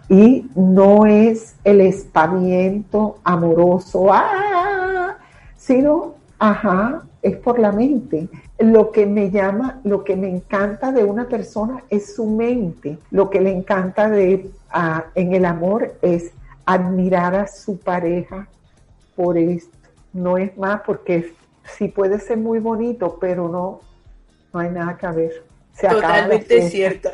y 0.10 0.50
no 0.56 1.06
es 1.06 1.58
el 1.64 1.82
espaviento 1.82 3.18
amoroso, 3.24 4.08
¡ah! 4.12 5.18
sino 5.58 6.16
Ajá, 6.40 7.04
es 7.22 7.36
por 7.38 7.60
la 7.60 7.72
mente. 7.72 8.30
Lo 8.60 8.92
que 8.92 9.06
me 9.06 9.32
llama, 9.32 9.80
lo 9.84 10.04
que 10.04 10.16
me 10.16 10.30
encanta 10.30 10.92
de 10.92 11.04
una 11.04 11.28
persona 11.28 11.84
es 11.90 12.16
su 12.16 12.26
mente. 12.26 12.98
Lo 13.12 13.30
que 13.30 13.42
le 13.42 13.52
encanta 13.52 14.10
de 14.10 14.50
en 15.16 15.34
el 15.34 15.46
amor 15.46 15.96
es 16.02 16.32
admirar 16.66 17.36
a 17.36 17.48
su 17.48 17.80
pareja 17.80 18.48
por 19.16 19.38
esto. 19.38 19.76
No 20.14 20.38
es 20.38 20.58
más 20.58 20.82
porque 20.82 21.34
sí 21.78 21.88
puede 21.88 22.20
ser 22.20 22.38
muy 22.38 22.60
bonito, 22.60 23.18
pero 23.20 23.50
no, 23.50 23.82
no 24.54 24.60
hay 24.60 24.70
nada 24.70 24.98
que 24.98 25.08
ver. 25.08 25.44
Se 25.74 25.88
Totalmente 25.88 26.70
cierto. 26.70 27.10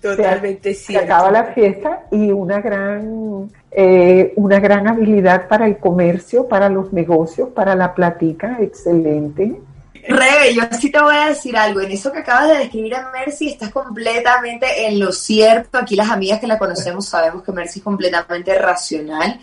Totalmente 0.00 0.72
se, 0.72 0.92
Se 0.92 0.98
acaba 0.98 1.30
la 1.30 1.44
fiesta 1.44 2.06
y 2.10 2.30
una 2.30 2.60
gran, 2.60 3.50
eh, 3.70 4.32
una 4.36 4.58
gran 4.58 4.88
habilidad 4.88 5.46
para 5.46 5.66
el 5.66 5.76
comercio, 5.76 6.48
para 6.48 6.70
los 6.70 6.92
negocios, 6.92 7.50
para 7.50 7.74
la 7.74 7.94
platica, 7.94 8.58
excelente. 8.60 9.60
Rebe, 10.08 10.54
yo 10.54 10.62
sí 10.78 10.90
te 10.90 11.00
voy 11.00 11.14
a 11.14 11.28
decir 11.28 11.56
algo. 11.56 11.80
En 11.80 11.90
eso 11.90 12.10
que 12.10 12.20
acabas 12.20 12.48
de 12.48 12.58
describir 12.58 12.94
a 12.94 13.10
Mercy, 13.10 13.48
estás 13.48 13.70
completamente 13.70 14.86
en 14.86 14.98
lo 14.98 15.12
cierto. 15.12 15.78
Aquí 15.78 15.96
las 15.96 16.10
amigas 16.10 16.40
que 16.40 16.46
la 16.46 16.58
conocemos 16.58 17.06
sabemos 17.06 17.42
que 17.42 17.52
Mercy 17.52 17.80
es 17.80 17.84
completamente 17.84 18.58
racional. 18.58 19.38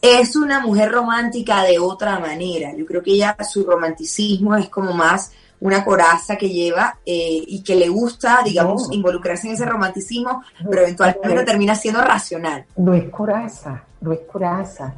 Es 0.00 0.36
una 0.36 0.60
mujer 0.60 0.92
romántica 0.92 1.64
de 1.64 1.80
otra 1.80 2.20
manera. 2.20 2.72
Yo 2.76 2.86
creo 2.86 3.02
que 3.02 3.12
ella, 3.12 3.36
su 3.42 3.64
romanticismo 3.64 4.54
es 4.54 4.68
como 4.68 4.92
más 4.92 5.32
una 5.60 5.84
coraza 5.84 6.36
que 6.36 6.50
lleva 6.50 6.98
eh, 7.04 7.42
y 7.46 7.62
que 7.62 7.76
le 7.76 7.88
gusta, 7.88 8.40
digamos, 8.44 8.92
involucrarse 8.92 9.48
en 9.48 9.54
ese 9.54 9.64
romanticismo, 9.64 10.42
pero 10.68 10.82
eventualmente 10.82 11.44
termina 11.44 11.74
siendo 11.74 12.02
racional. 12.02 12.64
No 12.76 12.94
es 12.94 13.08
coraza, 13.08 13.84
no 14.00 14.12
es 14.12 14.20
coraza. 14.20 14.94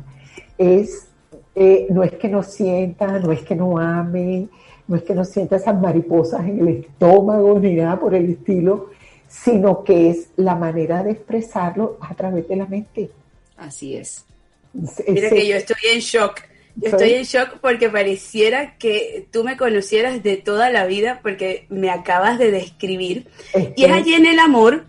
Es, 0.56 1.08
eh, 1.54 1.86
no 1.90 2.02
es 2.02 2.12
que 2.12 2.28
no 2.28 2.42
sienta, 2.42 3.06
no 3.18 3.30
es 3.30 3.42
que 3.42 3.54
no 3.54 3.78
ame, 3.78 4.48
no 4.88 4.96
es 4.96 5.02
que 5.02 5.14
no 5.14 5.24
sienta 5.24 5.56
esas 5.56 5.80
mariposas 5.80 6.40
en 6.40 6.60
el 6.60 6.68
estómago 6.68 7.58
ni 7.60 7.74
nada 7.74 7.98
por 7.98 8.14
el 8.14 8.30
estilo, 8.30 8.90
sino 9.28 9.84
que 9.84 10.10
es 10.10 10.30
la 10.36 10.56
manera 10.56 11.02
de 11.02 11.12
expresarlo 11.12 11.98
a 12.00 12.14
través 12.14 12.48
de 12.48 12.56
la 12.56 12.66
mente. 12.66 13.10
Así 13.56 13.96
es. 13.96 14.24
Mira 14.72 15.30
que 15.30 15.46
yo 15.46 15.56
estoy 15.56 15.76
en 15.92 16.00
shock. 16.00 16.40
Yo 16.80 16.90
estoy 16.90 17.14
en 17.14 17.24
shock 17.24 17.58
porque 17.60 17.88
pareciera 17.88 18.76
que 18.78 19.26
tú 19.32 19.42
me 19.42 19.56
conocieras 19.56 20.22
de 20.22 20.36
toda 20.36 20.70
la 20.70 20.86
vida 20.86 21.18
porque 21.22 21.66
me 21.70 21.90
acabas 21.90 22.38
de 22.38 22.52
describir. 22.52 23.26
y 23.74 23.84
es 23.84 23.90
allí 23.90 24.14
en 24.14 24.26
el 24.26 24.38
amor, 24.38 24.84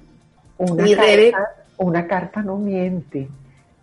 una 0.58 0.84
mi 0.84 0.96
carta, 0.96 1.50
Una 1.78 2.08
carta 2.08 2.42
no 2.44 2.58
miente, 2.58 3.28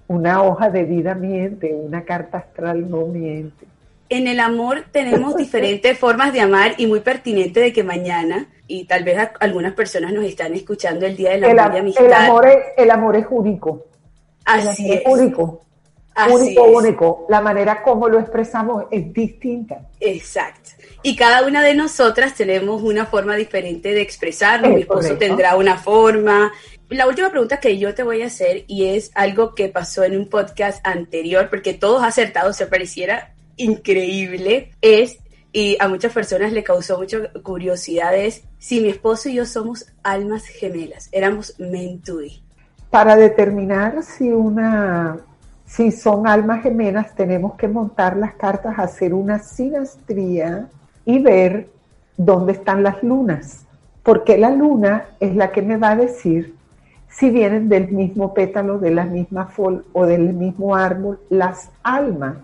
una 0.06 0.42
hoja 0.42 0.70
de 0.70 0.84
vida 0.84 1.14
miente, 1.14 1.74
una 1.74 2.04
carta 2.04 2.38
astral 2.38 2.88
no 2.88 3.06
miente. 3.06 3.66
En 4.08 4.28
el 4.28 4.38
amor 4.38 4.84
tenemos 4.92 5.36
diferentes 5.36 5.98
formas 5.98 6.32
de 6.32 6.40
amar 6.40 6.74
y 6.76 6.86
muy 6.86 7.00
pertinente 7.00 7.58
de 7.58 7.72
que 7.72 7.82
mañana, 7.82 8.46
y 8.68 8.84
tal 8.84 9.02
vez 9.02 9.18
algunas 9.40 9.72
personas 9.72 10.12
nos 10.12 10.24
están 10.24 10.54
escuchando 10.54 11.06
el 11.06 11.16
día 11.16 11.32
del 11.32 11.58
amor 11.58 11.74
y 11.74 11.78
amistad. 11.78 12.06
El 12.06 12.12
amor 12.12 12.46
es, 12.46 12.58
el 12.76 12.90
amor 12.92 13.16
es 13.16 13.26
único. 13.30 13.86
Así 14.44 14.92
es. 14.92 15.02
Único 15.06 15.65
único, 16.30 16.64
único. 16.64 17.26
La 17.28 17.40
manera 17.40 17.82
como 17.82 18.08
lo 18.08 18.18
expresamos 18.18 18.84
es 18.90 19.12
distinta. 19.12 19.80
Exacto. 20.00 20.70
Y 21.02 21.14
cada 21.14 21.46
una 21.46 21.62
de 21.62 21.74
nosotras 21.74 22.34
tenemos 22.34 22.82
una 22.82 23.06
forma 23.06 23.36
diferente 23.36 23.92
de 23.92 24.00
expresarlo. 24.00 24.68
Mi 24.70 24.80
esposo 24.80 25.16
tendrá 25.16 25.56
una 25.56 25.76
forma. 25.76 26.52
La 26.88 27.06
última 27.06 27.30
pregunta 27.30 27.58
que 27.58 27.78
yo 27.78 27.94
te 27.94 28.02
voy 28.02 28.22
a 28.22 28.26
hacer, 28.26 28.64
y 28.66 28.86
es 28.86 29.10
algo 29.14 29.54
que 29.54 29.68
pasó 29.68 30.04
en 30.04 30.16
un 30.16 30.28
podcast 30.28 30.86
anterior, 30.86 31.48
porque 31.50 31.74
todos 31.74 32.02
acertados 32.02 32.56
se 32.56 32.66
pareciera 32.66 33.34
increíble, 33.56 34.70
es, 34.80 35.18
y 35.52 35.76
a 35.80 35.88
muchas 35.88 36.12
personas 36.12 36.52
le 36.52 36.62
causó 36.62 36.98
mucha 36.98 37.32
curiosidad, 37.42 38.16
es 38.16 38.44
si 38.58 38.80
mi 38.80 38.88
esposo 38.88 39.28
y 39.28 39.34
yo 39.34 39.46
somos 39.46 39.86
almas 40.02 40.46
gemelas, 40.46 41.08
éramos 41.10 41.54
mentui. 41.58 42.42
Para 42.90 43.16
determinar 43.16 44.02
si 44.04 44.28
una 44.28 45.25
si 45.66 45.90
son 45.90 46.28
almas 46.28 46.62
gemelas, 46.62 47.14
tenemos 47.14 47.54
que 47.56 47.66
montar 47.66 48.16
las 48.16 48.34
cartas, 48.34 48.78
hacer 48.78 49.12
una 49.12 49.40
sinastría 49.40 50.68
y 51.04 51.18
ver 51.18 51.68
dónde 52.16 52.52
están 52.52 52.82
las 52.82 53.02
lunas. 53.02 53.64
Porque 54.02 54.38
la 54.38 54.50
luna 54.50 55.06
es 55.18 55.34
la 55.34 55.50
que 55.50 55.62
me 55.62 55.76
va 55.76 55.90
a 55.90 55.96
decir 55.96 56.54
si 57.10 57.30
vienen 57.30 57.68
del 57.68 57.88
mismo 57.88 58.32
pétalo, 58.32 58.78
de 58.78 58.90
la 58.90 59.04
misma 59.04 59.46
fol 59.46 59.84
o 59.92 60.06
del 60.06 60.34
mismo 60.34 60.76
árbol, 60.76 61.18
las 61.30 61.70
almas. 61.82 62.36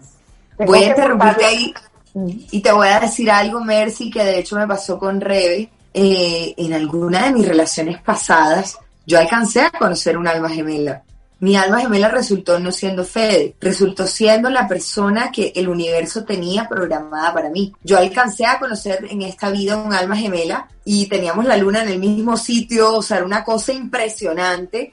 voy 0.59 0.83
a 0.83 0.89
interrumpirte 0.89 1.45
ahí 1.45 1.75
mm. 2.15 2.29
y 2.51 2.61
te 2.61 2.73
voy 2.73 2.89
a 2.89 3.01
decir 3.01 3.31
algo, 3.31 3.61
Mercy, 3.61 4.11
que 4.11 4.25
de 4.25 4.39
hecho 4.39 4.57
me 4.57 4.67
pasó 4.67 4.99
con 4.99 5.21
Rebe. 5.21 5.71
Eh, 5.95 6.55
en 6.57 6.73
alguna 6.73 7.27
de 7.27 7.33
mis 7.33 7.47
relaciones 7.47 8.01
pasadas, 8.01 8.79
yo 9.07 9.19
alcancé 9.19 9.61
a 9.61 9.71
conocer 9.71 10.17
un 10.17 10.27
alma 10.27 10.49
gemela 10.49 11.03
mi 11.43 11.57
alma 11.57 11.81
gemela 11.81 12.09
resultó 12.09 12.61
no 12.61 12.71
siendo 12.71 13.05
Fede, 13.05 13.57
resultó 13.61 14.07
siendo 14.07 14.49
la 14.49 14.69
persona 14.69 15.33
que 15.33 15.53
el 15.57 15.69
universo 15.69 16.25
tenía 16.25 16.69
programada 16.69 17.35
para 17.35 17.51
mí. 17.51 17.73
Yo 17.83 17.99
alcancé 17.99 18.47
a 18.47 18.61
conocer 18.61 19.09
en 19.11 19.23
esta 19.23 19.51
vida 19.51 19.77
un 19.77 19.93
alma 19.93 20.17
gemela 20.17 20.69
y 20.85 21.09
teníamos 21.09 21.45
la 21.45 21.57
luna 21.57 21.83
en 21.83 21.89
el 21.89 21.99
mismo 21.99 22.37
sitio, 22.37 22.95
o 22.95 23.03
sea, 23.03 23.17
era 23.17 23.27
una 23.27 23.43
cosa 23.43 23.73
impresionante. 23.73 24.93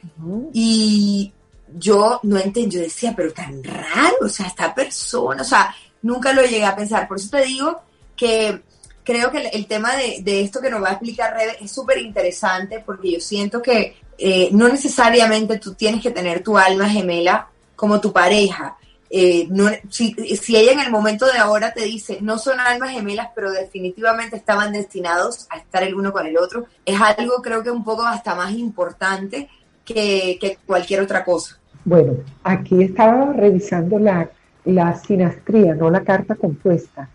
Y 0.51 1.31
yo 1.77 2.19
no 2.23 2.39
entendí, 2.39 2.77
yo 2.77 2.81
decía, 2.81 3.13
pero 3.15 3.31
tan 3.31 3.63
raro, 3.63 4.15
o 4.23 4.29
sea, 4.29 4.47
esta 4.47 4.73
persona, 4.73 5.43
o 5.43 5.45
sea, 5.45 5.75
nunca 6.01 6.33
lo 6.33 6.41
llegué 6.41 6.65
a 6.65 6.75
pensar. 6.75 7.07
Por 7.07 7.17
eso 7.17 7.29
te 7.29 7.45
digo 7.45 7.79
que 8.15 8.59
creo 9.03 9.29
que 9.29 9.49
el, 9.49 9.67
tema 9.67 9.95
de, 9.95 10.23
de, 10.23 10.41
esto 10.41 10.61
que 10.61 10.71
nos 10.71 10.81
va 10.81 10.89
a 10.89 10.93
explicar 10.93 11.31
Rebe 11.31 11.57
es 11.61 11.71
súper 11.71 11.99
interesante 11.99 12.81
porque 12.83 13.11
yo 13.11 13.19
siento 13.19 13.61
que 13.61 13.97
eh, 14.21 14.49
no 14.51 14.67
necesariamente 14.67 15.59
tú 15.59 15.73
tienes 15.75 16.03
que 16.03 16.11
tener 16.11 16.43
tu 16.43 16.57
alma 16.57 16.89
gemela 16.89 17.47
como 17.75 18.01
tu 18.01 18.11
pareja. 18.11 18.75
Eh, 19.09 19.47
si, 19.89 20.13
ella 20.55 20.73
en 20.73 20.81
el 20.81 20.91
momento 20.91 21.25
de 21.25 21.39
ahora 21.39 21.73
te 21.73 21.85
dice, 21.85 22.19
no 22.21 22.37
son 22.37 22.59
almas 22.59 22.91
gemelas, 22.91 23.29
pero 23.33 23.51
definitivamente 23.51 24.35
estaban 24.35 24.73
destinados 24.73 25.47
a 25.49 25.57
estar 25.57 25.83
el 25.83 25.95
uno 25.95 26.11
con 26.11 26.27
el 26.27 26.37
otro, 26.37 26.65
es 26.85 26.99
algo 26.99 27.41
creo 27.41 27.63
que 27.63 27.71
un 27.71 27.83
poco 27.83 28.03
hasta 28.03 28.35
más 28.35 28.51
importante 28.51 29.49
que, 29.85 30.57
cualquier 30.67 31.01
otra 31.01 31.23
cosa. 31.23 31.57
Bueno, 31.85 32.13
aquí 32.43 32.83
estaba 32.83 33.33
revisando 33.33 33.97
la, 33.97 34.29
la 34.65 34.95
sinastría, 34.97 35.73
no 35.73 35.89
la 35.89 36.03
carta 36.03 36.35
compuesta. 36.35 37.09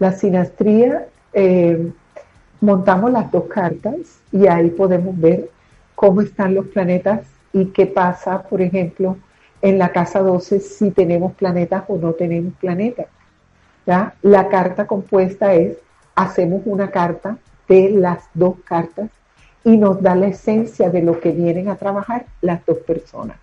La 0.00 0.12
sinastría, 0.12 1.06
eh, 1.32 1.90
montamos 2.60 3.12
las 3.12 3.30
dos 3.30 3.44
cartas 3.44 3.94
y 4.32 4.46
ahí 4.46 4.68
podemos 4.70 5.18
ver 5.18 5.48
cómo 5.98 6.20
están 6.20 6.54
los 6.54 6.66
planetas 6.66 7.26
y 7.52 7.66
qué 7.72 7.86
pasa, 7.86 8.44
por 8.44 8.62
ejemplo, 8.62 9.16
en 9.60 9.78
la 9.78 9.90
casa 9.90 10.20
12 10.20 10.60
si 10.60 10.92
tenemos 10.92 11.32
planetas 11.32 11.82
o 11.88 11.98
no 11.98 12.12
tenemos 12.12 12.54
planetas. 12.54 13.06
La 13.84 14.48
carta 14.48 14.86
compuesta 14.86 15.54
es, 15.54 15.76
hacemos 16.14 16.62
una 16.66 16.92
carta 16.92 17.36
de 17.68 17.90
las 17.90 18.28
dos 18.32 18.54
cartas 18.64 19.10
y 19.64 19.76
nos 19.76 20.00
da 20.00 20.14
la 20.14 20.28
esencia 20.28 20.88
de 20.88 21.02
lo 21.02 21.18
que 21.18 21.32
vienen 21.32 21.68
a 21.68 21.74
trabajar 21.74 22.26
las 22.42 22.64
dos 22.64 22.78
personas. 22.78 23.36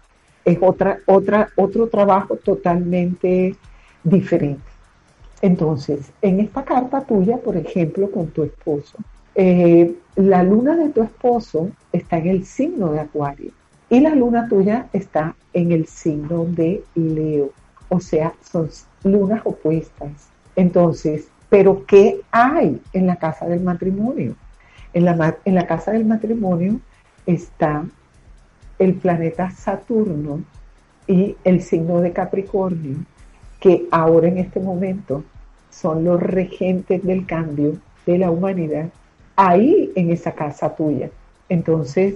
Es 0.46 0.58
otra, 0.62 1.00
otra, 1.08 1.50
otro 1.58 1.88
trabajo 1.88 2.38
totalmente 2.38 3.54
diferente. 4.02 4.64
Entonces, 5.42 6.10
en 6.22 6.40
esta 6.40 6.64
carta 6.64 7.02
tuya, 7.02 7.36
por 7.36 7.58
ejemplo, 7.58 8.10
con 8.10 8.28
tu 8.28 8.44
esposo, 8.44 8.98
eh, 9.36 9.94
la 10.16 10.44
luna 10.44 10.78
de 10.78 10.90
tu 10.90 11.04
esposo 11.04 11.72
está 11.92 12.18
en 12.18 12.28
el 12.28 12.46
signo 12.46 12.92
de 12.92 13.02
Acuario 13.02 13.52
y 13.90 14.00
la 14.00 14.16
luna 14.16 14.48
tuya 14.48 14.88
está 14.94 15.36
en 15.54 15.72
el 15.72 15.88
signo 15.88 16.46
de 16.46 16.84
Leo. 16.96 17.52
O 17.90 18.00
sea, 18.00 18.34
son 18.42 18.70
lunas 19.04 19.42
opuestas. 19.44 20.30
Entonces, 20.56 21.28
¿pero 21.50 21.86
qué 21.86 22.22
hay 22.32 22.82
en 22.94 23.08
la 23.08 23.18
casa 23.18 23.46
del 23.46 23.62
matrimonio? 23.62 24.36
En 24.94 25.06
la, 25.06 25.38
en 25.44 25.56
la 25.56 25.68
casa 25.68 25.92
del 25.92 26.06
matrimonio 26.06 26.80
está 27.26 27.86
el 28.80 28.94
planeta 28.96 29.52
Saturno 29.52 30.44
y 31.08 31.36
el 31.44 31.62
signo 31.62 32.00
de 32.00 32.14
Capricornio, 32.14 32.98
que 33.60 33.86
ahora 33.92 34.30
en 34.30 34.38
este 34.38 34.62
momento 34.62 35.24
son 35.70 36.06
los 36.06 36.22
regentes 36.22 37.04
del 37.04 37.26
cambio 37.26 37.74
de 38.06 38.18
la 38.18 38.32
humanidad 38.32 38.90
ahí 39.36 39.92
en 39.96 40.12
esa 40.12 40.32
casa 40.34 40.76
tuya. 40.76 41.10
Entonces, 41.50 42.16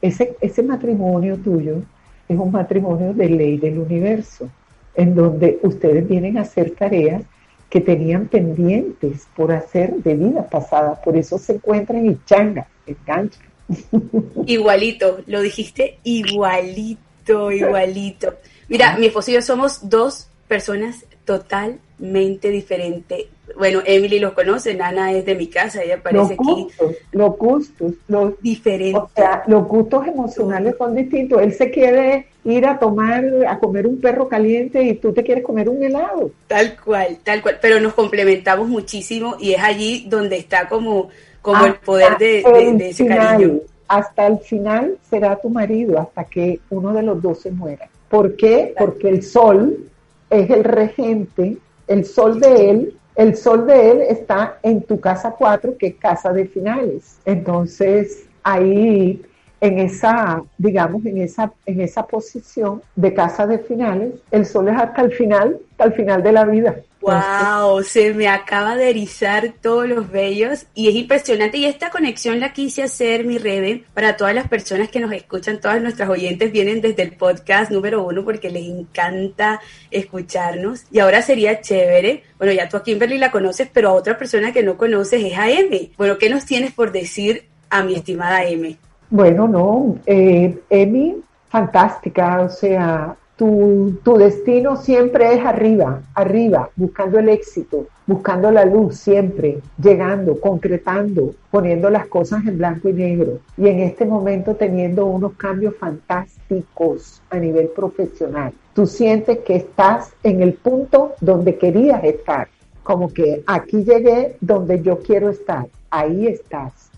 ese, 0.00 0.36
ese 0.40 0.62
matrimonio 0.62 1.36
tuyo 1.36 1.82
es 2.28 2.38
un 2.38 2.52
matrimonio 2.52 3.12
de 3.12 3.28
ley 3.28 3.58
del 3.58 3.78
universo, 3.78 4.48
en 4.94 5.14
donde 5.14 5.58
ustedes 5.62 6.08
vienen 6.08 6.38
a 6.38 6.42
hacer 6.42 6.72
tareas 6.72 7.22
que 7.68 7.80
tenían 7.80 8.26
pendientes 8.26 9.26
por 9.36 9.52
hacer 9.52 9.94
de 9.96 10.14
vida 10.14 10.48
pasada, 10.48 11.00
por 11.00 11.16
eso 11.16 11.38
se 11.38 11.54
encuentran 11.54 12.04
y 12.04 12.18
changa, 12.26 12.66
enganchan. 12.86 13.42
Igualito, 14.46 15.20
lo 15.26 15.40
dijiste 15.40 15.98
igualito, 16.02 17.52
igualito. 17.52 18.34
Mira, 18.68 18.96
mi 18.96 19.06
esposo 19.06 19.30
y 19.30 19.34
yo 19.34 19.42
somos 19.42 19.88
dos 19.88 20.28
personas 20.48 21.04
totalmente 21.38 22.50
diferentes 22.50 23.26
bueno, 23.56 23.80
Emily 23.84 24.18
los 24.18 24.32
conoce, 24.32 24.74
Nana 24.74 25.12
es 25.12 25.24
de 25.24 25.34
mi 25.34 25.48
casa, 25.48 25.82
ella 25.82 25.96
aparece 25.96 26.34
aquí. 26.34 26.68
Los 27.12 27.36
gustos, 27.36 27.92
los 28.08 28.40
diferentes. 28.40 29.02
O 29.02 29.10
sea, 29.14 29.42
los 29.46 29.66
gustos 29.66 30.06
emocionales 30.06 30.74
son 30.78 30.94
distintos. 30.94 31.42
Él 31.42 31.52
se 31.52 31.70
quiere 31.70 32.26
ir 32.44 32.66
a 32.66 32.78
tomar, 32.78 33.24
a 33.46 33.58
comer 33.58 33.86
un 33.86 34.00
perro 34.00 34.28
caliente 34.28 34.82
y 34.82 34.94
tú 34.94 35.12
te 35.12 35.22
quieres 35.22 35.44
comer 35.44 35.68
un 35.68 35.82
helado. 35.82 36.30
Tal 36.46 36.76
cual, 36.82 37.18
tal 37.22 37.42
cual. 37.42 37.58
Pero 37.60 37.80
nos 37.80 37.94
complementamos 37.94 38.68
muchísimo 38.68 39.36
y 39.38 39.52
es 39.52 39.62
allí 39.62 40.06
donde 40.08 40.36
está 40.36 40.68
como, 40.68 41.08
como 41.42 41.66
el 41.66 41.74
poder 41.74 42.18
de, 42.18 42.88
ese 42.88 43.06
cariño. 43.06 43.60
Hasta 43.88 44.28
el 44.28 44.38
final 44.38 44.96
será 45.10 45.36
tu 45.40 45.50
marido, 45.50 45.98
hasta 45.98 46.24
que 46.24 46.60
uno 46.70 46.92
de 46.92 47.02
los 47.02 47.20
dos 47.20 47.40
se 47.40 47.50
muera. 47.50 47.88
¿Por 48.08 48.36
qué? 48.36 48.74
Porque 48.78 49.08
el 49.08 49.22
sol 49.22 49.89
es 50.30 50.48
el 50.50 50.64
regente, 50.64 51.58
el 51.88 52.04
sol 52.04 52.40
de 52.40 52.70
él 52.70 52.96
el 53.20 53.36
sol 53.36 53.66
de 53.66 53.90
él 53.90 54.00
está 54.00 54.58
en 54.62 54.82
tu 54.82 54.98
casa 54.98 55.34
4, 55.36 55.76
que 55.76 55.88
es 55.88 55.94
casa 55.96 56.32
de 56.32 56.46
finales. 56.46 57.18
Entonces, 57.26 58.26
ahí 58.42 59.22
en 59.60 59.78
esa, 59.78 60.42
digamos, 60.56 61.04
en 61.04 61.18
esa, 61.18 61.52
en 61.66 61.82
esa 61.82 62.06
posición 62.06 62.80
de 62.96 63.12
casa 63.12 63.46
de 63.46 63.58
finales, 63.58 64.14
el 64.30 64.46
sol 64.46 64.68
es 64.68 64.76
hasta 64.78 65.02
el 65.02 65.12
final, 65.12 65.58
hasta 65.72 65.84
el 65.84 65.92
final 65.92 66.22
de 66.22 66.32
la 66.32 66.44
vida. 66.46 66.76
Wow, 67.00 67.82
se 67.82 68.12
me 68.12 68.28
acaba 68.28 68.76
de 68.76 68.90
erizar 68.90 69.54
todos 69.62 69.88
los 69.88 70.10
vellos 70.10 70.66
y 70.74 70.88
es 70.88 70.94
impresionante. 70.94 71.56
Y 71.56 71.64
esta 71.64 71.88
conexión 71.90 72.40
la 72.40 72.52
quise 72.52 72.82
hacer, 72.82 73.24
mi 73.24 73.38
Rebe, 73.38 73.84
para 73.94 74.16
todas 74.16 74.34
las 74.34 74.48
personas 74.48 74.90
que 74.90 75.00
nos 75.00 75.10
escuchan, 75.12 75.60
todas 75.60 75.80
nuestras 75.80 76.10
oyentes 76.10 76.52
vienen 76.52 76.82
desde 76.82 77.02
el 77.02 77.12
podcast 77.12 77.70
número 77.70 78.04
uno 78.04 78.22
porque 78.22 78.50
les 78.50 78.66
encanta 78.66 79.60
escucharnos. 79.90 80.84
Y 80.92 80.98
ahora 80.98 81.22
sería 81.22 81.62
chévere, 81.62 82.24
bueno, 82.36 82.52
ya 82.52 82.68
tú 82.68 82.76
a 82.76 82.82
Kimberly 82.82 83.16
la 83.16 83.30
conoces, 83.30 83.68
pero 83.72 83.88
a 83.88 83.92
otra 83.92 84.18
persona 84.18 84.52
que 84.52 84.62
no 84.62 84.76
conoces 84.76 85.24
es 85.24 85.38
a 85.38 85.50
M. 85.50 85.92
Bueno, 85.96 86.18
¿qué 86.18 86.28
nos 86.28 86.44
tienes 86.44 86.72
por 86.72 86.92
decir 86.92 87.46
a 87.70 87.82
mi 87.82 87.94
estimada 87.94 88.44
M? 88.44 88.76
Bueno, 89.08 89.48
no, 89.48 89.98
eh, 90.04 90.56
Emi, 90.68 91.16
fantástica, 91.48 92.42
o 92.42 92.50
sea, 92.50 93.16
tu, 93.40 94.18
destino 94.18 94.76
siempre 94.76 95.32
es 95.32 95.42
arriba, 95.46 96.02
arriba, 96.14 96.68
buscando 96.76 97.18
el 97.18 97.30
éxito, 97.30 97.86
buscando 98.06 98.50
la 98.50 98.66
luz 98.66 98.96
siempre, 98.96 99.60
llegando, 99.82 100.38
concretando, 100.38 101.34
poniendo 101.50 101.88
las 101.88 102.06
cosas 102.06 102.46
en 102.46 102.58
blanco 102.58 102.90
y 102.90 102.92
negro. 102.92 103.38
Y 103.56 103.68
en 103.68 103.78
este 103.78 104.04
momento 104.04 104.56
teniendo 104.56 105.06
unos 105.06 105.32
cambios 105.36 105.74
fantásticos 105.76 107.22
a 107.30 107.38
nivel 107.38 107.68
profesional. 107.68 108.52
Tú 108.74 108.86
sientes 108.86 109.38
que 109.38 109.56
estás 109.56 110.12
en 110.22 110.42
el 110.42 110.52
punto 110.52 111.14
donde 111.22 111.56
querías 111.56 112.04
estar, 112.04 112.48
como 112.82 113.10
que 113.10 113.42
aquí 113.46 113.84
llegué 113.84 114.36
donde 114.42 114.82
yo 114.82 114.98
quiero 114.98 115.30
estar, 115.30 115.66
ahí 115.90 116.26
estás. 116.26 116.90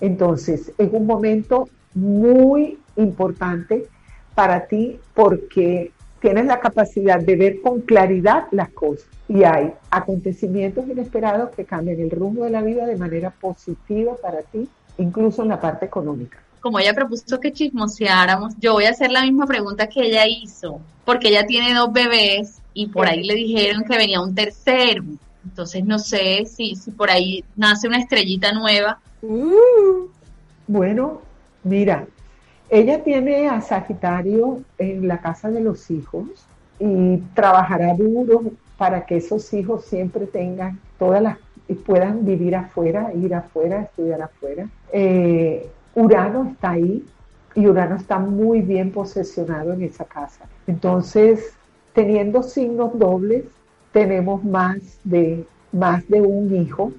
Entonces, 0.00 0.72
es 0.78 0.92
un 0.92 1.06
momento 1.06 1.68
muy 1.92 2.78
importante 2.94 3.88
para 4.38 4.68
ti 4.68 5.00
porque 5.14 5.90
tienes 6.20 6.44
la 6.44 6.60
capacidad 6.60 7.18
de 7.18 7.34
ver 7.34 7.60
con 7.60 7.80
claridad 7.80 8.44
las 8.52 8.68
cosas 8.68 9.08
y 9.28 9.42
hay 9.42 9.72
acontecimientos 9.90 10.88
inesperados 10.88 11.50
que 11.56 11.64
cambian 11.64 11.98
el 11.98 12.08
rumbo 12.08 12.44
de 12.44 12.50
la 12.50 12.62
vida 12.62 12.86
de 12.86 12.94
manera 12.94 13.30
positiva 13.30 14.14
para 14.22 14.42
ti, 14.42 14.68
incluso 14.96 15.42
en 15.42 15.48
la 15.48 15.60
parte 15.60 15.86
económica. 15.86 16.38
Como 16.60 16.78
ella 16.78 16.94
propuso 16.94 17.40
que 17.40 17.52
chismoseáramos, 17.52 18.54
yo 18.60 18.74
voy 18.74 18.84
a 18.84 18.90
hacer 18.90 19.10
la 19.10 19.22
misma 19.22 19.44
pregunta 19.44 19.88
que 19.88 20.02
ella 20.02 20.24
hizo, 20.28 20.80
porque 21.04 21.30
ella 21.30 21.44
tiene 21.44 21.74
dos 21.74 21.92
bebés 21.92 22.62
y 22.74 22.86
por 22.86 23.08
ahí 23.08 23.24
le 23.24 23.34
dijeron 23.34 23.82
que 23.82 23.96
venía 23.96 24.20
un 24.20 24.36
tercero. 24.36 25.02
Entonces 25.42 25.84
no 25.84 25.98
sé 25.98 26.46
si, 26.46 26.76
si 26.76 26.92
por 26.92 27.10
ahí 27.10 27.42
nace 27.56 27.88
una 27.88 27.98
estrellita 27.98 28.52
nueva. 28.52 29.00
Uh. 29.20 30.06
bueno, 30.68 31.22
mira, 31.64 32.06
ella 32.70 33.02
tiene 33.02 33.48
a 33.48 33.60
Sagitario 33.60 34.60
en 34.78 35.08
la 35.08 35.20
casa 35.20 35.50
de 35.50 35.60
los 35.60 35.90
hijos 35.90 36.26
y 36.78 37.18
trabajará 37.34 37.94
duro 37.94 38.42
para 38.76 39.06
que 39.06 39.16
esos 39.16 39.52
hijos 39.54 39.84
siempre 39.84 40.26
tengan 40.26 40.78
todas 40.98 41.22
las 41.22 41.38
y 41.68 41.74
puedan 41.74 42.24
vivir 42.24 42.56
afuera, 42.56 43.12
ir 43.14 43.34
afuera, 43.34 43.82
estudiar 43.82 44.22
afuera. 44.22 44.68
Eh, 44.90 45.68
Urano 45.94 46.50
está 46.52 46.70
ahí 46.70 47.04
y 47.54 47.66
Urano 47.66 47.96
está 47.96 48.18
muy 48.18 48.62
bien 48.62 48.90
posesionado 48.90 49.74
en 49.74 49.82
esa 49.82 50.04
casa. 50.04 50.46
Entonces, 50.66 51.52
teniendo 51.92 52.42
signos 52.42 52.98
dobles, 52.98 53.44
tenemos 53.92 54.42
más 54.44 54.78
de, 55.04 55.44
más 55.72 56.08
de 56.08 56.22
un 56.22 56.54
hijo. 56.54 56.92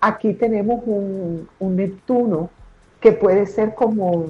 Aquí 0.00 0.34
tenemos 0.34 0.82
un, 0.86 1.48
un 1.58 1.76
Neptuno 1.76 2.48
que 3.00 3.10
puede 3.10 3.46
ser 3.46 3.74
como 3.74 4.26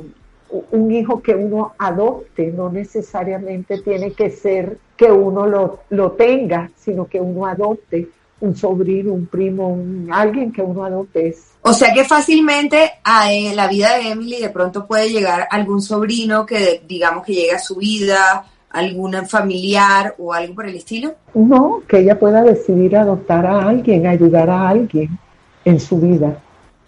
un 0.70 0.92
hijo 0.92 1.22
que 1.22 1.34
uno 1.34 1.72
adopte, 1.78 2.52
no 2.52 2.70
necesariamente 2.70 3.80
tiene 3.80 4.12
que 4.12 4.30
ser 4.30 4.78
que 4.96 5.10
uno 5.10 5.46
lo, 5.46 5.80
lo 5.90 6.12
tenga, 6.12 6.70
sino 6.76 7.06
que 7.06 7.20
uno 7.20 7.46
adopte 7.46 8.08
un 8.42 8.56
sobrino, 8.56 9.12
un 9.12 9.26
primo, 9.26 9.68
un, 9.68 10.08
alguien 10.12 10.52
que 10.52 10.62
uno 10.62 10.84
adopte. 10.84 11.34
O 11.62 11.72
sea 11.72 11.94
que 11.94 12.04
fácilmente 12.04 12.90
a 13.04 13.32
eh, 13.32 13.52
la 13.54 13.68
vida 13.68 13.96
de 13.96 14.10
Emily 14.10 14.40
de 14.40 14.50
pronto 14.50 14.84
puede 14.84 15.10
llegar 15.10 15.46
algún 15.50 15.80
sobrino 15.80 16.44
que 16.44 16.82
digamos 16.86 17.24
que 17.24 17.34
llegue 17.34 17.52
a 17.52 17.58
su 17.60 17.76
vida, 17.76 18.44
algún 18.70 19.14
familiar 19.28 20.16
o 20.18 20.32
algo 20.32 20.56
por 20.56 20.66
el 20.66 20.74
estilo. 20.74 21.14
No, 21.34 21.82
que 21.86 22.00
ella 22.00 22.18
pueda 22.18 22.42
decidir 22.42 22.96
adoptar 22.96 23.46
a 23.46 23.68
alguien, 23.68 24.06
ayudar 24.06 24.50
a 24.50 24.68
alguien 24.68 25.16
en 25.64 25.78
su 25.78 25.98
vida. 26.00 26.36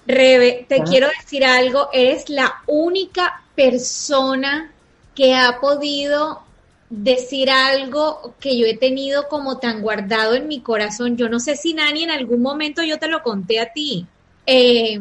Rebe, 0.07 0.67
te 0.69 0.81
ah. 0.81 0.85
quiero 0.85 1.07
decir 1.07 1.45
algo, 1.45 1.89
eres 1.93 2.29
la 2.29 2.53
única 2.67 3.44
persona 3.55 4.73
que 5.15 5.35
ha 5.35 5.61
podido 5.61 6.43
decir 6.91 7.51
algo 7.51 8.35
que 8.41 8.59
yo 8.59 8.67
he 8.67 8.77
tenido 8.77 9.29
como 9.29 9.59
tan 9.59 9.83
guardado 9.83 10.35
en 10.35 10.49
mi 10.49 10.61
corazón. 10.61 11.17
Yo 11.17 11.29
no 11.29 11.41
sé 11.41 11.57
si 11.57 11.75
Nani 11.75 12.05
en 12.05 12.11
algún 12.11 12.43
momento 12.43 12.83
yo 12.83 12.99
te 12.99 13.09
lo 13.09 13.23
conté 13.23 13.61
a 13.61 13.73
ti. 13.73 14.07
Eh, 14.47 15.01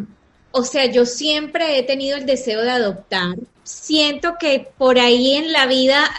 o 0.51 0.64
sea, 0.64 0.86
yo 0.86 1.06
siempre 1.06 1.78
he 1.78 1.84
tenido 1.84 2.18
el 2.18 2.26
deseo 2.26 2.62
de 2.62 2.72
adoptar. 2.72 3.36
Siento 3.64 4.36
que 4.39 4.68
por 4.78 4.99
ahí 4.99 5.36
en 5.36 5.51
la 5.51 5.66
vida 5.66 6.10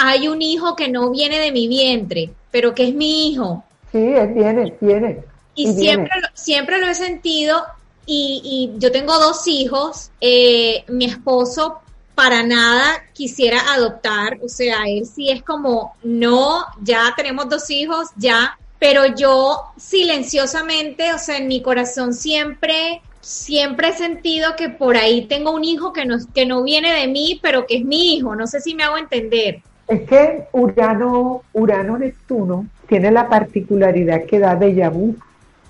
hay 0.00 0.28
un 0.28 0.42
hijo 0.42 0.76
que 0.76 0.88
no 0.88 1.10
viene 1.10 1.38
de 1.38 1.52
mi 1.52 1.68
vientre, 1.68 2.30
pero 2.50 2.74
que 2.74 2.88
es 2.88 2.94
mi 2.94 3.28
hijo. 3.28 3.64
Sí, 3.90 3.98
él 3.98 4.28
viene, 4.28 4.74
viene. 4.80 5.24
Y, 5.54 5.72
siempre, 5.72 6.10
siempre 6.34 6.80
lo 6.80 6.86
he 6.86 6.94
sentido 6.94 7.62
y, 8.06 8.72
yo 8.78 8.90
tengo 8.90 9.18
dos 9.18 9.46
hijos, 9.46 10.10
eh, 10.20 10.84
mi 10.88 11.04
esposo 11.04 11.80
para 12.14 12.42
nada 12.42 13.02
quisiera 13.12 13.58
adoptar, 13.74 14.38
o 14.42 14.48
sea, 14.48 14.84
él 14.86 15.06
sí 15.06 15.30
es 15.30 15.42
como, 15.42 15.94
no, 16.02 16.64
ya 16.82 17.12
tenemos 17.16 17.48
dos 17.48 17.70
hijos, 17.70 18.08
ya, 18.16 18.58
pero 18.78 19.06
yo 19.06 19.58
silenciosamente, 19.76 21.12
o 21.12 21.18
sea, 21.18 21.38
en 21.38 21.48
mi 21.48 21.62
corazón 21.62 22.12
siempre, 22.12 23.00
siempre 23.20 23.88
he 23.88 23.92
sentido 23.94 24.56
que 24.56 24.68
por 24.68 24.96
ahí 24.96 25.26
tengo 25.26 25.52
un 25.52 25.64
hijo 25.64 25.92
que 25.92 26.04
no, 26.04 26.16
que 26.34 26.44
no 26.44 26.62
viene 26.62 26.92
de 26.92 27.08
mí, 27.08 27.38
pero 27.42 27.66
que 27.66 27.76
es 27.78 27.84
mi 27.84 28.14
hijo, 28.14 28.36
no 28.36 28.46
sé 28.46 28.60
si 28.60 28.74
me 28.74 28.82
hago 28.82 28.98
entender. 28.98 29.62
Es 29.88 30.02
que 30.02 30.44
Urano, 30.52 31.42
Urano 31.52 31.98
Neptuno 31.98 32.66
tiene 32.88 33.10
la 33.10 33.28
particularidad 33.28 34.24
que 34.24 34.38
da 34.38 34.54
de 34.54 34.88
vu 34.88 35.16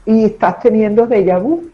y 0.05 0.25
estás 0.25 0.61
teniendo 0.61 1.07
déjà 1.07 1.39
vu 1.39 1.71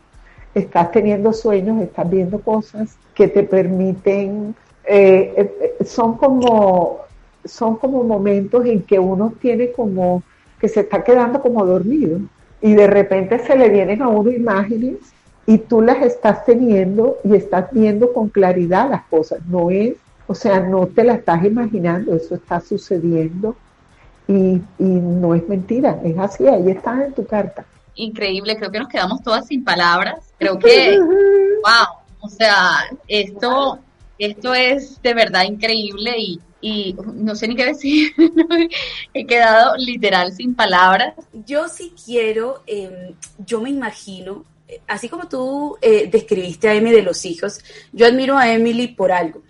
estás 0.55 0.91
teniendo 0.91 1.33
sueños, 1.33 1.81
estás 1.83 2.09
viendo 2.09 2.41
cosas 2.41 2.97
que 3.15 3.29
te 3.29 3.43
permiten, 3.43 4.55
eh, 4.85 5.53
eh, 5.61 5.85
son 5.85 6.17
como 6.17 7.01
son 7.45 7.77
como 7.77 8.03
momentos 8.05 8.67
en 8.67 8.83
que 8.83 8.99
uno 8.99 9.33
tiene 9.41 9.73
como 9.73 10.23
que 10.61 10.69
se 10.69 10.81
está 10.81 11.03
quedando 11.03 11.41
como 11.41 11.65
dormido 11.65 12.21
y 12.61 12.75
de 12.75 12.87
repente 12.87 13.39
se 13.39 13.57
le 13.57 13.69
vienen 13.69 14.03
a 14.03 14.09
uno 14.09 14.31
imágenes 14.31 14.97
y 15.47 15.59
tú 15.59 15.81
las 15.81 16.03
estás 16.03 16.45
teniendo 16.45 17.17
y 17.25 17.35
estás 17.35 17.69
viendo 17.73 18.13
con 18.13 18.29
claridad 18.29 18.91
las 18.91 19.05
cosas. 19.05 19.41
No 19.47 19.71
es, 19.71 19.95
o 20.27 20.35
sea, 20.35 20.61
no 20.61 20.87
te 20.87 21.05
la 21.05 21.15
estás 21.15 21.45
imaginando, 21.45 22.15
eso 22.15 22.35
está 22.35 22.61
sucediendo 22.61 23.57
y, 24.27 24.61
y 24.79 24.85
no 24.85 25.35
es 25.35 25.49
mentira, 25.49 25.99
es 26.05 26.19
así, 26.19 26.47
ahí 26.47 26.71
está 26.71 27.07
en 27.07 27.13
tu 27.13 27.25
carta 27.25 27.65
increíble, 27.99 28.57
creo 28.57 28.71
que 28.71 28.79
nos 28.79 28.89
quedamos 28.89 29.23
todas 29.23 29.47
sin 29.47 29.65
palabras, 29.65 30.33
creo 30.39 30.59
que, 30.59 30.99
wow, 31.01 31.99
o 32.21 32.29
sea, 32.29 32.89
esto, 33.07 33.79
esto 34.19 34.55
es 34.55 35.01
de 35.03 35.15
verdad 35.15 35.45
increíble 35.45 36.15
y, 36.19 36.41
y 36.61 36.97
no 37.15 37.35
sé 37.35 37.49
ni 37.49 37.57
qué 37.57 37.67
decir, 37.67 38.13
he 39.15 39.27
quedado 39.27 39.77
literal 39.77 40.33
sin 40.33 40.55
palabras. 40.55 41.15
Yo 41.33 41.69
sí 41.69 41.93
quiero, 42.05 42.63
em, 42.67 43.15
yo 43.45 43.61
me 43.61 43.71
imagino, 43.71 44.45
así 44.87 45.09
como 45.09 45.29
tú 45.29 45.77
eh, 45.81 46.09
describiste 46.11 46.69
a 46.69 46.75
Emily 46.75 46.97
de 46.97 47.03
los 47.03 47.25
hijos, 47.25 47.61
yo 47.93 48.07
admiro 48.07 48.39
a 48.39 48.53
Emily 48.53 48.89
por 48.89 49.13
algo, 49.13 49.43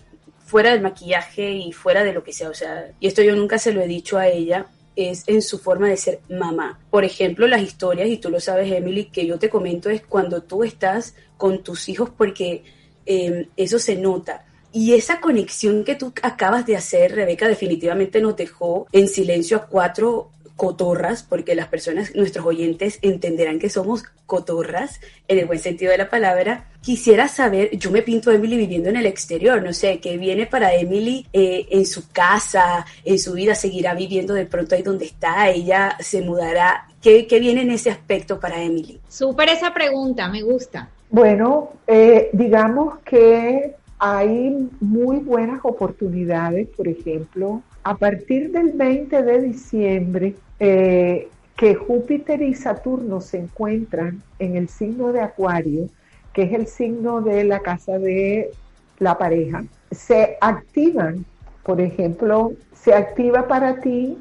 fuera 0.44 0.70
del 0.70 0.80
maquillaje 0.80 1.50
y 1.52 1.72
fuera 1.72 2.04
de 2.04 2.12
lo 2.12 2.24
que 2.24 2.32
sea, 2.32 2.48
o 2.48 2.54
sea, 2.54 2.92
y 2.98 3.06
esto 3.06 3.22
yo 3.22 3.36
nunca 3.36 3.58
se 3.58 3.72
lo 3.72 3.82
he 3.82 3.86
dicho 3.86 4.16
a 4.16 4.28
ella, 4.28 4.66
es 4.98 5.22
en 5.28 5.42
su 5.42 5.58
forma 5.58 5.88
de 5.88 5.96
ser 5.96 6.20
mamá. 6.28 6.80
Por 6.90 7.04
ejemplo, 7.04 7.46
las 7.46 7.62
historias, 7.62 8.08
y 8.08 8.16
tú 8.16 8.30
lo 8.30 8.40
sabes, 8.40 8.70
Emily, 8.72 9.04
que 9.04 9.24
yo 9.24 9.38
te 9.38 9.48
comento 9.48 9.88
es 9.88 10.02
cuando 10.02 10.42
tú 10.42 10.64
estás 10.64 11.14
con 11.36 11.62
tus 11.62 11.88
hijos 11.88 12.10
porque 12.10 12.64
em, 13.06 13.46
eso 13.56 13.78
se 13.78 13.94
nota. 13.94 14.44
Y 14.72 14.94
esa 14.94 15.20
conexión 15.20 15.84
que 15.84 15.94
tú 15.94 16.12
acabas 16.22 16.66
de 16.66 16.76
hacer, 16.76 17.14
Rebeca, 17.14 17.46
definitivamente 17.46 18.20
nos 18.20 18.36
dejó 18.36 18.88
en 18.90 19.06
silencio 19.08 19.56
a 19.56 19.66
cuatro 19.66 20.32
cotorras, 20.58 21.22
porque 21.22 21.54
las 21.54 21.68
personas, 21.68 22.16
nuestros 22.16 22.44
oyentes, 22.44 22.98
entenderán 23.00 23.60
que 23.60 23.70
somos 23.70 24.02
cotorras, 24.26 25.00
en 25.28 25.38
el 25.38 25.46
buen 25.46 25.60
sentido 25.60 25.92
de 25.92 25.98
la 25.98 26.10
palabra. 26.10 26.66
Quisiera 26.82 27.28
saber, 27.28 27.78
yo 27.78 27.92
me 27.92 28.02
pinto 28.02 28.30
a 28.30 28.34
Emily 28.34 28.56
viviendo 28.56 28.88
en 28.88 28.96
el 28.96 29.06
exterior, 29.06 29.62
no 29.62 29.72
sé, 29.72 30.00
¿qué 30.00 30.16
viene 30.16 30.46
para 30.46 30.74
Emily 30.74 31.24
eh, 31.32 31.68
en 31.70 31.86
su 31.86 32.10
casa, 32.10 32.84
en 33.04 33.20
su 33.20 33.34
vida? 33.34 33.54
¿Seguirá 33.54 33.94
viviendo 33.94 34.34
de 34.34 34.46
pronto 34.46 34.74
ahí 34.74 34.82
donde 34.82 35.04
está? 35.04 35.48
¿Ella 35.48 35.96
se 36.00 36.22
mudará? 36.22 36.88
¿Qué, 37.00 37.28
qué 37.28 37.38
viene 37.38 37.62
en 37.62 37.70
ese 37.70 37.90
aspecto 37.90 38.40
para 38.40 38.60
Emily? 38.60 39.00
Súper 39.08 39.50
esa 39.50 39.72
pregunta, 39.72 40.28
me 40.28 40.42
gusta. 40.42 40.90
Bueno, 41.08 41.70
eh, 41.86 42.30
digamos 42.32 42.98
que 43.04 43.76
hay 44.00 44.68
muy 44.80 45.18
buenas 45.18 45.60
oportunidades, 45.62 46.66
por 46.76 46.88
ejemplo, 46.88 47.62
a 47.88 47.94
partir 47.96 48.52
del 48.52 48.72
20 48.72 49.22
de 49.22 49.40
diciembre 49.40 50.34
eh, 50.60 51.26
que 51.56 51.74
Júpiter 51.74 52.42
y 52.42 52.52
Saturno 52.52 53.22
se 53.22 53.38
encuentran 53.38 54.22
en 54.38 54.56
el 54.56 54.68
signo 54.68 55.10
de 55.10 55.22
Acuario, 55.22 55.88
que 56.34 56.42
es 56.42 56.52
el 56.52 56.66
signo 56.66 57.22
de 57.22 57.44
la 57.44 57.60
casa 57.60 57.98
de 57.98 58.50
la 58.98 59.16
pareja, 59.16 59.64
se 59.90 60.36
activan, 60.42 61.24
por 61.62 61.80
ejemplo, 61.80 62.52
se 62.74 62.92
activa 62.92 63.48
para 63.48 63.80
ti 63.80 64.18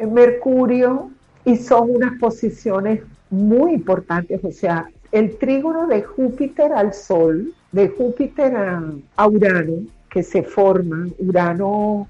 eh, 0.00 0.06
Mercurio 0.06 1.12
y 1.44 1.56
son 1.56 1.90
unas 1.90 2.18
posiciones 2.18 3.00
muy 3.30 3.74
importantes, 3.74 4.40
o 4.42 4.50
sea, 4.50 4.88
el 5.12 5.36
trígono 5.38 5.86
de 5.86 6.02
Júpiter 6.02 6.72
al 6.72 6.92
Sol 6.92 7.54
de 7.70 7.90
Júpiter 7.90 8.56
a, 8.56 9.28
Urano, 9.28 9.84
que 10.10 10.24
se 10.24 10.42
forma, 10.42 11.06
Urano 11.20 12.08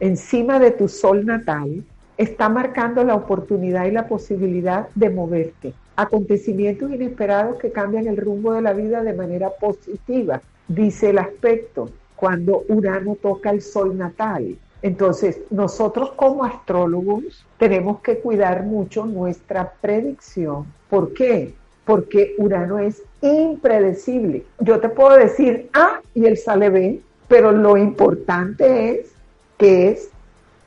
encima 0.00 0.58
de 0.58 0.70
tu 0.70 0.88
sol 0.88 1.26
natal, 1.26 1.84
está 2.16 2.48
marcando 2.48 3.04
la 3.04 3.14
oportunidad 3.14 3.86
y 3.86 3.92
la 3.92 4.08
posibilidad 4.08 4.88
de 4.94 5.10
moverte. 5.10 5.72
Acontecimientos 5.96 6.90
inesperados 6.90 7.58
que 7.58 7.72
cambian 7.72 8.06
el 8.06 8.16
rumbo 8.16 8.52
de 8.52 8.62
la 8.62 8.72
vida 8.72 9.02
de 9.02 9.14
manera 9.14 9.50
positiva, 9.50 10.42
dice 10.66 11.10
el 11.10 11.18
aspecto, 11.18 11.90
cuando 12.16 12.64
Urano 12.68 13.16
toca 13.16 13.50
el 13.50 13.62
sol 13.62 13.96
natal. 13.96 14.56
Entonces, 14.82 15.40
nosotros 15.50 16.12
como 16.12 16.44
astrólogos 16.44 17.46
tenemos 17.58 18.00
que 18.00 18.18
cuidar 18.18 18.64
mucho 18.64 19.06
nuestra 19.06 19.72
predicción. 19.80 20.66
¿Por 20.88 21.14
qué? 21.14 21.54
Porque 21.84 22.34
Urano 22.38 22.78
es 22.78 23.02
impredecible. 23.20 24.44
Yo 24.60 24.78
te 24.78 24.88
puedo 24.88 25.16
decir 25.16 25.68
A 25.72 26.00
y 26.14 26.26
él 26.26 26.36
sale 26.36 26.70
B, 26.70 27.00
pero 27.28 27.52
lo 27.52 27.76
importante 27.76 28.90
es 28.90 29.17
que 29.58 29.90
es 29.90 30.08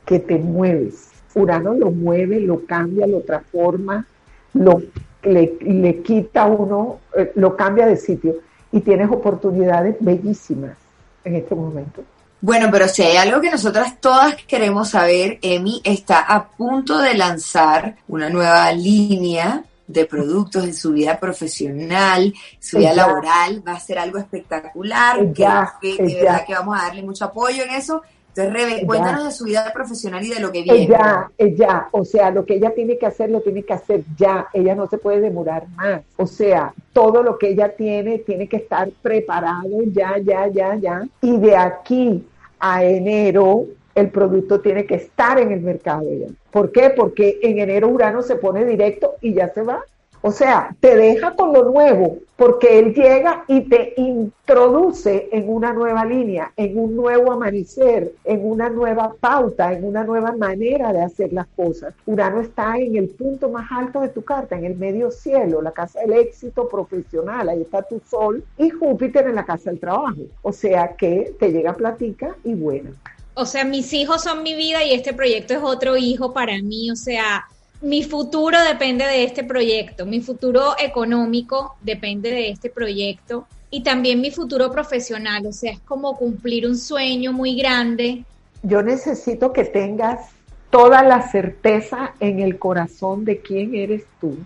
que 0.04 0.18
te 0.18 0.38
mueves. 0.38 1.08
Urano 1.34 1.74
lo 1.74 1.90
mueve, 1.90 2.40
lo 2.40 2.66
cambia, 2.66 3.06
lo 3.06 3.20
transforma, 3.20 4.06
lo, 4.54 4.82
le, 5.22 5.56
le 5.60 6.02
quita 6.02 6.44
uno, 6.46 7.00
eh, 7.16 7.32
lo 7.36 7.56
cambia 7.56 7.86
de 7.86 7.96
sitio 7.96 8.36
y 8.70 8.80
tienes 8.80 9.10
oportunidades 9.10 9.96
bellísimas 10.00 10.76
en 11.24 11.36
este 11.36 11.54
momento. 11.54 12.04
Bueno, 12.40 12.68
pero 12.72 12.88
si 12.88 13.02
hay 13.02 13.16
algo 13.16 13.40
que 13.40 13.50
nosotras 13.50 14.00
todas 14.00 14.34
queremos 14.34 14.90
saber, 14.90 15.38
Emi 15.42 15.80
está 15.84 16.18
a 16.18 16.48
punto 16.48 16.98
de 16.98 17.14
lanzar 17.14 17.96
una 18.08 18.28
nueva 18.28 18.72
línea 18.72 19.62
de 19.86 20.06
productos 20.06 20.64
en 20.64 20.74
su 20.74 20.92
vida 20.92 21.20
profesional, 21.20 22.34
su 22.58 22.78
vida 22.78 22.94
laboral, 22.94 23.62
va 23.66 23.74
a 23.74 23.80
ser 23.80 23.98
algo 23.98 24.18
espectacular, 24.18 25.32
que, 25.32 25.96
de 26.02 26.14
verdad 26.14 26.44
que 26.44 26.54
vamos 26.54 26.76
a 26.80 26.86
darle 26.86 27.02
mucho 27.02 27.26
apoyo 27.26 27.62
en 27.62 27.70
eso. 27.70 28.02
Entonces, 28.34 28.52
Rebe, 28.54 28.86
cuéntanos 28.86 29.24
de 29.24 29.30
su 29.30 29.44
vida 29.44 29.70
profesional 29.74 30.24
y 30.24 30.30
de 30.30 30.40
lo 30.40 30.50
que 30.50 30.62
viene. 30.62 30.84
Ella, 30.84 31.30
ella, 31.36 31.88
o 31.90 32.02
sea, 32.02 32.30
lo 32.30 32.46
que 32.46 32.54
ella 32.54 32.72
tiene 32.74 32.96
que 32.96 33.04
hacer, 33.04 33.30
lo 33.30 33.42
tiene 33.42 33.62
que 33.62 33.74
hacer 33.74 34.04
ya. 34.16 34.48
Ella 34.54 34.74
no 34.74 34.86
se 34.86 34.96
puede 34.96 35.20
demorar 35.20 35.68
más. 35.76 36.00
O 36.16 36.26
sea, 36.26 36.72
todo 36.94 37.22
lo 37.22 37.36
que 37.36 37.50
ella 37.50 37.76
tiene, 37.76 38.18
tiene 38.20 38.48
que 38.48 38.56
estar 38.56 38.88
preparado 39.02 39.68
ya, 39.92 40.16
ya, 40.18 40.46
ya, 40.46 40.76
ya. 40.76 41.02
Y 41.20 41.36
de 41.36 41.56
aquí 41.56 42.26
a 42.58 42.82
enero, 42.84 43.66
el 43.94 44.08
producto 44.08 44.60
tiene 44.60 44.86
que 44.86 44.94
estar 44.94 45.38
en 45.38 45.52
el 45.52 45.60
mercado 45.60 46.04
ya. 46.10 46.28
¿Por 46.50 46.72
qué? 46.72 46.88
Porque 46.90 47.38
en 47.42 47.58
enero 47.58 47.88
Urano 47.88 48.22
se 48.22 48.36
pone 48.36 48.64
directo 48.64 49.16
y 49.20 49.34
ya 49.34 49.52
se 49.52 49.60
va. 49.60 49.84
O 50.24 50.30
sea, 50.30 50.74
te 50.78 50.94
deja 50.96 51.34
con 51.34 51.52
lo 51.52 51.64
nuevo, 51.64 52.18
porque 52.36 52.78
él 52.78 52.94
llega 52.94 53.44
y 53.48 53.62
te 53.62 53.92
introduce 53.96 55.28
en 55.32 55.48
una 55.48 55.72
nueva 55.72 56.04
línea, 56.04 56.52
en 56.56 56.78
un 56.78 56.94
nuevo 56.94 57.32
amanecer, 57.32 58.12
en 58.24 58.48
una 58.48 58.68
nueva 58.68 59.14
pauta, 59.18 59.72
en 59.72 59.84
una 59.84 60.04
nueva 60.04 60.30
manera 60.30 60.92
de 60.92 61.02
hacer 61.02 61.32
las 61.32 61.48
cosas. 61.56 61.92
Urano 62.06 62.40
está 62.40 62.76
en 62.78 62.94
el 62.94 63.08
punto 63.08 63.48
más 63.48 63.66
alto 63.72 64.00
de 64.00 64.10
tu 64.10 64.22
carta, 64.22 64.56
en 64.56 64.64
el 64.64 64.76
medio 64.76 65.10
cielo, 65.10 65.60
la 65.60 65.72
casa 65.72 65.98
del 66.00 66.12
éxito 66.12 66.68
profesional, 66.68 67.48
ahí 67.48 67.62
está 67.62 67.82
tu 67.82 68.00
sol, 68.08 68.44
y 68.58 68.70
Júpiter 68.70 69.26
en 69.26 69.34
la 69.34 69.44
casa 69.44 69.70
del 69.70 69.80
trabajo. 69.80 70.20
O 70.42 70.52
sea 70.52 70.94
que 70.96 71.34
te 71.36 71.50
llega 71.50 71.74
platica 71.74 72.36
y 72.44 72.54
buena. 72.54 72.90
O 73.34 73.44
sea, 73.44 73.64
mis 73.64 73.92
hijos 73.92 74.22
son 74.22 74.44
mi 74.44 74.54
vida 74.54 74.84
y 74.84 74.92
este 74.92 75.14
proyecto 75.14 75.54
es 75.54 75.60
otro 75.64 75.96
hijo 75.96 76.32
para 76.32 76.52
mí, 76.62 76.92
o 76.92 76.96
sea 76.96 77.44
mi 77.82 78.04
futuro 78.04 78.56
depende 78.62 79.04
de 79.04 79.24
este 79.24 79.42
proyecto, 79.42 80.06
mi 80.06 80.20
futuro 80.20 80.74
económico 80.78 81.74
depende 81.82 82.30
de 82.30 82.50
este 82.50 82.70
proyecto 82.70 83.46
y 83.70 83.82
también 83.82 84.20
mi 84.20 84.30
futuro 84.30 84.70
profesional, 84.70 85.46
o 85.46 85.52
sea, 85.52 85.72
es 85.72 85.80
como 85.80 86.16
cumplir 86.16 86.66
un 86.66 86.78
sueño 86.78 87.32
muy 87.32 87.56
grande. 87.56 88.24
Yo 88.62 88.82
necesito 88.82 89.52
que 89.52 89.64
tengas 89.64 90.28
toda 90.70 91.02
la 91.02 91.28
certeza 91.30 92.14
en 92.20 92.38
el 92.38 92.58
corazón 92.58 93.24
de 93.24 93.38
quién 93.38 93.74
eres 93.74 94.04
tú. 94.20 94.36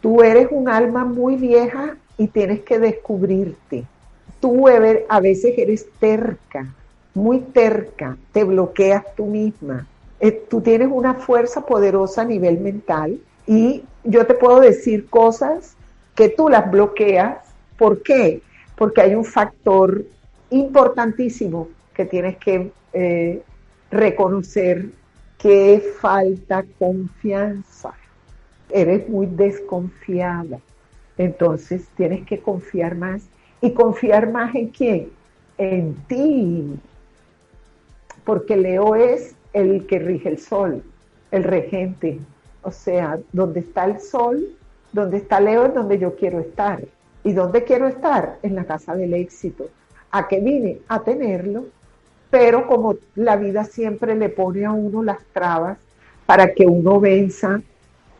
Tú 0.00 0.22
eres 0.22 0.48
un 0.50 0.68
alma 0.68 1.04
muy 1.04 1.36
vieja 1.36 1.96
y 2.16 2.28
tienes 2.28 2.60
que 2.60 2.78
descubrirte. 2.78 3.84
Tú 4.40 4.68
a 4.68 5.20
veces 5.20 5.54
eres 5.58 5.86
terca, 5.98 6.72
muy 7.12 7.40
terca, 7.40 8.16
te 8.32 8.44
bloqueas 8.44 9.04
tú 9.16 9.26
misma 9.26 9.86
eh, 10.20 10.32
tú 10.48 10.60
tienes 10.60 10.88
una 10.90 11.14
fuerza 11.14 11.66
poderosa 11.66 12.22
a 12.22 12.24
nivel 12.24 12.58
mental 12.58 13.20
y 13.46 13.82
yo 14.04 14.26
te 14.26 14.34
puedo 14.34 14.60
decir 14.60 15.08
cosas 15.08 15.76
que 16.14 16.28
tú 16.28 16.48
las 16.48 16.70
bloqueas. 16.70 17.38
¿Por 17.76 18.02
qué? 18.02 18.40
Porque 18.76 19.02
hay 19.02 19.14
un 19.14 19.24
factor 19.24 20.04
importantísimo 20.50 21.68
que 21.94 22.06
tienes 22.06 22.36
que 22.38 22.70
eh, 22.92 23.42
reconocer 23.90 24.86
que 25.38 25.82
falta 26.00 26.64
confianza. 26.78 27.92
Eres 28.70 29.08
muy 29.08 29.26
desconfiada. 29.26 30.58
Entonces 31.18 31.86
tienes 31.96 32.26
que 32.26 32.40
confiar 32.40 32.96
más. 32.96 33.22
¿Y 33.60 33.72
confiar 33.72 34.30
más 34.30 34.54
en 34.54 34.68
quién? 34.68 35.10
En 35.58 35.94
ti. 36.08 36.78
Porque 38.24 38.56
Leo 38.56 38.94
es 38.94 39.35
el 39.56 39.86
que 39.86 39.98
rige 39.98 40.28
el 40.28 40.38
sol, 40.38 40.82
el 41.30 41.44
regente. 41.44 42.18
O 42.62 42.70
sea, 42.70 43.18
donde 43.32 43.60
está 43.60 43.86
el 43.86 44.00
sol, 44.00 44.48
donde 44.92 45.16
está 45.16 45.40
Leo 45.40 45.66
es 45.66 45.74
donde 45.74 45.98
yo 45.98 46.14
quiero 46.14 46.40
estar. 46.40 46.82
¿Y 47.24 47.32
dónde 47.32 47.64
quiero 47.64 47.88
estar? 47.88 48.38
En 48.42 48.54
la 48.54 48.64
casa 48.64 48.94
del 48.94 49.14
éxito. 49.14 49.68
¿A 50.10 50.28
qué 50.28 50.40
vine? 50.40 50.80
A 50.88 51.02
tenerlo. 51.02 51.64
Pero 52.30 52.66
como 52.66 52.96
la 53.14 53.36
vida 53.36 53.64
siempre 53.64 54.14
le 54.14 54.28
pone 54.28 54.64
a 54.64 54.72
uno 54.72 55.02
las 55.02 55.24
trabas 55.32 55.78
para 56.26 56.52
que 56.52 56.66
uno 56.66 57.00
venza 57.00 57.62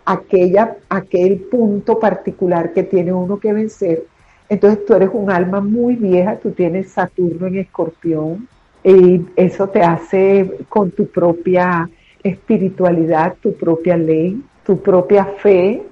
aquella, 0.04 0.76
aquel 0.88 1.40
punto 1.40 1.98
particular 1.98 2.72
que 2.72 2.84
tiene 2.84 3.12
uno 3.12 3.38
que 3.38 3.52
vencer, 3.52 4.04
entonces 4.48 4.86
tú 4.86 4.94
eres 4.94 5.10
un 5.12 5.30
alma 5.30 5.60
muy 5.60 5.96
vieja, 5.96 6.36
tú 6.36 6.52
tienes 6.52 6.92
Saturno 6.92 7.48
en 7.48 7.56
escorpión, 7.56 8.48
y 8.86 9.20
eso 9.34 9.68
te 9.68 9.82
hace 9.82 10.58
con 10.68 10.92
tu 10.92 11.08
propia 11.08 11.90
espiritualidad, 12.22 13.34
tu 13.42 13.52
propia 13.52 13.96
ley, 13.96 14.40
tu 14.64 14.80
propia 14.80 15.24
fe. 15.24 15.82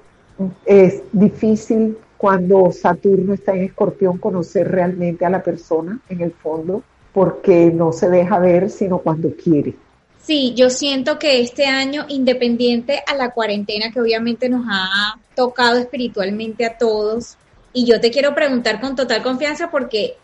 Es 0.65 1.03
difícil 1.11 1.97
cuando 2.15 2.71
Saturno 2.71 3.33
está 3.33 3.53
en 3.53 3.65
escorpión 3.65 4.17
conocer 4.17 4.71
realmente 4.71 5.25
a 5.25 5.29
la 5.29 5.43
persona 5.43 5.99
en 6.07 6.21
el 6.21 6.31
fondo, 6.31 6.83
porque 7.13 7.69
no 7.69 7.91
se 7.91 8.09
deja 8.09 8.39
ver 8.39 8.69
sino 8.69 8.99
cuando 8.99 9.29
quiere. 9.35 9.75
Sí, 10.21 10.53
yo 10.55 10.69
siento 10.69 11.19
que 11.19 11.41
este 11.41 11.65
año, 11.65 12.05
independiente 12.07 13.03
a 13.05 13.15
la 13.15 13.31
cuarentena 13.31 13.91
que 13.91 13.99
obviamente 13.99 14.47
nos 14.47 14.65
ha 14.69 15.19
tocado 15.35 15.77
espiritualmente 15.77 16.65
a 16.65 16.77
todos, 16.77 17.37
y 17.73 17.85
yo 17.85 17.99
te 17.99 18.09
quiero 18.09 18.33
preguntar 18.33 18.79
con 18.79 18.95
total 18.95 19.21
confianza 19.21 19.69
porque 19.69 20.15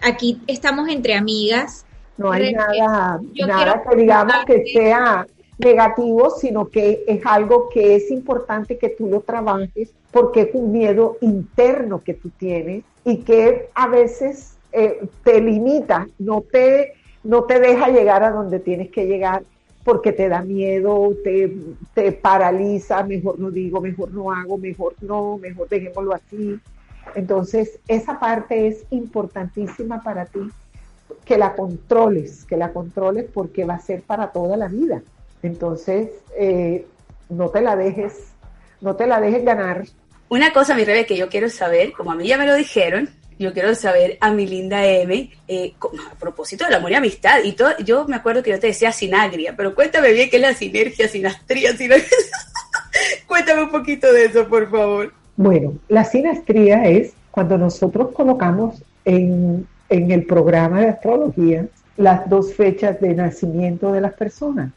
aquí 0.00 0.40
estamos 0.48 0.88
entre 0.88 1.14
amigas, 1.14 1.84
no 2.18 2.32
hay 2.32 2.52
nada, 2.52 3.20
nada 3.46 3.82
que 3.88 3.96
digamos 3.96 4.44
que 4.44 4.64
sea 4.72 5.26
negativo, 5.58 6.30
sino 6.30 6.68
que 6.68 7.04
es 7.06 7.24
algo 7.24 7.68
que 7.68 7.96
es 7.96 8.10
importante 8.10 8.76
que 8.76 8.90
tú 8.90 9.08
lo 9.08 9.20
trabajes 9.20 9.90
porque 10.10 10.42
es 10.42 10.50
un 10.52 10.72
miedo 10.72 11.16
interno 11.20 12.02
que 12.02 12.14
tú 12.14 12.30
tienes 12.30 12.84
y 13.04 13.18
que 13.18 13.68
a 13.74 13.88
veces 13.88 14.56
eh, 14.72 15.08
te 15.24 15.40
limita, 15.40 16.06
no 16.18 16.42
te, 16.42 16.94
no 17.24 17.44
te 17.44 17.60
deja 17.60 17.88
llegar 17.88 18.22
a 18.22 18.30
donde 18.30 18.60
tienes 18.60 18.90
que 18.90 19.06
llegar 19.06 19.42
porque 19.84 20.12
te 20.12 20.28
da 20.28 20.42
miedo, 20.42 21.12
te, 21.24 21.52
te 21.94 22.12
paraliza, 22.12 23.02
mejor 23.04 23.38
no 23.38 23.50
digo, 23.50 23.80
mejor 23.80 24.12
no 24.12 24.30
hago, 24.30 24.58
mejor 24.58 24.94
no, 25.00 25.38
mejor 25.38 25.68
dejémoslo 25.68 26.14
así. 26.14 26.58
Entonces, 27.14 27.78
esa 27.88 28.20
parte 28.20 28.68
es 28.68 28.84
importantísima 28.90 30.02
para 30.02 30.26
ti 30.26 30.40
que 31.24 31.38
la 31.38 31.54
controles, 31.54 32.44
que 32.44 32.56
la 32.56 32.72
controles 32.72 33.26
porque 33.32 33.64
va 33.64 33.74
a 33.74 33.80
ser 33.80 34.02
para 34.02 34.32
toda 34.32 34.56
la 34.56 34.68
vida. 34.68 35.02
Entonces, 35.42 36.10
eh, 36.36 36.86
no 37.28 37.50
te 37.50 37.60
la 37.60 37.76
dejes, 37.76 38.14
no 38.80 38.96
te 38.96 39.06
la 39.06 39.20
dejes 39.20 39.44
ganar. 39.44 39.84
Una 40.28 40.52
cosa, 40.52 40.74
mi 40.74 40.84
Rebe, 40.84 41.06
que 41.06 41.16
yo 41.16 41.28
quiero 41.28 41.48
saber, 41.48 41.92
como 41.92 42.12
a 42.12 42.14
mí 42.14 42.26
ya 42.26 42.38
me 42.38 42.46
lo 42.46 42.54
dijeron, 42.54 43.08
yo 43.38 43.52
quiero 43.52 43.74
saber 43.74 44.18
a 44.20 44.32
mi 44.32 44.46
linda 44.46 44.84
M, 44.84 45.30
eh, 45.46 45.74
a 46.10 46.14
propósito 46.16 46.64
del 46.64 46.74
amor 46.74 46.90
y 46.90 46.94
amistad, 46.96 47.38
y 47.44 47.52
todo, 47.52 47.70
yo 47.78 48.06
me 48.06 48.16
acuerdo 48.16 48.42
que 48.42 48.50
yo 48.50 48.58
te 48.58 48.68
decía 48.68 48.90
sinagria, 48.90 49.54
pero 49.56 49.74
cuéntame 49.74 50.12
bien 50.12 50.28
qué 50.28 50.36
es 50.36 50.42
la 50.42 50.54
sinergia, 50.54 51.08
sinastría, 51.08 51.76
sinagria. 51.76 52.08
cuéntame 53.26 53.62
un 53.62 53.70
poquito 53.70 54.12
de 54.12 54.24
eso, 54.24 54.46
por 54.48 54.68
favor. 54.70 55.12
Bueno, 55.36 55.74
la 55.88 56.04
sinastría 56.04 56.84
es 56.88 57.12
cuando 57.30 57.56
nosotros 57.56 58.10
colocamos 58.12 58.82
en 59.04 59.66
en 59.88 60.10
el 60.10 60.24
programa 60.26 60.80
de 60.80 60.88
astrología 60.88 61.66
las 61.96 62.28
dos 62.28 62.54
fechas 62.54 63.00
de 63.00 63.14
nacimiento 63.14 63.92
de 63.92 64.00
las 64.00 64.14
personas. 64.14 64.70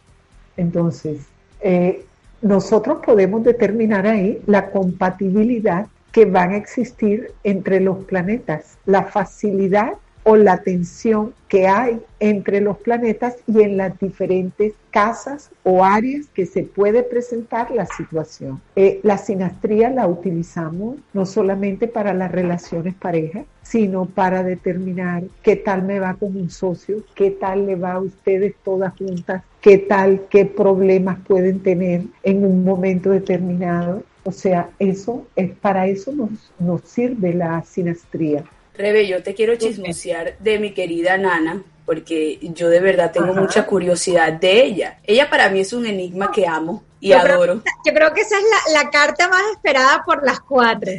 Entonces, 0.58 1.22
eh, 1.62 2.04
nosotros 2.42 3.00
podemos 3.06 3.44
determinar 3.44 4.08
ahí 4.08 4.42
la 4.48 4.72
compatibilidad 4.72 5.86
que 6.12 6.26
van 6.26 6.52
a 6.52 6.58
existir 6.58 7.32
entre 7.44 7.80
los 7.80 8.04
planetas, 8.06 8.78
la 8.86 9.04
facilidad 9.04 9.94
o 10.24 10.36
la 10.36 10.58
tensión 10.58 11.34
que 11.48 11.68
hay 11.68 12.00
entre 12.20 12.62
los 12.62 12.78
planetas 12.78 13.38
y 13.48 13.62
en 13.62 13.78
las 13.78 14.00
diferentes 14.00 14.74
casas 14.92 15.50
o 15.64 15.84
áreas 15.84 16.28
que 16.34 16.46
se 16.46 16.64
puede 16.64 17.04
presentar 17.04 17.72
la 17.72 17.86
situación. 17.86 18.62
Eh, 18.76 19.00
la 19.04 19.18
sinastría 19.18 19.90
la 19.90 20.08
utilizamos 20.08 20.98
no 21.14 21.26
solamente 21.26 21.88
para 21.88 22.14
las 22.14 22.32
relaciones 22.32 22.94
parejas, 22.94 23.46
sino 23.64 24.06
para 24.06 24.44
determinar 24.44 25.24
qué 25.44 25.56
tal 25.56 25.84
me 25.84 26.00
va 26.00 26.14
con 26.14 26.36
un 26.36 26.50
socio, 26.50 27.04
qué 27.16 27.32
tal 27.32 27.66
le 27.66 27.76
va 27.76 27.94
a 27.94 28.00
ustedes 28.00 28.54
todas 28.64 28.94
juntas, 28.98 29.44
qué 29.62 29.78
tal, 29.78 30.22
qué 30.30 30.46
problemas 30.46 31.20
pueden 31.28 31.60
tener 31.62 32.04
en 32.24 32.46
un 32.46 32.64
momento 32.64 33.10
determinado. 33.10 34.04
O 34.24 34.32
sea, 34.32 34.70
eso 34.78 35.26
es 35.36 35.52
para 35.52 35.88
eso 35.88 36.12
nos, 36.12 36.52
nos 36.60 36.82
sirve 36.82 37.34
la 37.34 37.64
sinastría 37.64 38.44
Rebe, 38.76 39.08
yo 39.08 39.22
te 39.22 39.34
quiero 39.34 39.56
chismosear 39.56 40.38
de 40.40 40.60
mi 40.60 40.74
querida 40.74 41.18
Nana, 41.18 41.64
porque 41.86 42.40
yo 42.42 42.70
de 42.70 42.80
verdad 42.80 43.12
tengo 43.12 43.34
mucha 43.34 43.66
curiosidad 43.66 44.34
de 44.34 44.64
ella. 44.64 45.00
Ella 45.04 45.30
para 45.30 45.50
mí 45.50 45.60
es 45.60 45.74
un 45.74 45.86
enigma 45.86 46.32
que 46.32 46.48
amo 46.48 46.84
y 47.02 47.12
adoro. 47.12 47.62
yo 47.86 47.94
creo 47.94 48.14
que 48.14 48.22
esa 48.22 48.38
es 48.38 48.74
la, 48.74 48.90
carta 48.90 49.28
más 49.28 49.42
esperada 49.52 50.04
por 50.06 50.24
las 50.24 50.40
cuatro. 50.40 50.92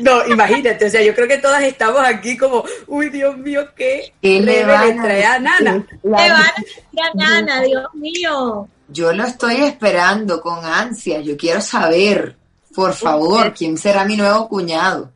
No, 0.00 0.26
imagínate, 0.26 0.86
o 0.86 0.90
sea, 0.90 1.02
yo 1.02 1.14
creo 1.14 1.26
que 1.26 1.38
todas 1.38 1.62
estamos 1.64 2.00
aquí 2.04 2.36
como, 2.36 2.64
uy, 2.86 3.10
Dios 3.10 3.36
mío, 3.36 3.68
¿qué 3.74 4.12
Rebe 4.22 4.78
le 4.86 4.94
trae 4.94 5.24
a 5.24 5.38
Nana? 5.40 5.84
Le 6.02 6.10
van 6.10 6.30
a 6.30 6.54
decir 6.56 6.82
a 7.02 7.14
Nana, 7.14 7.62
Dios 7.62 7.86
mío. 7.94 8.68
Yo 8.88 9.12
lo 9.12 9.24
estoy 9.24 9.56
esperando 9.56 10.40
con 10.40 10.64
ansia, 10.64 11.20
yo 11.20 11.36
quiero 11.36 11.60
saber, 11.60 12.36
por 12.74 12.94
favor, 12.94 13.52
quién 13.52 13.76
será 13.76 14.04
mi 14.04 14.16
nuevo 14.16 14.48
cuñado. 14.48 15.12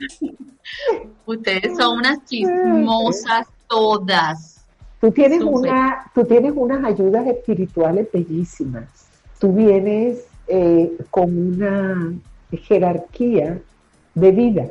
Ustedes 1.27 1.77
son 1.77 1.99
unas 1.99 2.25
chismosas 2.25 3.47
todas. 3.69 4.65
Tú 5.01 5.11
tienes, 5.11 5.43
una, 5.43 6.11
tú 6.15 6.25
tienes 6.25 6.53
unas 6.55 6.85
ayudas 6.85 7.27
espirituales 7.27 8.09
bellísimas. 8.13 8.85
Tú 9.39 9.53
vienes 9.53 10.25
eh, 10.47 10.97
con 11.11 11.37
una 11.37 12.15
jerarquía 12.53 13.61
de 14.15 14.31
vida, 14.31 14.69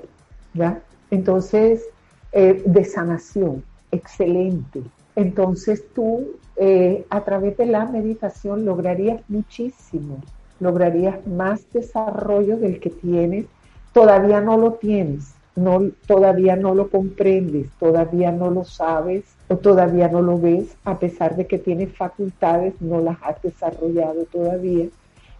¿ya? 0.54 0.82
Entonces, 1.10 1.84
eh, 2.32 2.64
de 2.66 2.86
sanación, 2.86 3.64
excelente. 3.91 4.82
Entonces 5.16 5.84
tú, 5.93 6.28
eh, 6.56 7.06
a 7.10 7.22
través 7.26 7.58
de 7.58 7.66
la 7.66 7.86
meditación, 7.86 8.64
lograrías 8.64 9.22
muchísimo, 9.28 10.22
lograrías 10.60 11.26
más 11.28 11.62
desarrollo 11.74 12.58
del 12.58 12.80
que 12.80 12.89
tienes. 12.89 13.45
Todavía 13.93 14.39
no 14.39 14.58
lo 14.58 14.74
tienes, 14.74 15.34
no, 15.56 15.89
todavía 16.08 16.56
no 16.56 16.74
lo 16.74 16.89
comprendes, 16.89 17.68
todavía 17.80 18.32
no 18.32 18.49
lo 18.52 18.64
sabes 18.64 19.24
o 19.47 19.58
todavía 19.58 20.08
no 20.08 20.22
lo 20.22 20.39
ves, 20.39 20.76
a 20.86 20.97
pesar 20.97 21.36
de 21.36 21.45
que 21.45 21.58
tienes 21.58 21.93
facultades, 21.93 22.74
no 22.80 23.02
las 23.02 23.18
has 23.22 23.41
desarrollado 23.41 24.24
todavía 24.32 24.88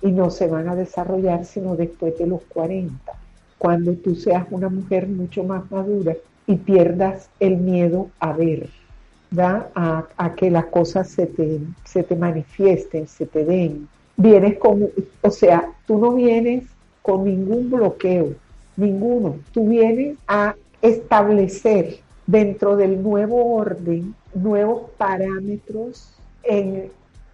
y 0.02 0.12
no 0.12 0.30
se 0.30 0.48
van 0.48 0.68
a 0.68 0.76
desarrollar 0.76 1.46
sino 1.46 1.76
después 1.76 2.18
de 2.18 2.28
los 2.28 2.42
40, 2.50 3.14
cuando 3.58 3.94
tú 3.94 4.16
seas 4.16 4.46
una 4.50 4.70
mujer 4.70 5.08
mucho 5.08 5.44
más 5.44 5.70
madura 5.72 6.16
y 6.48 6.56
pierdas 6.56 7.30
el 7.40 7.58
miedo 7.58 8.10
a 8.20 8.34
ver, 8.34 8.70
A, 9.38 10.06
a, 10.18 10.36
que 10.36 10.52
las 10.52 10.66
cosas 10.66 11.10
se 11.10 11.28
te, 11.28 11.60
se 11.86 12.04
te 12.04 12.16
manifiesten, 12.18 13.08
se 13.08 13.26
te 13.26 13.46
den. 13.46 13.88
Vienes 14.18 14.58
con, 14.58 14.90
o 15.22 15.32
sea, 15.32 15.72
tú 15.88 15.98
no 15.98 16.14
vienes 16.14 16.66
con 17.02 17.24
ningún 17.24 17.72
bloqueo, 17.72 18.34
ninguno. 18.82 19.36
Tú 19.54 19.70
vienes 19.70 20.18
a 20.28 20.56
establecer 20.82 22.00
dentro 22.28 22.76
del 22.76 23.02
nuevo 23.02 23.56
orden 23.56 24.16
nuevos 24.34 24.90
parámetros 24.98 26.14
en 26.44 26.90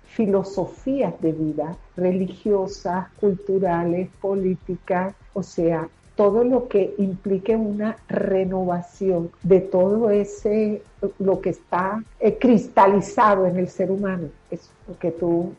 filosofías 0.06 1.14
de 1.22 1.32
vida 1.32 1.78
religiosas, 1.96 3.08
culturales, 3.20 4.10
políticas, 4.22 5.16
o 5.34 5.44
sea, 5.44 5.88
todo 6.16 6.44
lo 6.44 6.68
que 6.68 6.96
implique 6.98 7.56
una 7.56 7.98
renovación 8.08 9.30
de 9.44 9.62
todo 9.62 10.10
ese, 10.10 10.82
lo 11.20 11.40
que 11.42 11.52
está 11.52 12.04
eh, 12.20 12.38
cristalizado 12.40 13.46
en 13.46 13.58
el 13.58 13.70
ser 13.70 13.92
humano. 13.92 14.30
Es 14.50 14.70
que 15.00 15.12
tú 15.12 15.54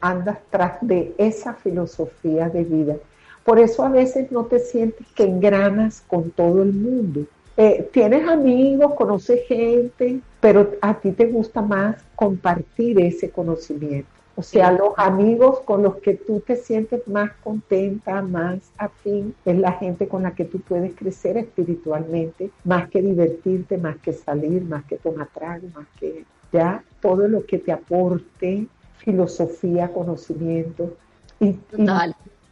andas 0.00 0.38
tras 0.50 0.76
de 0.82 1.14
esa 1.16 1.54
filosofía 1.54 2.50
de 2.50 2.64
vida 2.64 2.96
por 3.44 3.58
eso 3.58 3.84
a 3.84 3.90
veces 3.90 4.32
no 4.32 4.46
te 4.46 4.58
sientes 4.58 5.06
que 5.14 5.24
engranas 5.24 6.02
con 6.06 6.30
todo 6.30 6.62
el 6.62 6.72
mundo. 6.72 7.26
Eh, 7.56 7.88
tienes 7.92 8.28
amigos, 8.28 8.94
conoces 8.94 9.46
gente, 9.46 10.20
pero 10.40 10.72
a 10.80 10.94
ti 10.94 11.12
te 11.12 11.26
gusta 11.26 11.62
más 11.62 12.02
compartir 12.16 13.00
ese 13.00 13.30
conocimiento. 13.30 14.08
O 14.36 14.42
sea, 14.42 14.72
los 14.72 14.94
amigos 14.96 15.60
con 15.60 15.84
los 15.84 15.96
que 15.96 16.14
tú 16.14 16.40
te 16.40 16.56
sientes 16.56 17.06
más 17.06 17.30
contenta, 17.44 18.20
más 18.20 18.58
afín, 18.76 19.32
es 19.44 19.56
la 19.56 19.72
gente 19.72 20.08
con 20.08 20.24
la 20.24 20.34
que 20.34 20.44
tú 20.44 20.60
puedes 20.60 20.96
crecer 20.96 21.36
espiritualmente, 21.36 22.50
más 22.64 22.88
que 22.90 23.00
divertirte, 23.00 23.78
más 23.78 23.96
que 23.98 24.12
salir, 24.12 24.64
más 24.64 24.84
que 24.86 24.96
tomar 24.96 25.28
trago, 25.32 25.68
más 25.72 25.86
que 26.00 26.24
ya 26.52 26.82
todo 27.00 27.28
lo 27.28 27.46
que 27.46 27.58
te 27.58 27.70
aporte 27.70 28.66
filosofía, 28.96 29.92
conocimiento. 29.92 30.96
Y, 31.38 31.56
y 31.76 31.86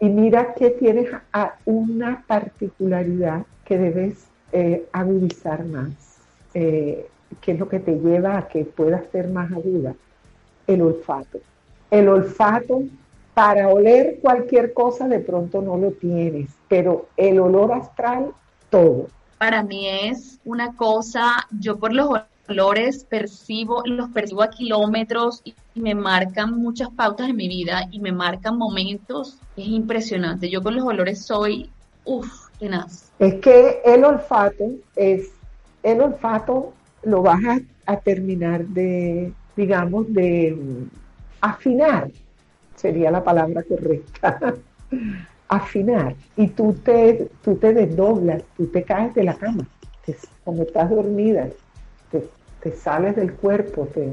mira 0.09 0.55
que 0.55 0.71
tienes 0.71 1.11
una 1.65 2.25
particularidad 2.27 3.45
que 3.65 3.79
debes 3.79 4.27
eh, 4.51 4.87
agudizar 4.93 5.65
más, 5.65 6.19
eh, 6.55 7.09
que 7.41 7.53
es 7.53 7.59
lo 7.59 7.69
que 7.69 7.79
te 7.79 7.93
lleva 7.93 8.37
a 8.37 8.49
que 8.49 8.65
puedas 8.65 9.05
ser 9.13 9.29
más 9.29 9.53
aguda, 9.53 9.95
el 10.67 10.83
olfato. 10.83 11.39
El 11.91 12.09
olfato, 12.09 12.83
para 13.35 13.69
oler 13.69 14.19
cualquier 14.21 14.73
cosa 14.73 15.09
de 15.09 15.21
pronto 15.21 15.63
no 15.63 15.77
lo 15.77 15.93
tienes, 15.93 16.51
pero 16.69 17.07
el 17.17 17.39
olor 17.39 17.73
astral, 17.73 18.33
todo. 18.71 19.07
Para 19.39 19.63
mí 19.63 19.89
es 19.89 20.39
una 20.45 20.75
cosa, 20.77 21.47
yo 21.51 21.79
por 21.79 21.93
los 21.93 22.09
olores 22.49 23.05
percibo, 23.05 23.83
los 23.85 24.11
percibo 24.11 24.43
a 24.43 24.51
kilómetros 24.51 25.43
y 25.45 25.55
me 25.75 25.95
marcan 25.95 26.59
muchas 26.59 26.91
pautas 26.91 27.29
en 27.29 27.37
mi 27.37 27.49
vida 27.49 27.89
y 27.91 28.01
me 28.01 28.13
marcan 28.13 28.57
momentos. 28.59 29.39
Es 29.57 29.67
impresionante. 29.67 30.51
Yo 30.51 30.63
con 30.63 30.77
los 30.77 30.85
olores 30.85 31.25
soy, 31.25 31.71
uff, 32.05 32.49
tenaz. 32.59 33.11
Es 33.19 33.35
que 33.35 33.81
el 33.85 34.05
olfato 34.05 34.65
es, 34.97 35.31
el 35.83 36.01
olfato 36.01 36.73
lo 37.05 37.23
vas 37.23 37.41
a, 37.87 37.97
terminar 37.97 38.65
de, 38.67 39.33
digamos, 39.57 40.13
de 40.15 40.57
afinar, 41.41 42.11
sería 42.77 43.11
la 43.11 43.23
palabra 43.23 43.63
correcta. 43.63 44.55
afinar. 45.49 46.15
Y 46.37 46.49
tú 46.49 46.73
te, 46.73 47.29
tú 47.45 47.57
te 47.57 47.75
desdoblas, 47.75 48.43
tú 48.57 48.67
te 48.69 48.83
caes 48.83 49.15
de 49.15 49.25
la 49.25 49.35
cama, 49.35 49.67
como 50.45 50.63
estás 50.63 50.89
dormida, 50.89 51.49
te, 52.13 52.73
sales 52.73 53.17
del 53.17 53.33
cuerpo, 53.33 53.89
te, 53.93 54.13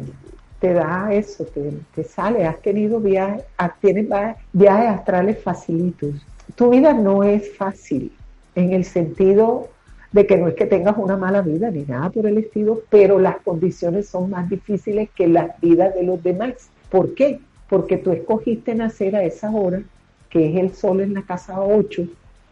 te 0.60 0.74
da 0.74 1.14
eso, 1.14 1.45
te, 1.45 1.74
te 1.93 2.04
sale, 2.04 2.45
has 2.45 2.60
tenido 2.62 3.00
viajes, 3.00 3.43
tienes 3.82 4.08
viajes 4.54 4.89
astrales 4.89 5.41
facilitos. 5.43 6.16
Tu 6.56 6.70
vida 6.70 6.93
no 6.93 7.24
es 7.24 7.56
fácil 7.56 8.12
en 8.56 8.74
el 8.74 8.84
sentido 8.84 9.70
de 10.12 10.26
que 10.26 10.38
no 10.38 10.47
es 10.47 10.56
que 10.56 10.66
tengas 10.66 10.97
una 10.97 11.18
mala 11.18 11.41
vida 11.41 11.70
ni 11.70 11.84
nada 11.84 12.10
por 12.10 12.26
el 12.26 12.38
estilo, 12.38 12.82
pero 12.89 13.20
las 13.20 13.38
condiciones 13.38 14.08
son 14.08 14.30
más 14.30 14.50
difíciles 14.50 15.10
que 15.16 15.28
las 15.28 15.60
vidas 15.62 15.93
de 15.93 16.04
los 16.04 16.22
demás. 16.24 16.70
¿Por 16.89 17.14
qué? 17.14 17.39
Porque 17.70 17.97
tú 17.97 18.12
escogiste 18.12 18.74
nacer 18.74 19.16
a 19.16 19.24
esa 19.24 19.52
hora, 19.52 19.82
que 20.30 20.50
es 20.50 20.58
el 20.58 20.74
sol 20.74 21.02
en 21.02 21.14
la 21.14 21.22
casa 21.22 21.62
8, 21.62 22.08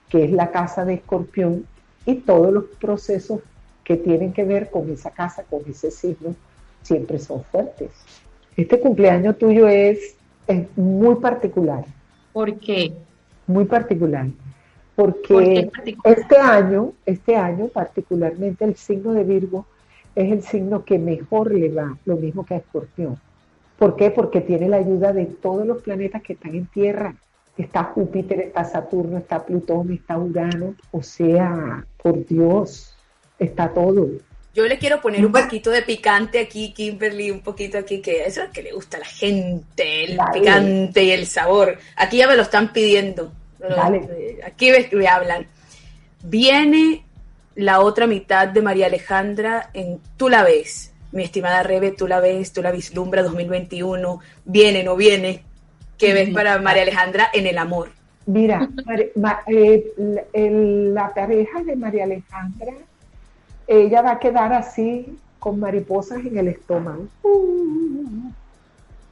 que 0.10 0.26
es 0.26 0.32
la 0.32 0.52
casa 0.52 0.86
de 0.86 0.96
escorpión, 0.96 1.66
y 2.06 2.16
todos 2.16 2.54
los 2.54 2.66
procesos 2.80 3.42
que 3.88 3.96
tienen 3.96 4.34
que 4.34 4.44
ver 4.44 4.70
con 4.70 4.90
esa 4.92 5.12
casa, 5.12 5.44
con 5.50 5.62
ese 5.66 5.92
signo, 5.92 6.36
siempre 6.82 7.20
son 7.20 7.42
fuertes. 7.46 7.90
Este 8.58 8.82
cumpleaños 8.82 9.38
tuyo 9.38 9.66
es, 9.70 10.18
muy 10.76 11.16
particular. 11.16 11.86
¿Por 12.34 12.60
qué? 12.60 12.92
Muy 13.48 13.64
particular. 13.64 14.28
Porque 14.94 15.72
este 16.04 16.38
año, 16.38 16.92
este 17.06 17.38
año 17.38 17.70
particularmente 17.70 18.66
el 18.66 18.76
signo 18.76 19.14
de 19.14 19.24
Virgo 19.24 19.66
es 20.16 20.34
el 20.34 20.44
signo 20.44 20.84
que 20.84 21.00
mejor 21.00 21.54
le 21.54 21.70
va, 21.70 21.98
lo 22.04 22.18
mismo 22.18 22.46
que 22.46 22.56
a 22.56 22.58
Escorpión. 22.58 23.18
¿Por 23.78 23.96
qué? 23.96 24.12
Porque 24.12 24.42
tiene 24.42 24.68
la 24.68 24.78
ayuda 24.78 25.14
de 25.14 25.28
todos 25.28 25.66
los 25.66 25.82
planetas 25.82 26.22
que 26.24 26.34
están 26.34 26.56
en 26.56 26.66
Tierra. 26.66 27.16
Está 27.58 27.86
Júpiter, 27.86 28.42
está 28.42 28.66
Saturno, 28.66 29.18
está 29.18 29.46
Plutón, 29.46 29.94
está 29.94 30.18
Urano. 30.18 30.76
O 30.92 31.02
sea, 31.02 31.86
por 32.04 32.26
Dios, 32.26 32.97
está 33.40 33.74
todo. 33.74 34.08
Yo 34.54 34.66
le 34.66 34.80
quiero 34.80 35.00
poner 35.02 35.24
un 35.24 35.32
poquito 35.32 35.70
de 35.70 35.84
picante 35.84 36.40
aquí, 36.40 36.74
Kimberly, 36.74 37.30
un 37.30 37.42
poquito 37.42 37.78
aquí, 37.78 38.02
que 38.02 38.24
eso 38.24 38.42
es 38.42 38.48
lo 38.48 38.54
que 38.54 38.64
le 38.64 38.72
gusta 38.72 38.98
a 38.98 39.02
la 39.02 39.06
gente, 39.06 40.06
el 40.06 40.20
picante 40.34 41.04
y 41.04 41.12
el 41.12 41.28
sabor. 41.28 41.78
Aquí 41.96 42.18
ya 42.18 42.28
me 42.28 42.36
lo 42.36 42.42
están 42.42 42.74
pidiendo. 42.74 43.32
Aquí 44.44 44.72
me, 44.92 45.08
hablan. 45.08 45.46
viene 46.24 47.04
la 47.56 47.82
otra 47.82 48.08
mitad 48.08 48.48
de 48.48 48.62
María 48.62 48.88
Alejandra 48.88 49.70
en 49.74 50.00
Tú 50.18 50.30
la 50.30 50.44
ves. 50.44 50.92
Mi 51.12 51.24
estimada 51.24 51.64
Rebe, 51.64 51.92
tú 51.92 52.08
la 52.08 52.20
ves, 52.20 52.52
tú 52.52 52.62
la 52.62 52.72
vislumbra 52.72 53.24
2021, 53.24 54.20
viene, 54.46 54.84
no 54.84 54.96
viene. 54.96 55.44
¿Qué 55.98 56.14
ves 56.14 56.30
para 56.32 56.60
María 56.60 56.82
Alejandra 56.82 57.30
en 57.34 57.48
el 57.48 57.58
amor? 57.58 57.90
Mira, 58.26 58.68
eh, 59.48 59.86
la 60.94 61.14
pareja 61.14 61.64
de 61.64 61.76
María 61.76 62.04
Alejandra, 62.04 62.74
ella 63.68 64.02
va 64.02 64.12
a 64.14 64.20
quedar 64.20 64.54
así 64.54 65.18
con 65.40 65.60
mariposas 65.60 66.20
en 66.26 66.38
el 66.38 66.48
estómago. 66.48 67.08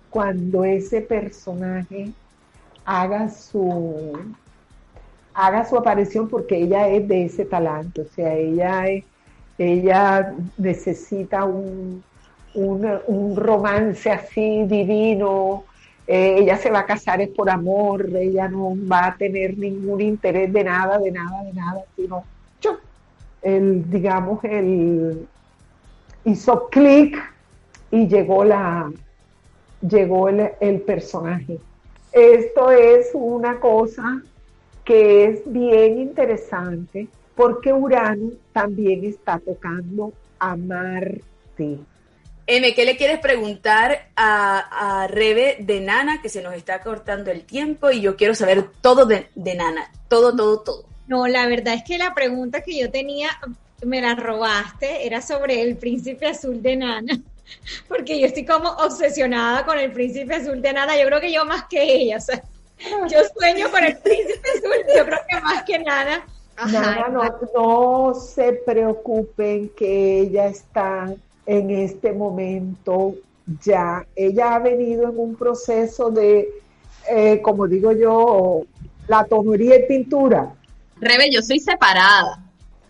cuando 0.10 0.64
ese 0.64 1.02
personaje 1.02 2.10
haga 2.86 3.30
su 3.30 4.18
haga 5.34 5.66
su 5.66 5.78
aparición 5.78 6.30
porque 6.30 6.58
ella 6.58 6.88
es 6.88 7.06
de 7.08 7.26
ese 7.26 7.44
talento, 7.44 8.04
o 8.04 8.16
sea, 8.16 8.34
ella 8.34 8.86
ella 9.58 10.34
necesita 10.58 11.44
un, 11.44 12.04
un, 12.54 13.36
romance 13.36 14.10
así 14.10 14.64
divino, 14.66 15.64
eh, 16.08 16.38
ella 16.40 16.58
se 16.58 16.70
va 16.70 16.80
a 16.80 16.86
casar 16.86 17.22
es 17.22 17.30
por 17.30 17.50
amor, 17.50 18.08
ella 18.16 18.48
no 18.48 18.76
va 18.90 19.08
a 19.08 19.18
tener 19.18 19.58
ningún 19.58 20.02
interés 20.02 20.52
de 20.52 20.64
nada, 20.64 21.00
de 21.00 21.12
nada, 21.12 21.44
de 21.44 21.54
nada, 21.54 21.84
sino 21.96 22.24
el, 23.46 23.90
digamos, 23.90 24.44
el 24.44 25.28
hizo 26.26 26.68
clic 26.70 27.16
y 27.92 28.08
llegó 28.08 28.44
la 28.44 28.92
llegó 29.88 30.30
el, 30.30 30.50
el 30.60 30.82
personaje. 30.82 31.60
Esto 32.12 32.72
es 32.72 33.12
una 33.14 33.60
cosa 33.60 34.22
que 34.84 35.26
es 35.26 35.42
bien 35.46 36.00
interesante 36.00 37.08
porque 37.36 37.72
Urano 37.72 38.32
también 38.52 39.06
está 39.06 39.40
tocando 39.40 40.12
a 40.40 40.56
Marte. 40.56 41.80
M, 42.48 42.74
¿qué 42.74 42.86
le 42.86 42.98
quieres 42.98 43.20
preguntar 43.20 44.10
a, 44.16 45.02
a, 45.04 45.08
Rebe 45.08 45.58
de 45.60 45.82
Nana, 45.82 46.22
que 46.22 46.30
se 46.30 46.42
nos 46.42 46.54
está 46.54 46.82
cortando 46.82 47.32
el 47.32 47.44
tiempo 47.44 47.92
y 47.92 48.02
yo 48.02 48.16
quiero 48.16 48.34
saber 48.34 48.70
todo 48.82 49.06
de, 49.06 49.28
de, 49.36 49.56
Nana, 49.56 49.92
todo, 50.08 50.36
todo, 50.36 50.60
todo? 50.62 50.95
No, 51.08 51.28
la 51.28 51.48
verdad 51.48 51.76
es 51.76 51.84
que 51.84 51.98
la 51.98 52.14
pregunta 52.14 52.62
que 52.62 52.78
yo 52.78 52.90
tenía, 52.90 53.30
me 53.84 54.02
la 54.02 54.16
robaste, 54.16 55.06
era 55.06 55.22
sobre 55.22 55.62
el 55.62 55.78
príncipe 55.78 56.28
azul 56.28 56.62
de 56.62 56.78
Nana, 56.78 57.20
porque 57.88 58.20
yo 58.20 58.28
estoy 58.28 58.46
como 58.46 58.70
obsesionada 58.70 59.66
con 59.66 59.78
el 59.78 59.92
príncipe 59.92 60.36
azul 60.36 60.62
de 60.62 60.74
Nana, 60.74 60.98
yo 60.98 61.06
creo 61.08 61.22
que 61.22 61.34
yo 61.34 61.46
más 61.46 61.66
que 61.66 61.84
ella, 61.84 62.18
o 62.18 62.22
sea, 62.22 62.44
yo 63.10 63.20
sueño 63.38 63.70
con 63.70 63.84
el 63.84 63.98
príncipe 63.98 64.50
azul, 64.58 64.86
yo 64.96 65.06
creo 65.06 65.20
que 65.30 65.40
más 65.42 65.64
que 65.64 65.80
nada. 65.80 66.26
Nada, 66.72 67.10
no, 67.10 67.22
no 67.54 68.14
se 68.14 68.54
preocupen 68.54 69.70
que 69.76 70.22
ella 70.22 70.48
está 70.48 71.14
en 71.46 71.70
este 71.70 72.14
momento 72.14 73.16
ya. 73.62 74.06
Ella 74.16 74.56
ha 74.56 74.60
venido 74.60 75.10
en 75.10 75.20
un 75.20 75.36
proceso 75.36 76.10
de, 76.12 76.50
eh, 77.10 77.42
como 77.42 77.68
digo 77.68 77.92
yo, 77.92 78.64
la 79.08 79.26
tonería 79.26 79.76
y 79.78 79.88
pintura. 79.88 80.54
Rebe, 81.00 81.30
yo 81.32 81.42
soy 81.42 81.60
separada 81.60 82.44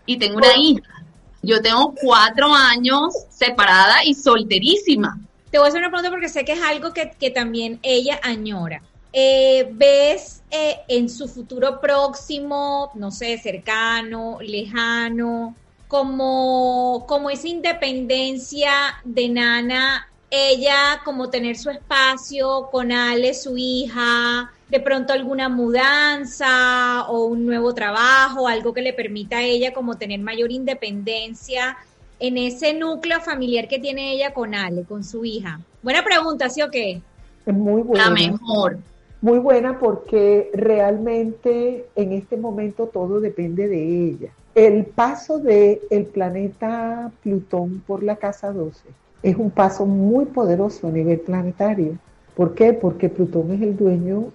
y 0.06 0.18
tengo 0.18 0.38
una 0.38 0.56
hija. 0.58 1.03
Yo 1.41 1.62
tengo 1.62 1.93
cuatro 2.01 2.53
años 2.53 3.14
separada 3.30 4.03
y 4.03 4.16
solterísima. 4.16 5.20
Te 5.51 5.60
voy 5.60 5.68
a 5.68 5.70
hacer 5.70 5.80
una 5.82 5.89
pregunta 5.89 6.10
porque 6.10 6.30
sé 6.30 6.43
que 6.43 6.53
es 6.53 6.62
algo 6.62 6.91
que, 6.93 7.12
que 7.12 7.30
también 7.30 7.80
ella 7.84 8.20
añora. 8.24 8.82
Eh, 9.14 9.70
¿Ves 9.72 10.43
eh, 10.51 10.80
en 10.88 11.08
su 11.08 11.28
futuro 11.28 11.80
próximo, 11.80 12.91
no 12.95 13.12
sé, 13.12 13.38
cercano, 13.38 14.39
lejano, 14.41 15.56
como, 15.88 17.06
como 17.08 17.30
esa 17.30 17.47
independencia 17.47 18.72
de 19.06 19.30
Nana, 19.30 20.10
ella 20.30 21.02
como 21.04 21.30
tener 21.30 21.56
su 21.56 21.70
espacio 21.70 22.70
con 22.72 22.92
Ale, 22.92 23.34
su 23.34 23.58
hija, 23.58 24.52
de 24.70 24.80
pronto 24.80 25.14
alguna 25.14 25.50
mudanza 25.50 27.08
o 27.08 27.26
un 27.26 27.46
nuevo 27.46 27.74
trabajo, 27.74 28.48
algo 28.48 28.74
que 28.74 28.82
le 28.82 28.94
permita 28.94 29.38
a 29.38 29.44
ella 29.44 29.74
como 29.74 29.98
tener 29.98 30.20
mayor 30.20 30.52
independencia 30.52 31.78
en 32.20 32.38
ese 32.38 32.74
núcleo 32.74 33.20
familiar 33.20 33.68
que 33.68 33.80
tiene 33.80 34.14
ella 34.14 34.34
con 34.34 34.56
Ale, 34.56 34.84
con 34.84 35.04
su 35.04 35.26
hija? 35.26 35.60
Buena 35.84 36.04
pregunta, 36.04 36.50
¿sí 36.50 36.62
o 36.62 36.72
qué? 36.72 37.02
Es 37.46 37.54
muy 37.54 37.82
buena. 37.82 38.06
La 38.06 38.12
mejor. 38.12 38.80
Muy 39.22 39.40
buena 39.40 39.80
porque 39.80 40.50
realmente 40.54 41.86
en 41.96 42.14
este 42.14 42.38
momento 42.38 42.88
todo 42.88 43.20
depende 43.20 43.68
de 43.68 44.10
ella. 44.10 44.30
El 44.56 44.86
paso 44.86 45.40
del 45.40 45.82
el 45.90 46.06
planeta 46.06 47.12
Plutón 47.22 47.82
por 47.86 48.04
la 48.04 48.16
casa 48.16 48.52
12 48.52 48.80
es 49.26 49.38
un 49.38 49.50
paso 49.50 49.88
muy 49.88 50.26
poderoso 50.26 50.88
a 50.88 50.92
nivel 50.92 51.20
planetario. 51.20 51.98
¿Por 52.36 52.54
qué? 52.54 52.74
Porque 52.74 53.10
Plutón 53.10 53.52
es 53.52 53.62
el 53.64 53.76
dueño 53.76 54.26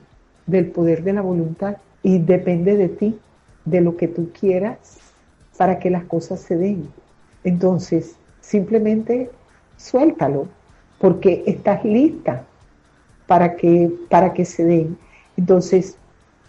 del 0.47 0.67
poder 0.67 1.05
de 1.05 1.13
la 1.13 1.21
voluntad 1.21 1.77
y 2.03 2.19
depende 2.19 2.77
de 2.77 2.89
ti, 2.89 3.17
de 3.65 3.83
lo 3.83 3.97
que 3.97 4.09
tú 4.09 4.31
quieras 4.33 4.99
para 5.57 5.79
que 5.79 5.91
las 5.91 6.03
cosas 6.07 6.41
se 6.41 6.57
den. 6.57 6.89
Entonces, 7.45 8.17
simplemente 8.41 9.31
suéltalo, 9.77 10.49
porque 10.99 11.45
estás 11.47 11.85
lista 11.85 12.43
para 13.29 13.55
que, 13.55 13.93
para 14.09 14.33
que 14.33 14.45
se 14.45 14.65
den. 14.65 14.99
Entonces, 15.37 15.97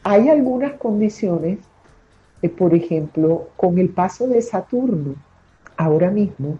hay 0.02 0.30
algunas 0.30 0.74
condiciones, 0.80 1.60
eh, 2.42 2.50
por 2.50 2.74
ejemplo, 2.74 3.50
con 3.56 3.78
el 3.78 3.89
paso 3.89 4.28
de 4.28 4.42
Saturno, 4.42 5.14
ahora 5.78 6.10
mismo, 6.10 6.58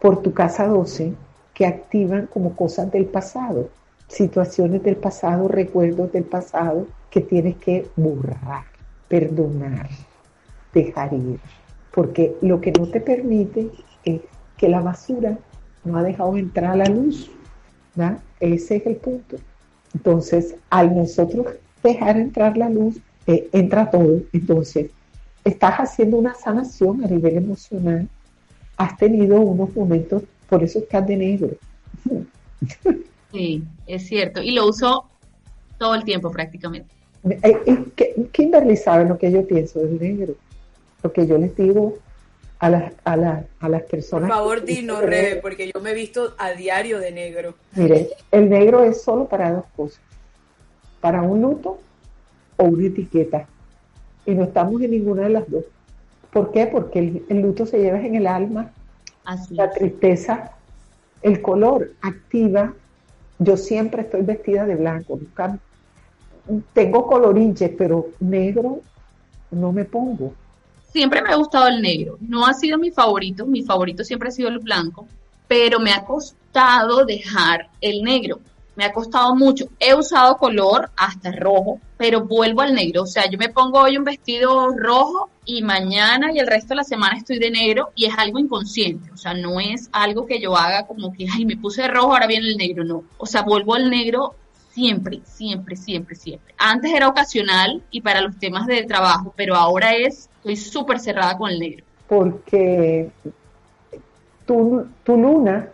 por 0.00 0.22
tu 0.22 0.32
casa 0.32 0.66
12, 0.66 1.14
que 1.54 1.66
activan 1.66 2.26
como 2.26 2.54
cosas 2.54 2.90
del 2.92 3.06
pasado, 3.06 3.68
situaciones 4.06 4.82
del 4.82 4.96
pasado, 4.96 5.48
recuerdos 5.48 6.12
del 6.12 6.24
pasado 6.24 6.86
que 7.10 7.20
tienes 7.20 7.56
que 7.56 7.86
borrar, 7.96 8.64
perdonar, 9.08 9.88
dejar 10.72 11.12
ir. 11.12 11.40
Porque 11.92 12.36
lo 12.40 12.60
que 12.60 12.72
no 12.72 12.86
te 12.86 13.00
permite 13.00 13.70
es 14.04 14.20
que 14.56 14.68
la 14.68 14.80
basura 14.80 15.38
no 15.84 15.98
ha 15.98 16.02
dejado 16.02 16.36
entrar 16.36 16.76
la 16.76 16.86
luz. 16.86 17.30
Ese 18.38 18.76
es 18.76 18.86
el 18.86 18.96
punto. 18.96 19.36
Entonces, 19.94 20.54
al 20.70 20.94
nosotros 20.94 21.46
dejar 21.82 22.16
entrar 22.18 22.56
la 22.56 22.68
luz, 22.68 23.00
eh, 23.26 23.48
entra 23.52 23.90
todo. 23.90 24.20
Entonces, 24.32 24.90
estás 25.44 25.76
haciendo 25.78 26.18
una 26.18 26.34
sanación 26.34 27.04
a 27.04 27.08
nivel 27.08 27.36
emocional. 27.36 28.08
Has 28.78 28.96
tenido 28.96 29.40
unos 29.40 29.74
momentos, 29.76 30.22
por 30.48 30.62
eso 30.64 30.78
estás 30.78 31.06
de 31.06 31.16
negro. 31.16 31.50
Sí, 33.30 33.62
es 33.86 34.06
cierto. 34.06 34.40
Y 34.42 34.52
lo 34.52 34.66
uso 34.66 35.04
todo 35.76 35.94
el 35.94 36.02
tiempo 36.04 36.30
prácticamente. 36.30 36.88
Eh, 37.28 37.58
eh, 37.66 38.28
Kimberly 38.32 38.74
sabe 38.74 39.04
lo 39.04 39.18
que 39.18 39.30
yo 39.30 39.46
pienso 39.46 39.80
del 39.80 40.00
negro. 40.00 40.34
Lo 41.02 41.12
que 41.12 41.26
yo 41.26 41.36
les 41.36 41.54
digo 41.54 41.98
a 42.58 42.70
las, 42.70 42.92
a, 43.04 43.44
a 43.60 43.68
las 43.68 43.82
personas. 43.82 44.28
Por 44.28 44.38
favor, 44.38 44.64
dinos, 44.64 45.02
Rebe, 45.02 45.36
porque 45.36 45.70
yo 45.72 45.80
me 45.80 45.90
he 45.90 45.94
visto 45.94 46.34
a 46.38 46.52
diario 46.52 46.98
de 46.98 47.12
negro. 47.12 47.54
Mire, 47.76 48.08
el 48.32 48.48
negro 48.48 48.82
es 48.82 49.02
solo 49.02 49.28
para 49.28 49.52
dos 49.52 49.64
cosas: 49.76 50.00
para 51.00 51.22
un 51.22 51.42
luto 51.42 51.78
o 52.56 52.64
una 52.64 52.86
etiqueta. 52.86 53.46
Y 54.26 54.32
no 54.32 54.44
estamos 54.44 54.80
en 54.82 54.90
ninguna 54.90 55.22
de 55.22 55.30
las 55.30 55.50
dos. 55.50 55.64
¿Por 56.32 56.52
qué? 56.52 56.66
Porque 56.66 57.24
el, 57.28 57.40
luto 57.40 57.66
se 57.66 57.78
lleva 57.78 58.00
en 58.00 58.14
el 58.14 58.26
alma, 58.26 58.70
la 59.50 59.70
tristeza, 59.70 60.52
el 61.22 61.40
color 61.42 61.92
activa. 62.02 62.74
Yo 63.38 63.56
siempre 63.56 64.02
estoy 64.02 64.22
vestida 64.22 64.66
de 64.66 64.76
blanco. 64.76 65.18
tengo 66.72 67.06
colorinches, 67.06 67.72
pero 67.76 68.08
negro 68.20 68.80
no 69.50 69.72
me 69.72 69.84
pongo 69.84 70.32
siempre 70.92 71.22
me 71.22 71.30
ha 71.30 71.36
gustado 71.36 71.68
el 71.68 71.80
negro. 71.80 72.18
No 72.20 72.46
ha 72.46 72.54
sido 72.54 72.78
mi 72.78 72.90
favorito, 72.90 73.46
mi 73.46 73.62
favorito 73.62 74.04
siempre 74.04 74.28
ha 74.28 74.32
sido 74.32 74.48
el 74.48 74.58
blanco, 74.58 75.06
pero 75.46 75.78
me 75.80 75.92
ha 75.92 76.04
costado 76.04 77.04
dejar 77.04 77.68
el 77.80 78.02
negro. 78.02 78.40
Me 78.78 78.84
ha 78.84 78.92
costado 78.92 79.34
mucho. 79.34 79.68
He 79.80 79.92
usado 79.92 80.36
color 80.36 80.88
hasta 80.96 81.32
rojo, 81.32 81.80
pero 81.96 82.24
vuelvo 82.24 82.60
al 82.60 82.76
negro. 82.76 83.02
O 83.02 83.06
sea, 83.06 83.28
yo 83.28 83.36
me 83.36 83.48
pongo 83.48 83.80
hoy 83.80 83.96
un 83.96 84.04
vestido 84.04 84.70
rojo 84.70 85.30
y 85.44 85.62
mañana 85.62 86.30
y 86.32 86.38
el 86.38 86.46
resto 86.46 86.68
de 86.68 86.76
la 86.76 86.84
semana 86.84 87.16
estoy 87.16 87.40
de 87.40 87.50
negro 87.50 87.90
y 87.96 88.04
es 88.04 88.16
algo 88.16 88.38
inconsciente. 88.38 89.10
O 89.10 89.16
sea, 89.16 89.34
no 89.34 89.58
es 89.58 89.88
algo 89.90 90.26
que 90.26 90.38
yo 90.40 90.56
haga 90.56 90.86
como 90.86 91.12
que, 91.12 91.26
ay, 91.28 91.44
me 91.44 91.56
puse 91.56 91.88
rojo, 91.88 92.12
ahora 92.12 92.28
viene 92.28 92.46
el 92.46 92.56
negro. 92.56 92.84
No. 92.84 93.02
O 93.16 93.26
sea, 93.26 93.42
vuelvo 93.42 93.74
al 93.74 93.90
negro 93.90 94.36
siempre, 94.70 95.22
siempre, 95.24 95.74
siempre, 95.74 96.14
siempre. 96.14 96.54
Antes 96.56 96.92
era 96.92 97.08
ocasional 97.08 97.82
y 97.90 98.00
para 98.00 98.20
los 98.20 98.38
temas 98.38 98.68
de 98.68 98.84
trabajo, 98.84 99.34
pero 99.36 99.56
ahora 99.56 99.96
es, 99.96 100.30
estoy 100.36 100.54
súper 100.54 101.00
cerrada 101.00 101.36
con 101.36 101.50
el 101.50 101.58
negro. 101.58 101.84
Porque 102.06 103.10
tu, 104.46 104.86
tu 105.02 105.16
luna 105.16 105.68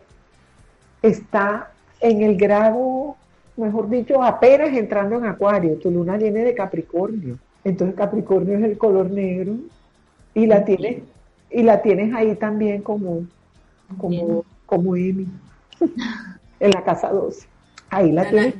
está 1.02 1.73
en 2.04 2.22
el 2.22 2.36
grado, 2.36 3.16
mejor 3.56 3.88
dicho, 3.88 4.22
apenas 4.22 4.76
entrando 4.76 5.16
en 5.16 5.24
Acuario. 5.24 5.78
Tu 5.78 5.90
luna 5.90 6.18
viene 6.18 6.44
de 6.44 6.54
Capricornio. 6.54 7.38
Entonces 7.64 7.96
Capricornio 7.96 8.58
es 8.58 8.64
el 8.64 8.76
color 8.76 9.10
negro 9.10 9.56
Y 10.34 10.44
la 10.44 10.66
tienes, 10.66 11.02
y 11.50 11.62
la 11.62 11.80
tienes 11.80 12.14
ahí 12.14 12.34
también 12.36 12.82
como, 12.82 13.26
como, 13.96 14.44
como 14.66 14.96
Emi, 14.96 15.26
en 16.60 16.70
la 16.70 16.84
casa 16.84 17.08
12. 17.10 17.46
Ahí 17.88 18.12
la 18.12 18.28
tienes, 18.28 18.54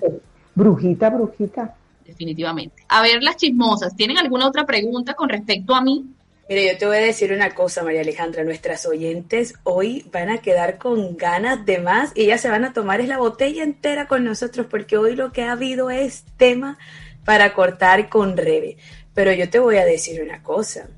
brujita, 0.54 1.10
brujita. 1.10 1.74
Definitivamente. 2.06 2.82
A 2.88 3.02
ver, 3.02 3.22
las 3.22 3.36
chismosas, 3.36 3.94
¿tienen 3.94 4.16
alguna 4.16 4.46
otra 4.46 4.64
pregunta 4.64 5.12
con 5.12 5.28
respecto 5.28 5.74
a 5.74 5.82
mí? 5.82 6.06
Mire, 6.46 6.66
yo 6.66 6.76
te 6.76 6.86
voy 6.86 6.98
a 6.98 7.00
decir 7.00 7.32
una 7.32 7.54
cosa, 7.54 7.82
María 7.82 8.02
Alejandra. 8.02 8.44
Nuestras 8.44 8.84
oyentes 8.84 9.54
hoy 9.62 10.04
van 10.12 10.28
a 10.28 10.42
quedar 10.42 10.76
con 10.76 11.16
ganas 11.16 11.64
de 11.64 11.78
más 11.78 12.12
y 12.14 12.24
ellas 12.24 12.42
se 12.42 12.50
van 12.50 12.66
a 12.66 12.74
tomar 12.74 13.00
es 13.00 13.08
la 13.08 13.16
botella 13.16 13.62
entera 13.62 14.06
con 14.06 14.24
nosotros 14.24 14.66
porque 14.68 14.98
hoy 14.98 15.16
lo 15.16 15.32
que 15.32 15.42
ha 15.42 15.52
habido 15.52 15.88
es 15.88 16.24
tema 16.36 16.76
para 17.24 17.54
cortar 17.54 18.10
con 18.10 18.36
Rebe. 18.36 18.76
Pero 19.14 19.32
yo 19.32 19.48
te 19.48 19.58
voy 19.58 19.76
a 19.78 19.86
decir 19.86 20.22
una 20.22 20.42
cosa. 20.42 20.90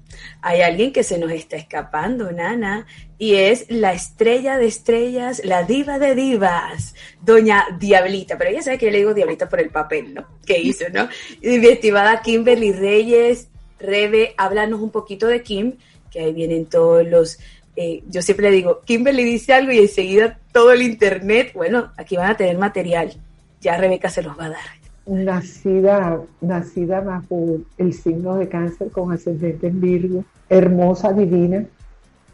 Hay 0.43 0.63
alguien 0.63 0.93
que 0.93 1.05
se 1.05 1.19
nos 1.19 1.31
está 1.31 1.55
escapando, 1.55 2.33
Nana, 2.33 2.87
y 3.17 3.37
es 3.37 3.67
la 3.69 3.93
estrella 3.93 4.59
de 4.59 4.67
estrellas, 4.67 5.43
la 5.45 5.63
diva 5.63 6.01
de 6.01 6.17
divas, 6.17 6.97
doña 7.21 7.67
Diablita. 7.79 8.37
Pero 8.37 8.51
ella 8.51 8.63
sabe 8.63 8.79
que 8.79 8.87
yo 8.87 8.93
le 8.93 8.99
digo 8.99 9.15
Diablita 9.15 9.49
por 9.49 9.61
el 9.61 9.71
papel, 9.71 10.13
¿no? 10.13 10.27
Que 10.45 10.59
hizo, 10.59 10.87
¿no? 10.93 11.09
Mi 11.41 11.67
estimada 11.69 12.21
Kimberly 12.21 12.73
Reyes, 12.73 13.49
Rebe, 13.79 14.35
háblanos 14.37 14.81
un 14.81 14.91
poquito 14.91 15.27
de 15.27 15.43
Kim, 15.43 15.75
que 16.11 16.21
ahí 16.21 16.33
vienen 16.33 16.67
todos 16.67 17.07
los... 17.07 17.39
Eh, 17.77 18.03
yo 18.09 18.23
siempre 18.23 18.51
le 18.51 18.57
digo, 18.57 18.81
Kimberly 18.85 19.23
dice 19.23 19.53
algo 19.53 19.71
y 19.71 19.79
enseguida 19.79 20.39
todo 20.53 20.73
el 20.73 20.81
internet, 20.81 21.53
bueno, 21.55 21.93
aquí 21.99 22.17
van 22.17 22.31
a 22.31 22.37
tener 22.37 22.57
material. 22.57 23.13
Ya 23.61 23.77
Rebeca 23.77 24.09
se 24.09 24.23
los 24.23 24.39
va 24.39 24.47
a 24.47 24.51
dar 24.51 24.87
nacida, 25.07 26.21
nacida 26.41 27.01
bajo 27.01 27.59
el 27.79 27.93
signo 27.95 28.37
de 28.37 28.49
cáncer 28.49 28.91
con 28.91 29.13
ascendente 29.13 29.69
en 29.69 29.81
Virgo, 29.81 30.25
hermosa, 30.49 31.13
divina. 31.13 31.65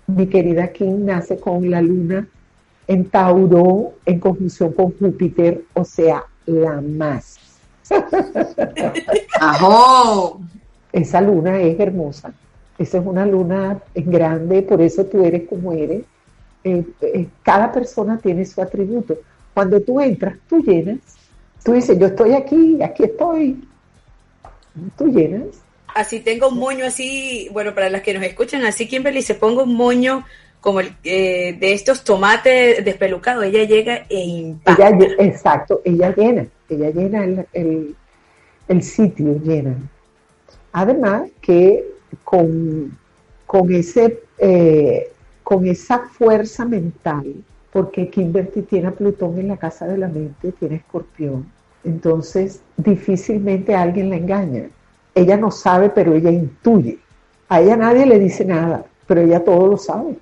Mi 0.07 0.26
querida 0.26 0.72
Kim 0.72 1.05
nace 1.05 1.38
con 1.38 1.70
la 1.70 1.80
luna 1.80 2.26
en 2.88 3.05
Tauro 3.09 3.95
en 4.05 4.18
conjunción 4.18 4.72
con 4.72 4.93
Júpiter, 4.99 5.62
o 5.74 5.84
sea, 5.84 6.24
la 6.47 6.80
más. 6.80 7.38
¡Ajo! 9.40 10.40
Esa 10.93 11.20
luna 11.20 11.61
es 11.61 11.78
hermosa. 11.80 12.32
Esa 12.78 12.99
es 12.99 13.07
una 13.07 13.26
luna 13.26 13.80
grande, 13.95 14.62
por 14.62 14.80
eso 14.80 15.05
tú 15.07 15.24
eres 15.24 15.49
como 15.49 15.72
eres. 15.72 16.03
Eh, 16.64 16.84
eh, 17.01 17.26
cada 17.43 17.72
persona 17.72 18.18
tiene 18.18 18.45
su 18.45 18.61
atributo. 18.61 19.16
Cuando 19.55 19.80
tú 19.80 20.01
entras, 20.01 20.36
tú 20.49 20.62
llenas 20.62 20.99
Tú 21.62 21.74
dices, 21.74 21.99
yo 21.99 22.07
estoy 22.07 22.32
aquí, 22.32 22.82
aquí 22.82 23.05
estoy. 23.05 23.62
Tú 24.97 25.07
llenas. 25.07 25.62
Así 25.95 26.20
tengo 26.20 26.49
un 26.49 26.59
moño 26.59 26.86
así, 26.86 27.49
bueno, 27.53 27.74
para 27.74 27.90
las 27.90 28.03
que 28.03 28.14
nos 28.14 28.22
escuchan, 28.24 28.64
así 28.64 28.88
Kimberly 28.88 29.22
se 29.22 29.34
ponga 29.34 29.62
un 29.62 29.76
moño 29.76 30.24
como 30.61 30.80
el 30.80 30.95
eh, 31.05 31.57
de 31.59 31.72
estos 31.72 32.03
tomates 32.03 32.84
despelucados, 32.84 33.45
ella 33.45 33.64
llega 33.64 34.07
e 34.09 34.20
impacta. 34.20 34.88
exacto, 35.18 35.82
ella 35.84 36.14
llena, 36.14 36.47
ella 36.68 36.90
llena 36.90 37.45
el, 37.53 37.95
el, 38.68 38.82
sitio, 38.82 39.38
llena. 39.43 39.76
Además 40.73 41.31
que 41.41 41.85
con, 42.25 42.97
con, 43.47 43.73
ese, 43.73 44.20
eh, 44.39 45.11
con 45.43 45.66
esa 45.66 46.01
fuerza 46.01 46.64
mental 46.64 47.45
porque 47.73 48.09
Kimberly 48.09 48.62
tiene 48.62 48.89
a 48.89 48.93
Plutón 48.93 49.39
en 49.39 49.49
la 49.49 49.57
casa 49.57 49.87
de 49.87 49.97
la 49.97 50.09
mente, 50.09 50.53
tiene 50.53 50.77
escorpión. 50.77 51.47
Entonces, 51.85 52.61
difícilmente 52.77 53.75
alguien 53.75 54.11
la 54.11 54.16
engaña. 54.16 54.68
Ella 55.14 55.37
no 55.37 55.51
sabe, 55.51 55.89
pero 55.89 56.14
ella 56.14 56.31
intuye. 56.31 56.99
A 57.49 57.61
ella 57.61 57.77
nadie 57.77 58.07
le 58.07 58.18
dice 58.18 58.45
nada, 58.45 58.85
pero 59.07 59.23
ella 59.23 59.43
todo 59.43 59.66
lo 59.66 59.77
sabe. 59.79 60.16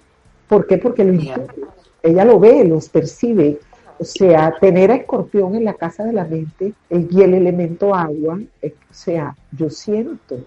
¿Por 0.48 0.66
qué? 0.66 0.78
Porque 0.78 1.04
lo 1.04 1.12
intuye. 1.12 1.66
Ella 2.02 2.24
lo 2.24 2.38
ve, 2.38 2.64
los 2.64 2.88
percibe. 2.88 3.58
O 4.00 4.04
sea, 4.04 4.54
tener 4.58 4.90
a 4.90 4.94
escorpión 4.94 5.54
en 5.54 5.64
la 5.64 5.74
casa 5.74 6.04
de 6.04 6.14
la 6.14 6.24
mente 6.24 6.72
y 6.88 7.22
el 7.22 7.34
elemento 7.34 7.94
agua, 7.94 8.40
o 8.62 8.94
sea, 8.94 9.36
yo 9.52 9.68
siento, 9.68 10.38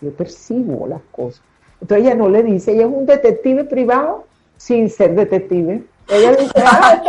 yo 0.00 0.12
percibo 0.12 0.86
las 0.86 1.02
cosas. 1.10 1.42
Entonces 1.80 2.06
ella 2.06 2.14
no 2.14 2.28
le 2.28 2.44
dice, 2.44 2.70
ella 2.70 2.86
es 2.86 2.92
un 2.92 3.04
detective 3.04 3.64
privado 3.64 4.26
sin 4.56 4.88
ser 4.88 5.16
detective. 5.16 5.82
Ella 6.08 6.36
dice, 6.36 6.52
ah, 6.64 7.02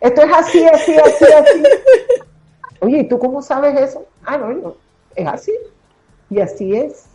esto, 0.00 0.22
es 0.22 0.32
así, 0.32 0.64
así, 0.64 0.94
así, 0.94 1.24
así. 1.24 1.62
Oye, 2.78 2.98
¿y 2.98 3.08
tú 3.08 3.18
cómo 3.18 3.42
sabes 3.42 3.76
eso? 3.80 4.06
Ah, 4.24 4.38
no, 4.38 4.52
no, 4.52 4.76
es 5.16 5.26
así. 5.26 5.52
Y 6.30 6.38
así 6.38 6.76
es. 6.76 7.06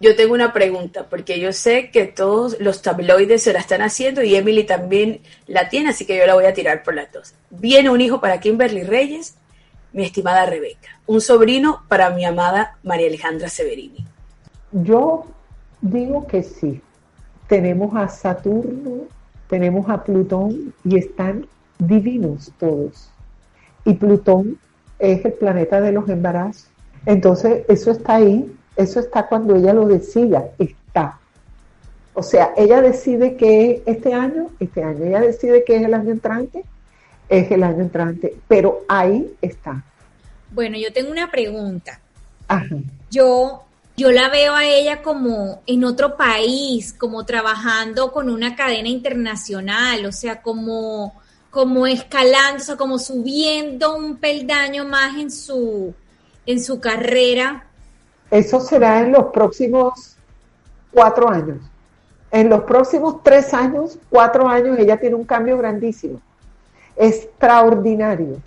Yo 0.00 0.14
tengo 0.14 0.34
una 0.34 0.52
pregunta, 0.52 1.06
porque 1.08 1.40
yo 1.40 1.52
sé 1.52 1.90
que 1.90 2.04
todos 2.04 2.60
los 2.60 2.82
tabloides 2.82 3.42
se 3.42 3.52
la 3.52 3.60
están 3.60 3.80
haciendo 3.80 4.22
y 4.22 4.34
Emily 4.34 4.64
también 4.64 5.20
la 5.46 5.68
tiene, 5.68 5.90
así 5.90 6.04
que 6.04 6.16
yo 6.16 6.26
la 6.26 6.34
voy 6.34 6.44
a 6.44 6.52
tirar 6.52 6.82
por 6.82 6.94
las 6.94 7.10
dos. 7.12 7.34
Viene 7.50 7.88
un 7.88 8.00
hijo 8.00 8.20
para 8.20 8.40
Kimberly 8.40 8.82
Reyes, 8.82 9.36
mi 9.92 10.04
estimada 10.04 10.44
Rebeca. 10.44 11.00
Un 11.06 11.20
sobrino 11.20 11.82
para 11.88 12.10
mi 12.10 12.24
amada 12.24 12.76
María 12.82 13.06
Alejandra 13.06 13.48
Severini. 13.48 14.04
Yo 14.72 15.26
digo 15.80 16.26
que 16.26 16.42
sí. 16.42 16.82
Tenemos 17.48 17.94
a 17.94 18.08
Saturno 18.08 19.06
tenemos 19.48 19.88
a 19.88 20.02
Plutón 20.02 20.74
y 20.84 20.98
están 20.98 21.46
divinos 21.78 22.52
todos. 22.58 23.10
Y 23.84 23.94
Plutón 23.94 24.58
es 24.98 25.24
el 25.24 25.32
planeta 25.34 25.80
de 25.80 25.92
los 25.92 26.08
embarazos. 26.08 26.68
Entonces, 27.04 27.64
eso 27.68 27.92
está 27.92 28.16
ahí, 28.16 28.52
eso 28.76 29.00
está 29.00 29.26
cuando 29.26 29.56
ella 29.56 29.72
lo 29.72 29.86
decida, 29.86 30.44
está. 30.58 31.18
O 32.14 32.22
sea, 32.22 32.52
ella 32.56 32.80
decide 32.80 33.36
que 33.36 33.82
este 33.86 34.14
año, 34.14 34.50
este 34.60 34.82
año, 34.82 35.04
ella 35.04 35.20
decide 35.20 35.64
que 35.64 35.76
es 35.76 35.82
el 35.82 35.94
año 35.94 36.12
entrante, 36.12 36.64
es 37.28 37.50
el 37.50 37.62
año 37.62 37.82
entrante, 37.82 38.34
pero 38.48 38.82
ahí 38.88 39.34
está. 39.42 39.82
Bueno, 40.50 40.78
yo 40.78 40.92
tengo 40.92 41.10
una 41.10 41.30
pregunta. 41.30 42.00
Ajá. 42.48 42.76
Yo 43.10 43.66
yo 43.96 44.12
la 44.12 44.28
veo 44.28 44.54
a 44.54 44.66
ella 44.66 45.00
como 45.00 45.62
en 45.66 45.84
otro 45.84 46.18
país, 46.18 46.92
como 46.92 47.24
trabajando 47.24 48.12
con 48.12 48.28
una 48.28 48.54
cadena 48.54 48.90
internacional, 48.90 50.04
o 50.04 50.12
sea, 50.12 50.42
como, 50.42 51.14
como 51.48 51.86
escalando, 51.86 52.62
o 52.62 52.66
sea, 52.66 52.76
como 52.76 52.98
subiendo 52.98 53.96
un 53.96 54.18
peldaño 54.18 54.84
más 54.84 55.16
en 55.16 55.30
su, 55.30 55.94
en 56.44 56.62
su 56.62 56.78
carrera. 56.78 57.68
Eso 58.30 58.60
será 58.60 59.00
en 59.00 59.12
los 59.12 59.26
próximos 59.26 60.16
cuatro 60.92 61.28
años. 61.28 61.58
En 62.30 62.48
los 62.48 62.62
próximos 62.62 63.22
tres 63.22 63.54
años, 63.54 63.98
cuatro 64.10 64.48
años, 64.48 64.78
ella 64.78 64.98
tiene 64.98 65.14
un 65.14 65.24
cambio 65.24 65.56
grandísimo, 65.58 66.20
extraordinario. 66.96 68.38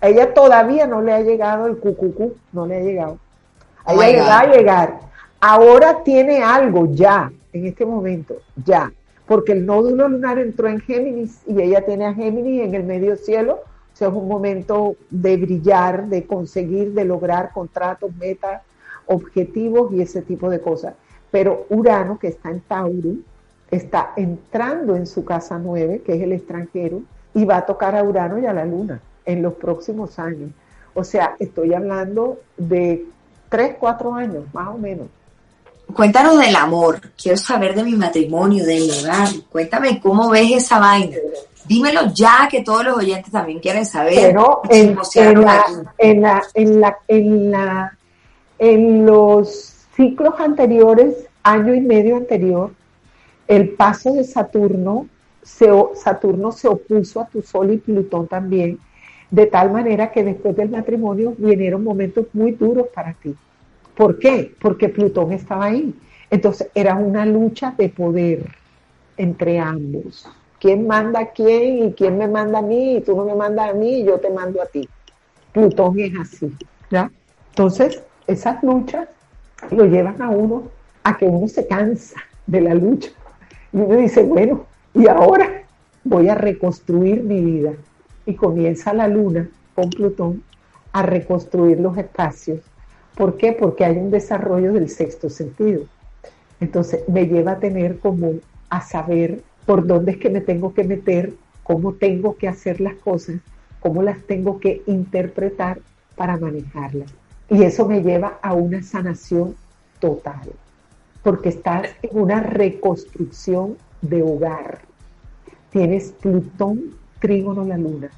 A 0.00 0.08
ella 0.08 0.34
todavía 0.34 0.86
no 0.86 1.00
le 1.00 1.12
ha 1.12 1.20
llegado 1.20 1.66
el 1.66 1.78
cucucú, 1.78 2.36
no 2.52 2.66
le 2.66 2.76
ha 2.76 2.80
llegado 2.80 3.18
ella 3.94 4.12
le 4.12 4.20
va 4.20 4.40
a 4.40 4.46
llegar. 4.46 5.00
Ahora 5.40 6.02
tiene 6.02 6.42
algo 6.42 6.86
ya, 6.92 7.30
en 7.52 7.66
este 7.66 7.84
momento, 7.86 8.36
ya. 8.64 8.92
Porque 9.26 9.52
el 9.52 9.66
nódulo 9.66 10.08
lunar 10.08 10.38
entró 10.38 10.68
en 10.68 10.80
Géminis 10.80 11.40
y 11.46 11.60
ella 11.60 11.84
tiene 11.84 12.06
a 12.06 12.14
Géminis 12.14 12.62
en 12.62 12.74
el 12.74 12.84
medio 12.84 13.16
cielo. 13.16 13.60
O 13.92 13.96
sea, 13.96 14.08
es 14.08 14.14
un 14.14 14.28
momento 14.28 14.96
de 15.10 15.36
brillar, 15.36 16.06
de 16.06 16.26
conseguir, 16.26 16.92
de 16.92 17.04
lograr 17.04 17.52
contratos, 17.52 18.14
metas, 18.16 18.62
objetivos 19.06 19.92
y 19.92 20.02
ese 20.02 20.22
tipo 20.22 20.50
de 20.50 20.60
cosas. 20.60 20.94
Pero 21.30 21.66
Urano, 21.70 22.18
que 22.18 22.28
está 22.28 22.50
en 22.50 22.60
Tauro, 22.60 23.16
está 23.70 24.12
entrando 24.16 24.96
en 24.96 25.06
su 25.06 25.24
casa 25.24 25.58
9, 25.58 26.02
que 26.04 26.14
es 26.14 26.22
el 26.22 26.32
extranjero, 26.32 27.02
y 27.34 27.44
va 27.44 27.58
a 27.58 27.66
tocar 27.66 27.94
a 27.96 28.02
Urano 28.02 28.38
y 28.38 28.46
a 28.46 28.52
la 28.52 28.64
Luna 28.64 29.00
en 29.24 29.42
los 29.42 29.54
próximos 29.54 30.18
años. 30.18 30.50
O 30.94 31.04
sea, 31.04 31.36
estoy 31.38 31.74
hablando 31.74 32.38
de 32.56 33.04
tres, 33.48 33.76
cuatro 33.78 34.14
años, 34.14 34.44
más 34.52 34.68
o 34.68 34.78
menos. 34.78 35.08
Cuéntanos 35.92 36.38
del 36.38 36.56
amor, 36.56 37.00
quiero 37.20 37.36
saber 37.36 37.74
de 37.74 37.84
mi 37.84 37.94
matrimonio, 37.94 38.64
del 38.64 38.90
hogar, 38.90 39.28
cuéntame 39.50 40.00
cómo 40.00 40.30
ves 40.30 40.64
esa 40.64 40.78
vaina. 40.78 41.16
Dímelo 41.64 42.12
ya 42.12 42.48
que 42.50 42.62
todos 42.62 42.84
los 42.84 42.96
oyentes 42.96 43.30
también 43.30 43.60
quieren 43.60 43.84
saber. 43.84 44.14
Pero 44.14 44.62
en, 44.68 44.94
la, 44.94 45.64
en, 45.98 46.22
la, 46.22 46.42
en, 46.54 46.80
la, 46.80 46.98
en, 47.08 47.50
la, 47.50 47.95
en 48.58 49.06
los 49.06 49.86
ciclos 49.94 50.34
anteriores, 50.38 51.26
año 51.42 51.74
y 51.74 51.80
medio 51.80 52.16
anterior, 52.16 52.70
el 53.48 53.70
paso 53.70 54.12
de 54.12 54.24
Saturno, 54.24 55.06
se, 55.42 55.70
Saturno 55.94 56.52
se 56.52 56.68
opuso 56.68 57.20
a 57.20 57.26
tu 57.26 57.42
Sol 57.42 57.72
y 57.72 57.76
Plutón 57.76 58.26
también, 58.26 58.78
de 59.30 59.46
tal 59.46 59.70
manera 59.70 60.10
que 60.10 60.24
después 60.24 60.56
del 60.56 60.70
matrimonio 60.70 61.34
vinieron 61.36 61.84
momentos 61.84 62.26
muy 62.32 62.52
duros 62.52 62.88
para 62.94 63.12
ti. 63.12 63.34
¿Por 63.96 64.18
qué? 64.18 64.52
Porque 64.60 64.88
Plutón 64.88 65.32
estaba 65.32 65.66
ahí. 65.66 65.94
Entonces 66.30 66.68
era 66.74 66.94
una 66.96 67.24
lucha 67.24 67.74
de 67.76 67.88
poder 67.88 68.46
entre 69.16 69.58
ambos. 69.58 70.28
¿Quién 70.60 70.86
manda 70.86 71.20
a 71.20 71.30
quién 71.30 71.84
y 71.84 71.92
quién 71.92 72.18
me 72.18 72.28
manda 72.28 72.58
a 72.58 72.62
mí? 72.62 72.96
Y 72.96 73.00
tú 73.00 73.16
no 73.16 73.24
me 73.24 73.34
mandas 73.34 73.70
a 73.70 73.74
mí 73.74 74.00
y 74.00 74.04
yo 74.04 74.18
te 74.18 74.30
mando 74.30 74.60
a 74.60 74.66
ti. 74.66 74.88
Plutón 75.52 75.98
es 75.98 76.12
así, 76.18 76.52
¿ya? 76.90 77.10
Entonces, 77.50 78.02
esas 78.26 78.62
luchas 78.62 79.08
lo 79.70 79.86
llevan 79.86 80.20
a 80.20 80.30
uno 80.30 80.64
a 81.04 81.16
que 81.16 81.26
uno 81.26 81.48
se 81.48 81.66
cansa 81.66 82.20
de 82.46 82.60
la 82.60 82.74
lucha. 82.74 83.10
Y 83.72 83.78
uno 83.78 83.96
dice, 83.96 84.22
bueno, 84.22 84.66
y 84.94 85.06
ahora 85.08 85.62
voy 86.04 86.28
a 86.28 86.34
reconstruir 86.34 87.22
mi 87.22 87.40
vida. 87.40 87.72
Y 88.24 88.34
comienza 88.34 88.92
la 88.92 89.06
luna 89.08 89.48
con 89.74 89.90
Plutón 89.90 90.42
a 90.92 91.02
reconstruir 91.02 91.78
los 91.80 91.96
espacios. 91.96 92.60
¿Por 93.14 93.36
qué? 93.36 93.52
Porque 93.52 93.84
hay 93.84 93.96
un 93.96 94.10
desarrollo 94.10 94.72
del 94.72 94.88
sexto 94.88 95.30
sentido. 95.30 95.84
Entonces 96.60 97.06
me 97.08 97.26
lleva 97.26 97.52
a 97.52 97.58
tener 97.58 97.98
como 97.98 98.32
a 98.68 98.80
saber 98.80 99.42
por 99.64 99.86
dónde 99.86 100.12
es 100.12 100.18
que 100.18 100.30
me 100.30 100.40
tengo 100.40 100.74
que 100.74 100.84
meter, 100.84 101.34
cómo 101.62 101.94
tengo 101.94 102.36
que 102.36 102.48
hacer 102.48 102.80
las 102.80 102.94
cosas, 102.94 103.36
cómo 103.80 104.02
las 104.02 104.22
tengo 104.22 104.58
que 104.58 104.82
interpretar 104.86 105.80
para 106.16 106.36
manejarlas. 106.36 107.12
Y 107.48 107.62
eso 107.62 107.86
me 107.86 108.02
lleva 108.02 108.38
a 108.42 108.54
una 108.54 108.82
sanación 108.82 109.54
total, 110.00 110.50
porque 111.22 111.50
estás 111.50 111.88
en 112.02 112.18
una 112.18 112.40
reconstrucción 112.40 113.76
de 114.02 114.22
hogar. 114.22 114.80
Tienes 115.70 116.12
Plutón, 116.12 116.94
trígono 117.20 117.64
la 117.64 117.78
luna. 117.78 118.10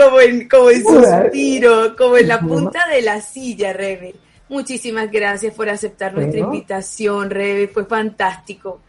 como 0.00 0.20
en, 0.20 0.48
como 0.48 0.70
en 0.70 0.82
suspiro, 0.82 1.96
como 1.96 2.16
en 2.16 2.28
la 2.28 2.40
punta 2.40 2.88
de 2.88 3.02
la 3.02 3.20
silla, 3.20 3.72
Rebe. 3.72 4.14
Muchísimas 4.48 5.10
gracias 5.10 5.54
por 5.54 5.68
aceptar 5.68 6.14
nuestra 6.14 6.40
invitación, 6.40 7.30
Rebe, 7.30 7.68
fue 7.68 7.84
fantástico. 7.84 8.80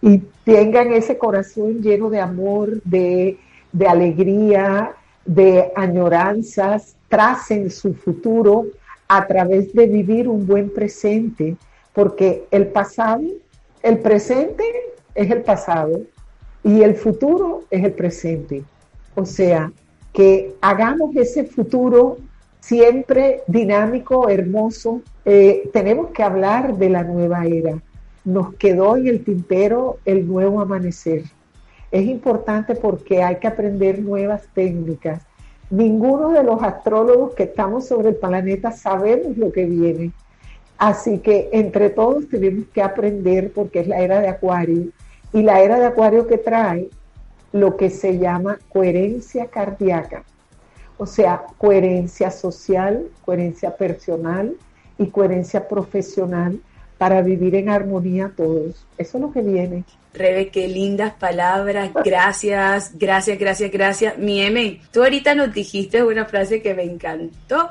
Y 0.00 0.18
tengan 0.44 0.92
ese 0.92 1.18
corazón 1.18 1.82
lleno 1.82 2.08
de 2.08 2.20
amor, 2.20 2.82
de, 2.84 3.38
de 3.72 3.86
alegría, 3.86 4.92
de 5.24 5.70
añoranzas, 5.76 6.96
tracen 7.08 7.70
su 7.70 7.94
futuro 7.94 8.66
a 9.08 9.26
través 9.26 9.74
de 9.74 9.86
vivir 9.86 10.28
un 10.28 10.46
buen 10.46 10.70
presente, 10.70 11.56
porque 11.92 12.44
el 12.50 12.68
pasado, 12.68 13.24
el 13.82 13.98
presente 13.98 14.64
es 15.14 15.30
el 15.30 15.42
pasado 15.42 16.00
y 16.62 16.82
el 16.82 16.94
futuro 16.94 17.64
es 17.70 17.84
el 17.84 17.92
presente. 17.92 18.62
O 19.14 19.26
sea, 19.26 19.70
que 20.12 20.54
hagamos 20.60 21.14
ese 21.16 21.44
futuro 21.44 22.18
siempre 22.60 23.42
dinámico, 23.46 24.28
hermoso. 24.28 25.02
Eh, 25.24 25.68
tenemos 25.72 26.10
que 26.10 26.22
hablar 26.22 26.76
de 26.76 26.90
la 26.90 27.04
nueva 27.04 27.46
era. 27.46 27.78
Nos 28.24 28.54
quedó 28.54 28.96
en 28.96 29.08
el 29.08 29.24
tintero 29.24 29.98
el 30.04 30.26
nuevo 30.26 30.60
amanecer. 30.60 31.24
Es 31.90 32.06
importante 32.06 32.74
porque 32.74 33.22
hay 33.22 33.36
que 33.36 33.48
aprender 33.48 34.00
nuevas 34.00 34.46
técnicas. 34.54 35.22
Ninguno 35.70 36.30
de 36.30 36.44
los 36.44 36.62
astrólogos 36.62 37.34
que 37.34 37.44
estamos 37.44 37.86
sobre 37.86 38.10
el 38.10 38.16
planeta 38.16 38.72
sabemos 38.72 39.36
lo 39.36 39.50
que 39.52 39.64
viene. 39.66 40.12
Así 40.78 41.18
que 41.18 41.48
entre 41.52 41.90
todos 41.90 42.28
tenemos 42.28 42.66
que 42.72 42.82
aprender 42.82 43.52
porque 43.52 43.80
es 43.80 43.88
la 43.88 44.00
era 44.00 44.20
de 44.20 44.28
Acuario. 44.28 44.88
Y 45.32 45.42
la 45.42 45.60
era 45.60 45.78
de 45.78 45.86
Acuario 45.86 46.26
que 46.26 46.38
trae 46.38 46.88
lo 47.52 47.76
que 47.76 47.90
se 47.90 48.18
llama 48.18 48.58
coherencia 48.68 49.46
cardíaca, 49.46 50.24
o 50.98 51.06
sea, 51.06 51.42
coherencia 51.58 52.30
social, 52.30 53.08
coherencia 53.24 53.76
personal 53.76 54.54
y 54.98 55.06
coherencia 55.06 55.66
profesional 55.66 56.60
para 56.98 57.22
vivir 57.22 57.54
en 57.54 57.70
armonía 57.70 58.32
todos. 58.36 58.86
Eso 58.98 59.16
es 59.16 59.22
lo 59.22 59.32
que 59.32 59.40
viene. 59.40 59.84
Rebe, 60.12 60.48
qué 60.48 60.68
lindas 60.68 61.14
palabras. 61.14 61.90
Gracias, 62.04 62.92
gracias, 62.98 63.38
gracias, 63.38 63.70
gracias. 63.70 64.18
Mi 64.18 64.80
tú 64.92 65.02
ahorita 65.02 65.34
nos 65.34 65.54
dijiste 65.54 66.02
una 66.02 66.26
frase 66.26 66.60
que 66.60 66.74
me 66.74 66.82
encantó. 66.82 67.70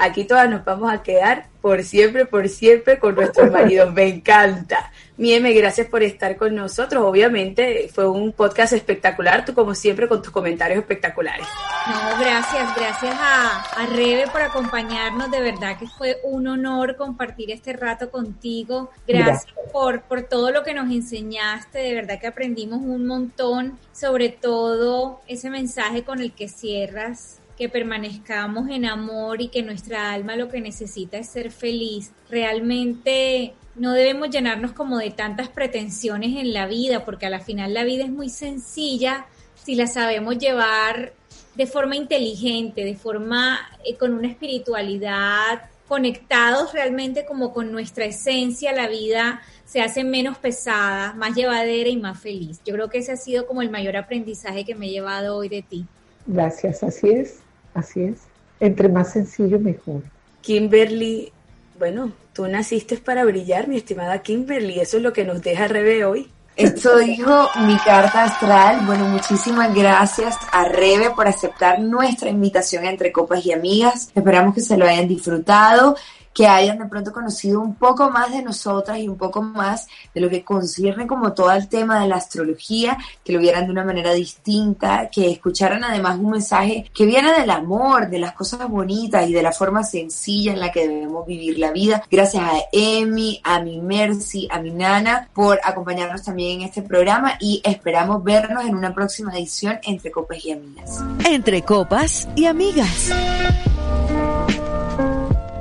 Aquí 0.00 0.24
todas 0.24 0.48
nos 0.48 0.64
vamos 0.64 0.90
a 0.90 1.02
quedar 1.02 1.50
por 1.60 1.84
siempre, 1.84 2.24
por 2.24 2.48
siempre 2.48 2.98
con 2.98 3.14
nuestros 3.14 3.50
maridos. 3.52 3.92
Me 3.92 4.08
encanta. 4.08 4.90
Mieme, 5.18 5.52
gracias 5.52 5.86
por 5.88 6.02
estar 6.02 6.38
con 6.38 6.54
nosotros. 6.54 7.04
Obviamente 7.04 7.90
fue 7.92 8.08
un 8.08 8.32
podcast 8.32 8.72
espectacular, 8.72 9.44
tú 9.44 9.52
como 9.52 9.74
siempre 9.74 10.08
con 10.08 10.22
tus 10.22 10.32
comentarios 10.32 10.78
espectaculares. 10.78 11.46
No, 11.86 12.18
gracias, 12.18 12.74
gracias 12.74 13.14
a, 13.20 13.60
a 13.60 13.86
Rebe 13.86 14.26
por 14.28 14.40
acompañarnos. 14.40 15.30
De 15.30 15.42
verdad 15.42 15.78
que 15.78 15.86
fue 15.86 16.16
un 16.22 16.46
honor 16.48 16.96
compartir 16.96 17.50
este 17.50 17.74
rato 17.74 18.10
contigo. 18.10 18.90
Gracias, 19.06 19.52
Por, 19.70 20.00
por 20.00 20.22
todo 20.22 20.50
lo 20.50 20.62
que 20.62 20.72
nos 20.72 20.90
enseñaste. 20.90 21.80
De 21.80 21.94
verdad 21.94 22.18
que 22.18 22.26
aprendimos 22.26 22.80
un 22.80 23.06
montón, 23.06 23.78
sobre 23.92 24.30
todo 24.30 25.20
ese 25.26 25.50
mensaje 25.50 26.04
con 26.04 26.22
el 26.22 26.32
que 26.32 26.48
cierras 26.48 27.39
que 27.60 27.68
permanezcamos 27.68 28.70
en 28.70 28.86
amor 28.86 29.42
y 29.42 29.48
que 29.48 29.62
nuestra 29.62 30.14
alma 30.14 30.34
lo 30.34 30.48
que 30.48 30.62
necesita 30.62 31.18
es 31.18 31.28
ser 31.28 31.50
feliz. 31.50 32.10
Realmente 32.30 33.52
no 33.74 33.92
debemos 33.92 34.30
llenarnos 34.30 34.72
como 34.72 34.96
de 34.96 35.10
tantas 35.10 35.50
pretensiones 35.50 36.38
en 36.38 36.54
la 36.54 36.66
vida, 36.66 37.04
porque 37.04 37.26
a 37.26 37.30
la 37.30 37.40
final 37.40 37.74
la 37.74 37.84
vida 37.84 38.04
es 38.04 38.10
muy 38.10 38.30
sencilla 38.30 39.26
si 39.62 39.74
la 39.74 39.86
sabemos 39.86 40.38
llevar 40.38 41.12
de 41.54 41.66
forma 41.66 41.96
inteligente, 41.96 42.82
de 42.82 42.96
forma 42.96 43.58
eh, 43.84 43.94
con 43.98 44.14
una 44.14 44.28
espiritualidad, 44.28 45.60
conectados 45.86 46.72
realmente 46.72 47.26
como 47.26 47.52
con 47.52 47.72
nuestra 47.72 48.06
esencia, 48.06 48.72
la 48.72 48.88
vida 48.88 49.42
se 49.66 49.82
hace 49.82 50.02
menos 50.02 50.38
pesada, 50.38 51.12
más 51.12 51.34
llevadera 51.36 51.90
y 51.90 51.98
más 51.98 52.18
feliz. 52.18 52.62
Yo 52.64 52.72
creo 52.72 52.88
que 52.88 53.00
ese 53.00 53.12
ha 53.12 53.18
sido 53.18 53.46
como 53.46 53.60
el 53.60 53.68
mayor 53.68 53.98
aprendizaje 53.98 54.64
que 54.64 54.74
me 54.74 54.86
he 54.86 54.90
llevado 54.90 55.36
hoy 55.36 55.50
de 55.50 55.60
ti. 55.60 55.84
Gracias, 56.26 56.82
así 56.82 57.10
es. 57.10 57.40
Así 57.80 58.02
es. 58.04 58.18
Entre 58.60 58.88
más 58.88 59.12
sencillo, 59.12 59.58
mejor. 59.58 60.02
Kimberly, 60.42 61.32
bueno, 61.78 62.12
tú 62.34 62.46
naciste 62.46 62.98
para 62.98 63.24
brillar, 63.24 63.68
mi 63.68 63.78
estimada 63.78 64.20
Kimberly. 64.20 64.80
Eso 64.80 64.98
es 64.98 65.02
lo 65.02 65.12
que 65.12 65.24
nos 65.24 65.40
deja 65.42 65.66
Rebe 65.66 66.04
hoy. 66.04 66.30
Esto 66.56 66.98
dijo 66.98 67.48
mi 67.66 67.76
carta 67.78 68.24
astral. 68.24 68.84
Bueno, 68.84 69.06
muchísimas 69.06 69.74
gracias 69.74 70.36
a 70.52 70.64
Rebe 70.68 71.10
por 71.10 71.26
aceptar 71.26 71.80
nuestra 71.80 72.28
invitación 72.28 72.84
entre 72.84 73.12
copas 73.12 73.46
y 73.46 73.52
amigas. 73.52 74.10
Esperamos 74.14 74.54
que 74.54 74.60
se 74.60 74.76
lo 74.76 74.84
hayan 74.84 75.08
disfrutado 75.08 75.96
que 76.32 76.46
hayan 76.46 76.78
de 76.78 76.86
pronto 76.86 77.12
conocido 77.12 77.60
un 77.60 77.74
poco 77.74 78.10
más 78.10 78.30
de 78.32 78.42
nosotras 78.42 78.98
y 78.98 79.08
un 79.08 79.16
poco 79.16 79.42
más 79.42 79.88
de 80.14 80.20
lo 80.20 80.28
que 80.28 80.44
concierne 80.44 81.06
como 81.06 81.32
todo 81.32 81.52
el 81.52 81.68
tema 81.68 82.00
de 82.00 82.08
la 82.08 82.16
astrología, 82.16 82.96
que 83.24 83.32
lo 83.32 83.40
vieran 83.40 83.66
de 83.66 83.72
una 83.72 83.84
manera 83.84 84.12
distinta, 84.12 85.08
que 85.10 85.30
escucharan 85.30 85.84
además 85.84 86.18
un 86.18 86.30
mensaje 86.30 86.90
que 86.94 87.06
viene 87.06 87.32
del 87.32 87.50
amor, 87.50 88.08
de 88.08 88.18
las 88.18 88.32
cosas 88.32 88.68
bonitas 88.68 89.28
y 89.28 89.32
de 89.32 89.42
la 89.42 89.52
forma 89.52 89.82
sencilla 89.82 90.52
en 90.52 90.60
la 90.60 90.70
que 90.70 90.86
debemos 90.86 91.26
vivir 91.26 91.58
la 91.58 91.72
vida. 91.72 92.02
Gracias 92.10 92.42
a 92.42 92.52
Emi, 92.72 93.40
a 93.44 93.60
mi 93.60 93.80
Mercy, 93.80 94.48
a 94.50 94.60
mi 94.60 94.70
Nana 94.70 95.28
por 95.34 95.60
acompañarnos 95.62 96.22
también 96.22 96.60
en 96.60 96.68
este 96.68 96.82
programa 96.82 97.34
y 97.40 97.60
esperamos 97.64 98.22
vernos 98.22 98.64
en 98.64 98.74
una 98.74 98.94
próxima 98.94 99.32
edición 99.36 99.78
entre 99.82 100.10
copas 100.10 100.44
y 100.44 100.52
amigas. 100.52 101.02
Entre 101.24 101.62
copas 101.62 102.28
y 102.36 102.46
amigas 102.46 103.10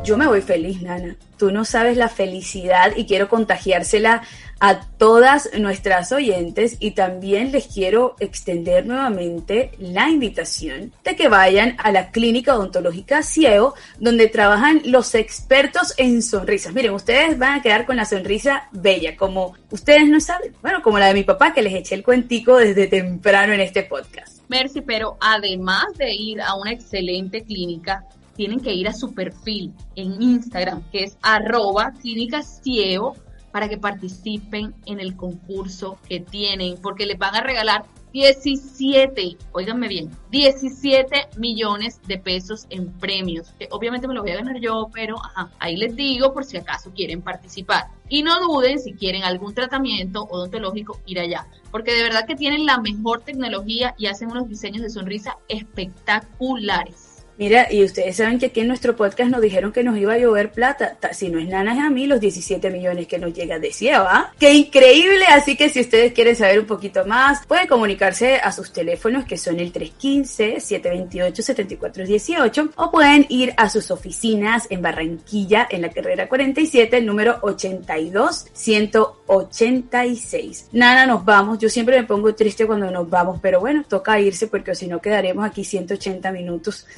yo 0.09 0.17
me 0.17 0.25
voy 0.25 0.41
feliz, 0.41 0.81
Nana. 0.81 1.15
Tú 1.37 1.51
no 1.51 1.63
sabes 1.65 1.95
la 1.95 2.09
felicidad 2.09 2.93
y 2.97 3.05
quiero 3.05 3.29
contagiársela 3.29 4.23
a 4.59 4.81
todas 4.81 5.51
nuestras 5.59 6.11
oyentes 6.11 6.77
y 6.79 6.91
también 6.91 7.51
les 7.51 7.67
quiero 7.67 8.15
extender 8.19 8.87
nuevamente 8.87 9.71
la 9.77 10.09
invitación 10.09 10.91
de 11.03 11.15
que 11.15 11.27
vayan 11.27 11.75
a 11.77 11.91
la 11.91 12.09
clínica 12.09 12.55
odontológica 12.55 13.21
Ciego, 13.21 13.75
donde 13.99 14.27
trabajan 14.27 14.81
los 14.85 15.13
expertos 15.13 15.93
en 15.97 16.23
sonrisas. 16.23 16.73
Miren, 16.73 16.93
ustedes 16.93 17.37
van 17.37 17.59
a 17.59 17.61
quedar 17.61 17.85
con 17.85 17.95
la 17.95 18.05
sonrisa 18.05 18.67
bella, 18.71 19.15
como 19.15 19.53
ustedes 19.69 20.09
no 20.09 20.19
saben, 20.19 20.55
bueno, 20.63 20.81
como 20.81 20.97
la 20.97 21.05
de 21.05 21.13
mi 21.13 21.23
papá 21.23 21.53
que 21.53 21.61
les 21.61 21.75
eché 21.75 21.93
el 21.93 22.03
cuentico 22.03 22.57
desde 22.57 22.87
temprano 22.87 23.53
en 23.53 23.59
este 23.59 23.83
podcast. 23.83 24.39
Mercy, 24.49 24.81
pero 24.81 25.17
además 25.21 25.85
de 25.97 26.11
ir 26.11 26.41
a 26.41 26.55
una 26.55 26.71
excelente 26.71 27.43
clínica, 27.43 28.03
tienen 28.39 28.61
que 28.61 28.73
ir 28.73 28.87
a 28.87 28.93
su 28.93 29.13
perfil 29.13 29.73
en 29.97 30.21
Instagram, 30.21 30.81
que 30.93 31.03
es 31.03 31.17
arroba 31.21 31.91
clínica 31.91 32.41
ciego, 32.41 33.17
para 33.51 33.67
que 33.67 33.77
participen 33.77 34.73
en 34.85 35.01
el 35.01 35.17
concurso 35.17 35.97
que 36.07 36.21
tienen, 36.21 36.77
porque 36.81 37.05
les 37.05 37.17
van 37.17 37.35
a 37.35 37.41
regalar 37.41 37.83
17, 38.13 39.35
oíganme 39.51 39.89
bien, 39.89 40.09
17 40.31 41.31
millones 41.35 41.99
de 42.07 42.17
pesos 42.17 42.65
en 42.69 42.93
premios. 42.93 43.51
Que 43.59 43.67
obviamente 43.71 44.07
me 44.07 44.13
lo 44.13 44.21
voy 44.21 44.31
a 44.31 44.37
ganar 44.37 44.61
yo, 44.61 44.87
pero 44.93 45.17
ahí 45.59 45.75
les 45.75 45.97
digo 45.97 46.33
por 46.33 46.45
si 46.45 46.55
acaso 46.55 46.93
quieren 46.93 47.21
participar. 47.21 47.87
Y 48.07 48.23
no 48.23 48.39
duden 48.39 48.79
si 48.79 48.93
quieren 48.93 49.23
algún 49.23 49.53
tratamiento 49.53 50.23
odontológico 50.31 51.01
ir 51.05 51.19
allá, 51.19 51.45
porque 51.71 51.93
de 51.93 52.03
verdad 52.03 52.25
que 52.25 52.37
tienen 52.37 52.65
la 52.65 52.79
mejor 52.79 53.19
tecnología 53.19 53.95
y 53.97 54.05
hacen 54.05 54.31
unos 54.31 54.47
diseños 54.47 54.81
de 54.81 54.91
sonrisa 54.91 55.35
espectaculares. 55.49 57.08
Mira, 57.39 57.67
y 57.71 57.83
ustedes 57.85 58.17
saben 58.17 58.37
que 58.37 58.47
aquí 58.47 58.59
en 58.59 58.67
nuestro 58.67 58.97
podcast 58.97 59.31
nos 59.31 59.41
dijeron 59.41 59.71
que 59.71 59.81
nos 59.81 59.97
iba 59.97 60.11
a 60.11 60.17
llover 60.17 60.51
plata. 60.51 60.97
Si 61.13 61.29
no 61.29 61.39
es 61.39 61.47
nada, 61.47 61.71
es 61.71 61.79
a 61.79 61.89
mí 61.89 62.05
los 62.05 62.19
17 62.19 62.69
millones 62.69 63.07
que 63.07 63.17
nos 63.17 63.33
llegan 63.33 63.61
de 63.61 63.71
cielo, 63.71 64.05
¿ah? 64.09 64.33
¡Qué 64.37 64.53
increíble! 64.53 65.23
Así 65.29 65.55
que 65.55 65.69
si 65.69 65.79
ustedes 65.79 66.11
quieren 66.11 66.35
saber 66.35 66.59
un 66.59 66.65
poquito 66.65 67.05
más, 67.05 67.45
pueden 67.45 67.67
comunicarse 67.67 68.35
a 68.35 68.51
sus 68.51 68.73
teléfonos 68.73 69.23
que 69.23 69.37
son 69.37 69.57
el 69.61 69.71
315-728-7418 69.71 72.71
o 72.75 72.91
pueden 72.91 73.25
ir 73.29 73.53
a 73.55 73.69
sus 73.69 73.89
oficinas 73.89 74.67
en 74.69 74.81
Barranquilla, 74.81 75.65
en 75.71 75.83
la 75.83 75.91
carrera 75.91 76.27
47, 76.27 76.97
el 76.97 77.05
número 77.05 77.39
82 77.41 78.47
186. 79.29 80.69
Nana, 80.71 81.05
nos 81.05 81.23
vamos. 81.23 81.59
Yo 81.59 81.69
siempre 81.69 82.01
me 82.01 82.07
pongo 82.07 82.33
triste 82.33 82.65
cuando 82.65 82.89
nos 82.89 83.07
vamos, 83.09 83.39
pero 83.41 83.59
bueno, 83.59 83.83
toca 83.87 84.19
irse 84.19 84.47
porque 84.47 84.73
si 84.73 84.87
no 84.87 84.99
quedaremos 84.99 85.45
aquí 85.45 85.63
180 85.63 86.31
minutos. 86.31 86.87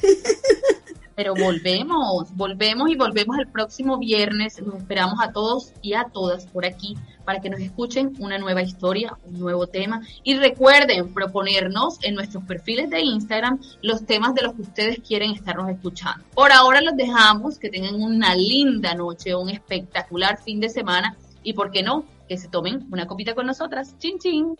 Pero 1.14 1.34
volvemos, 1.34 2.34
volvemos 2.34 2.90
y 2.90 2.96
volvemos 2.96 3.38
el 3.38 3.46
próximo 3.46 3.98
viernes. 3.98 4.58
Los 4.60 4.76
esperamos 4.76 5.18
a 5.20 5.30
todos 5.30 5.72
y 5.82 5.92
a 5.92 6.04
todas 6.04 6.46
por 6.46 6.64
aquí 6.64 6.96
para 7.24 7.40
que 7.40 7.50
nos 7.50 7.60
escuchen 7.60 8.14
una 8.18 8.38
nueva 8.38 8.62
historia, 8.62 9.16
un 9.24 9.38
nuevo 9.38 9.66
tema. 9.66 10.00
Y 10.24 10.36
recuerden 10.38 11.12
proponernos 11.12 11.98
en 12.02 12.14
nuestros 12.14 12.44
perfiles 12.44 12.88
de 12.90 13.02
Instagram 13.02 13.60
los 13.82 14.06
temas 14.06 14.34
de 14.34 14.42
los 14.42 14.54
que 14.54 14.62
ustedes 14.62 14.98
quieren 15.06 15.32
estarnos 15.32 15.68
escuchando. 15.68 16.24
Por 16.34 16.50
ahora 16.50 16.80
los 16.80 16.96
dejamos, 16.96 17.58
que 17.58 17.68
tengan 17.68 17.94
una 17.94 18.34
linda 18.34 18.94
noche, 18.94 19.34
un 19.34 19.50
espectacular 19.50 20.42
fin 20.42 20.60
de 20.60 20.70
semana 20.70 21.14
y, 21.42 21.52
¿por 21.52 21.70
qué 21.70 21.82
no? 21.82 22.04
Que 22.28 22.38
se 22.38 22.48
tomen 22.48 22.86
una 22.90 23.06
copita 23.06 23.34
con 23.34 23.46
nosotras. 23.46 23.96
Chin, 23.98 24.18
chin. 24.18 24.56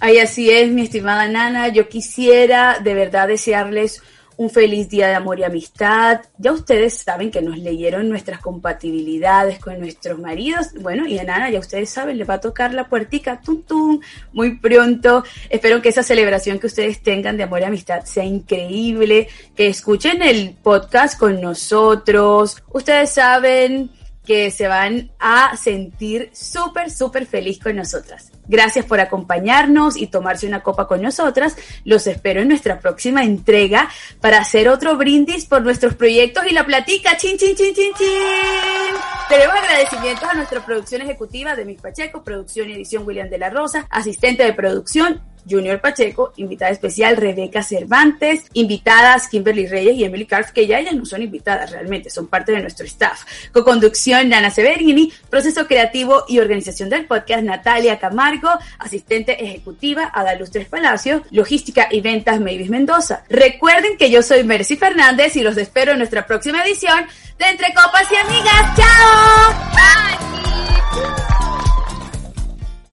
Ay, 0.00 0.18
así 0.18 0.50
es, 0.50 0.70
mi 0.70 0.82
estimada 0.82 1.28
Nana. 1.28 1.68
Yo 1.68 1.88
quisiera 1.88 2.78
de 2.78 2.94
verdad 2.94 3.28
desearles 3.28 4.02
un 4.36 4.50
feliz 4.50 4.88
día 4.88 5.08
de 5.08 5.14
amor 5.14 5.38
y 5.38 5.44
amistad. 5.44 6.20
Ya 6.38 6.52
ustedes 6.52 6.98
saben 6.98 7.30
que 7.30 7.42
nos 7.42 7.58
leyeron 7.58 8.08
nuestras 8.08 8.40
compatibilidades 8.40 9.58
con 9.58 9.78
nuestros 9.78 10.18
maridos. 10.18 10.72
Bueno, 10.80 11.06
y 11.06 11.18
a 11.18 11.24
Nana, 11.24 11.50
ya 11.50 11.58
ustedes 11.58 11.90
saben, 11.90 12.18
les 12.18 12.28
va 12.28 12.34
a 12.34 12.40
tocar 12.40 12.74
la 12.74 12.88
puertica, 12.88 13.40
tum, 13.40 13.62
tum, 13.62 14.00
muy 14.32 14.58
pronto. 14.58 15.24
Espero 15.50 15.80
que 15.82 15.90
esa 15.90 16.02
celebración 16.02 16.58
que 16.58 16.66
ustedes 16.66 17.02
tengan 17.02 17.36
de 17.36 17.44
amor 17.44 17.60
y 17.60 17.64
amistad 17.64 18.04
sea 18.04 18.24
increíble, 18.24 19.28
que 19.54 19.68
escuchen 19.68 20.22
el 20.22 20.54
podcast 20.54 21.18
con 21.18 21.40
nosotros. 21.40 22.62
Ustedes 22.72 23.10
saben 23.10 23.90
que 24.24 24.50
se 24.50 24.68
van 24.68 25.10
a 25.18 25.56
sentir 25.56 26.30
súper, 26.32 26.90
súper 26.90 27.26
feliz 27.26 27.58
con 27.58 27.76
nosotras. 27.76 28.30
Gracias 28.46 28.84
por 28.84 29.00
acompañarnos 29.00 29.96
y 29.96 30.08
tomarse 30.08 30.46
una 30.46 30.62
copa 30.62 30.86
con 30.86 31.00
nosotras. 31.02 31.56
Los 31.84 32.06
espero 32.06 32.40
en 32.40 32.48
nuestra 32.48 32.78
próxima 32.78 33.24
entrega 33.24 33.88
para 34.20 34.38
hacer 34.38 34.68
otro 34.68 34.96
brindis 34.96 35.46
por 35.46 35.62
nuestros 35.62 35.94
proyectos 35.94 36.44
y 36.48 36.54
la 36.54 36.64
platica. 36.64 37.16
¡Chin, 37.16 37.36
chin, 37.36 37.56
chin, 37.56 37.74
chin, 37.74 37.92
chin! 37.96 38.94
Tenemos 39.28 39.56
agradecimientos 39.56 40.28
a 40.28 40.34
nuestra 40.34 40.64
producción 40.64 41.02
ejecutiva 41.02 41.56
de 41.56 41.64
Mick 41.64 41.80
Pacheco, 41.80 42.22
producción 42.22 42.68
y 42.68 42.74
edición 42.74 43.06
William 43.06 43.28
de 43.28 43.38
la 43.38 43.50
Rosa, 43.50 43.86
asistente 43.90 44.44
de 44.44 44.52
producción 44.52 45.22
Junior 45.48 45.80
Pacheco, 45.80 46.32
invitada 46.36 46.70
especial 46.70 47.16
Rebeca 47.16 47.62
Cervantes, 47.62 48.44
invitadas 48.52 49.28
Kimberly 49.28 49.66
Reyes 49.66 49.96
y 49.96 50.04
Emily 50.04 50.26
Carf, 50.26 50.50
que 50.50 50.66
ya 50.66 50.78
ellas 50.78 50.94
no 50.94 51.04
son 51.04 51.22
invitadas 51.22 51.70
realmente, 51.70 52.10
son 52.10 52.28
parte 52.28 52.52
de 52.52 52.60
nuestro 52.60 52.86
staff. 52.86 53.24
Co-conducción 53.52 54.28
Nana 54.28 54.50
Severini, 54.50 55.12
proceso 55.30 55.66
creativo 55.66 56.24
y 56.28 56.38
organización 56.38 56.88
del 56.88 57.06
podcast 57.06 57.42
Natalia 57.42 57.98
Camargo, 57.98 58.50
asistente 58.78 59.42
ejecutiva 59.44 60.10
Adaluz 60.12 60.50
Tres 60.50 60.68
Palacios, 60.68 61.22
logística 61.30 61.88
y 61.90 62.00
ventas 62.00 62.40
Mavis 62.40 62.70
Mendoza. 62.70 63.24
Recuerden 63.28 63.96
que 63.96 64.10
yo 64.10 64.22
soy 64.22 64.44
Mercy 64.44 64.76
Fernández 64.76 65.36
y 65.36 65.42
los 65.42 65.56
espero 65.56 65.92
en 65.92 65.98
nuestra 65.98 66.26
próxima 66.26 66.64
edición 66.64 67.06
de 67.38 67.46
Entre 67.46 67.72
Copas 67.74 68.06
y 68.10 68.16
Amigas. 68.16 68.76
¡Chao! 68.76 69.62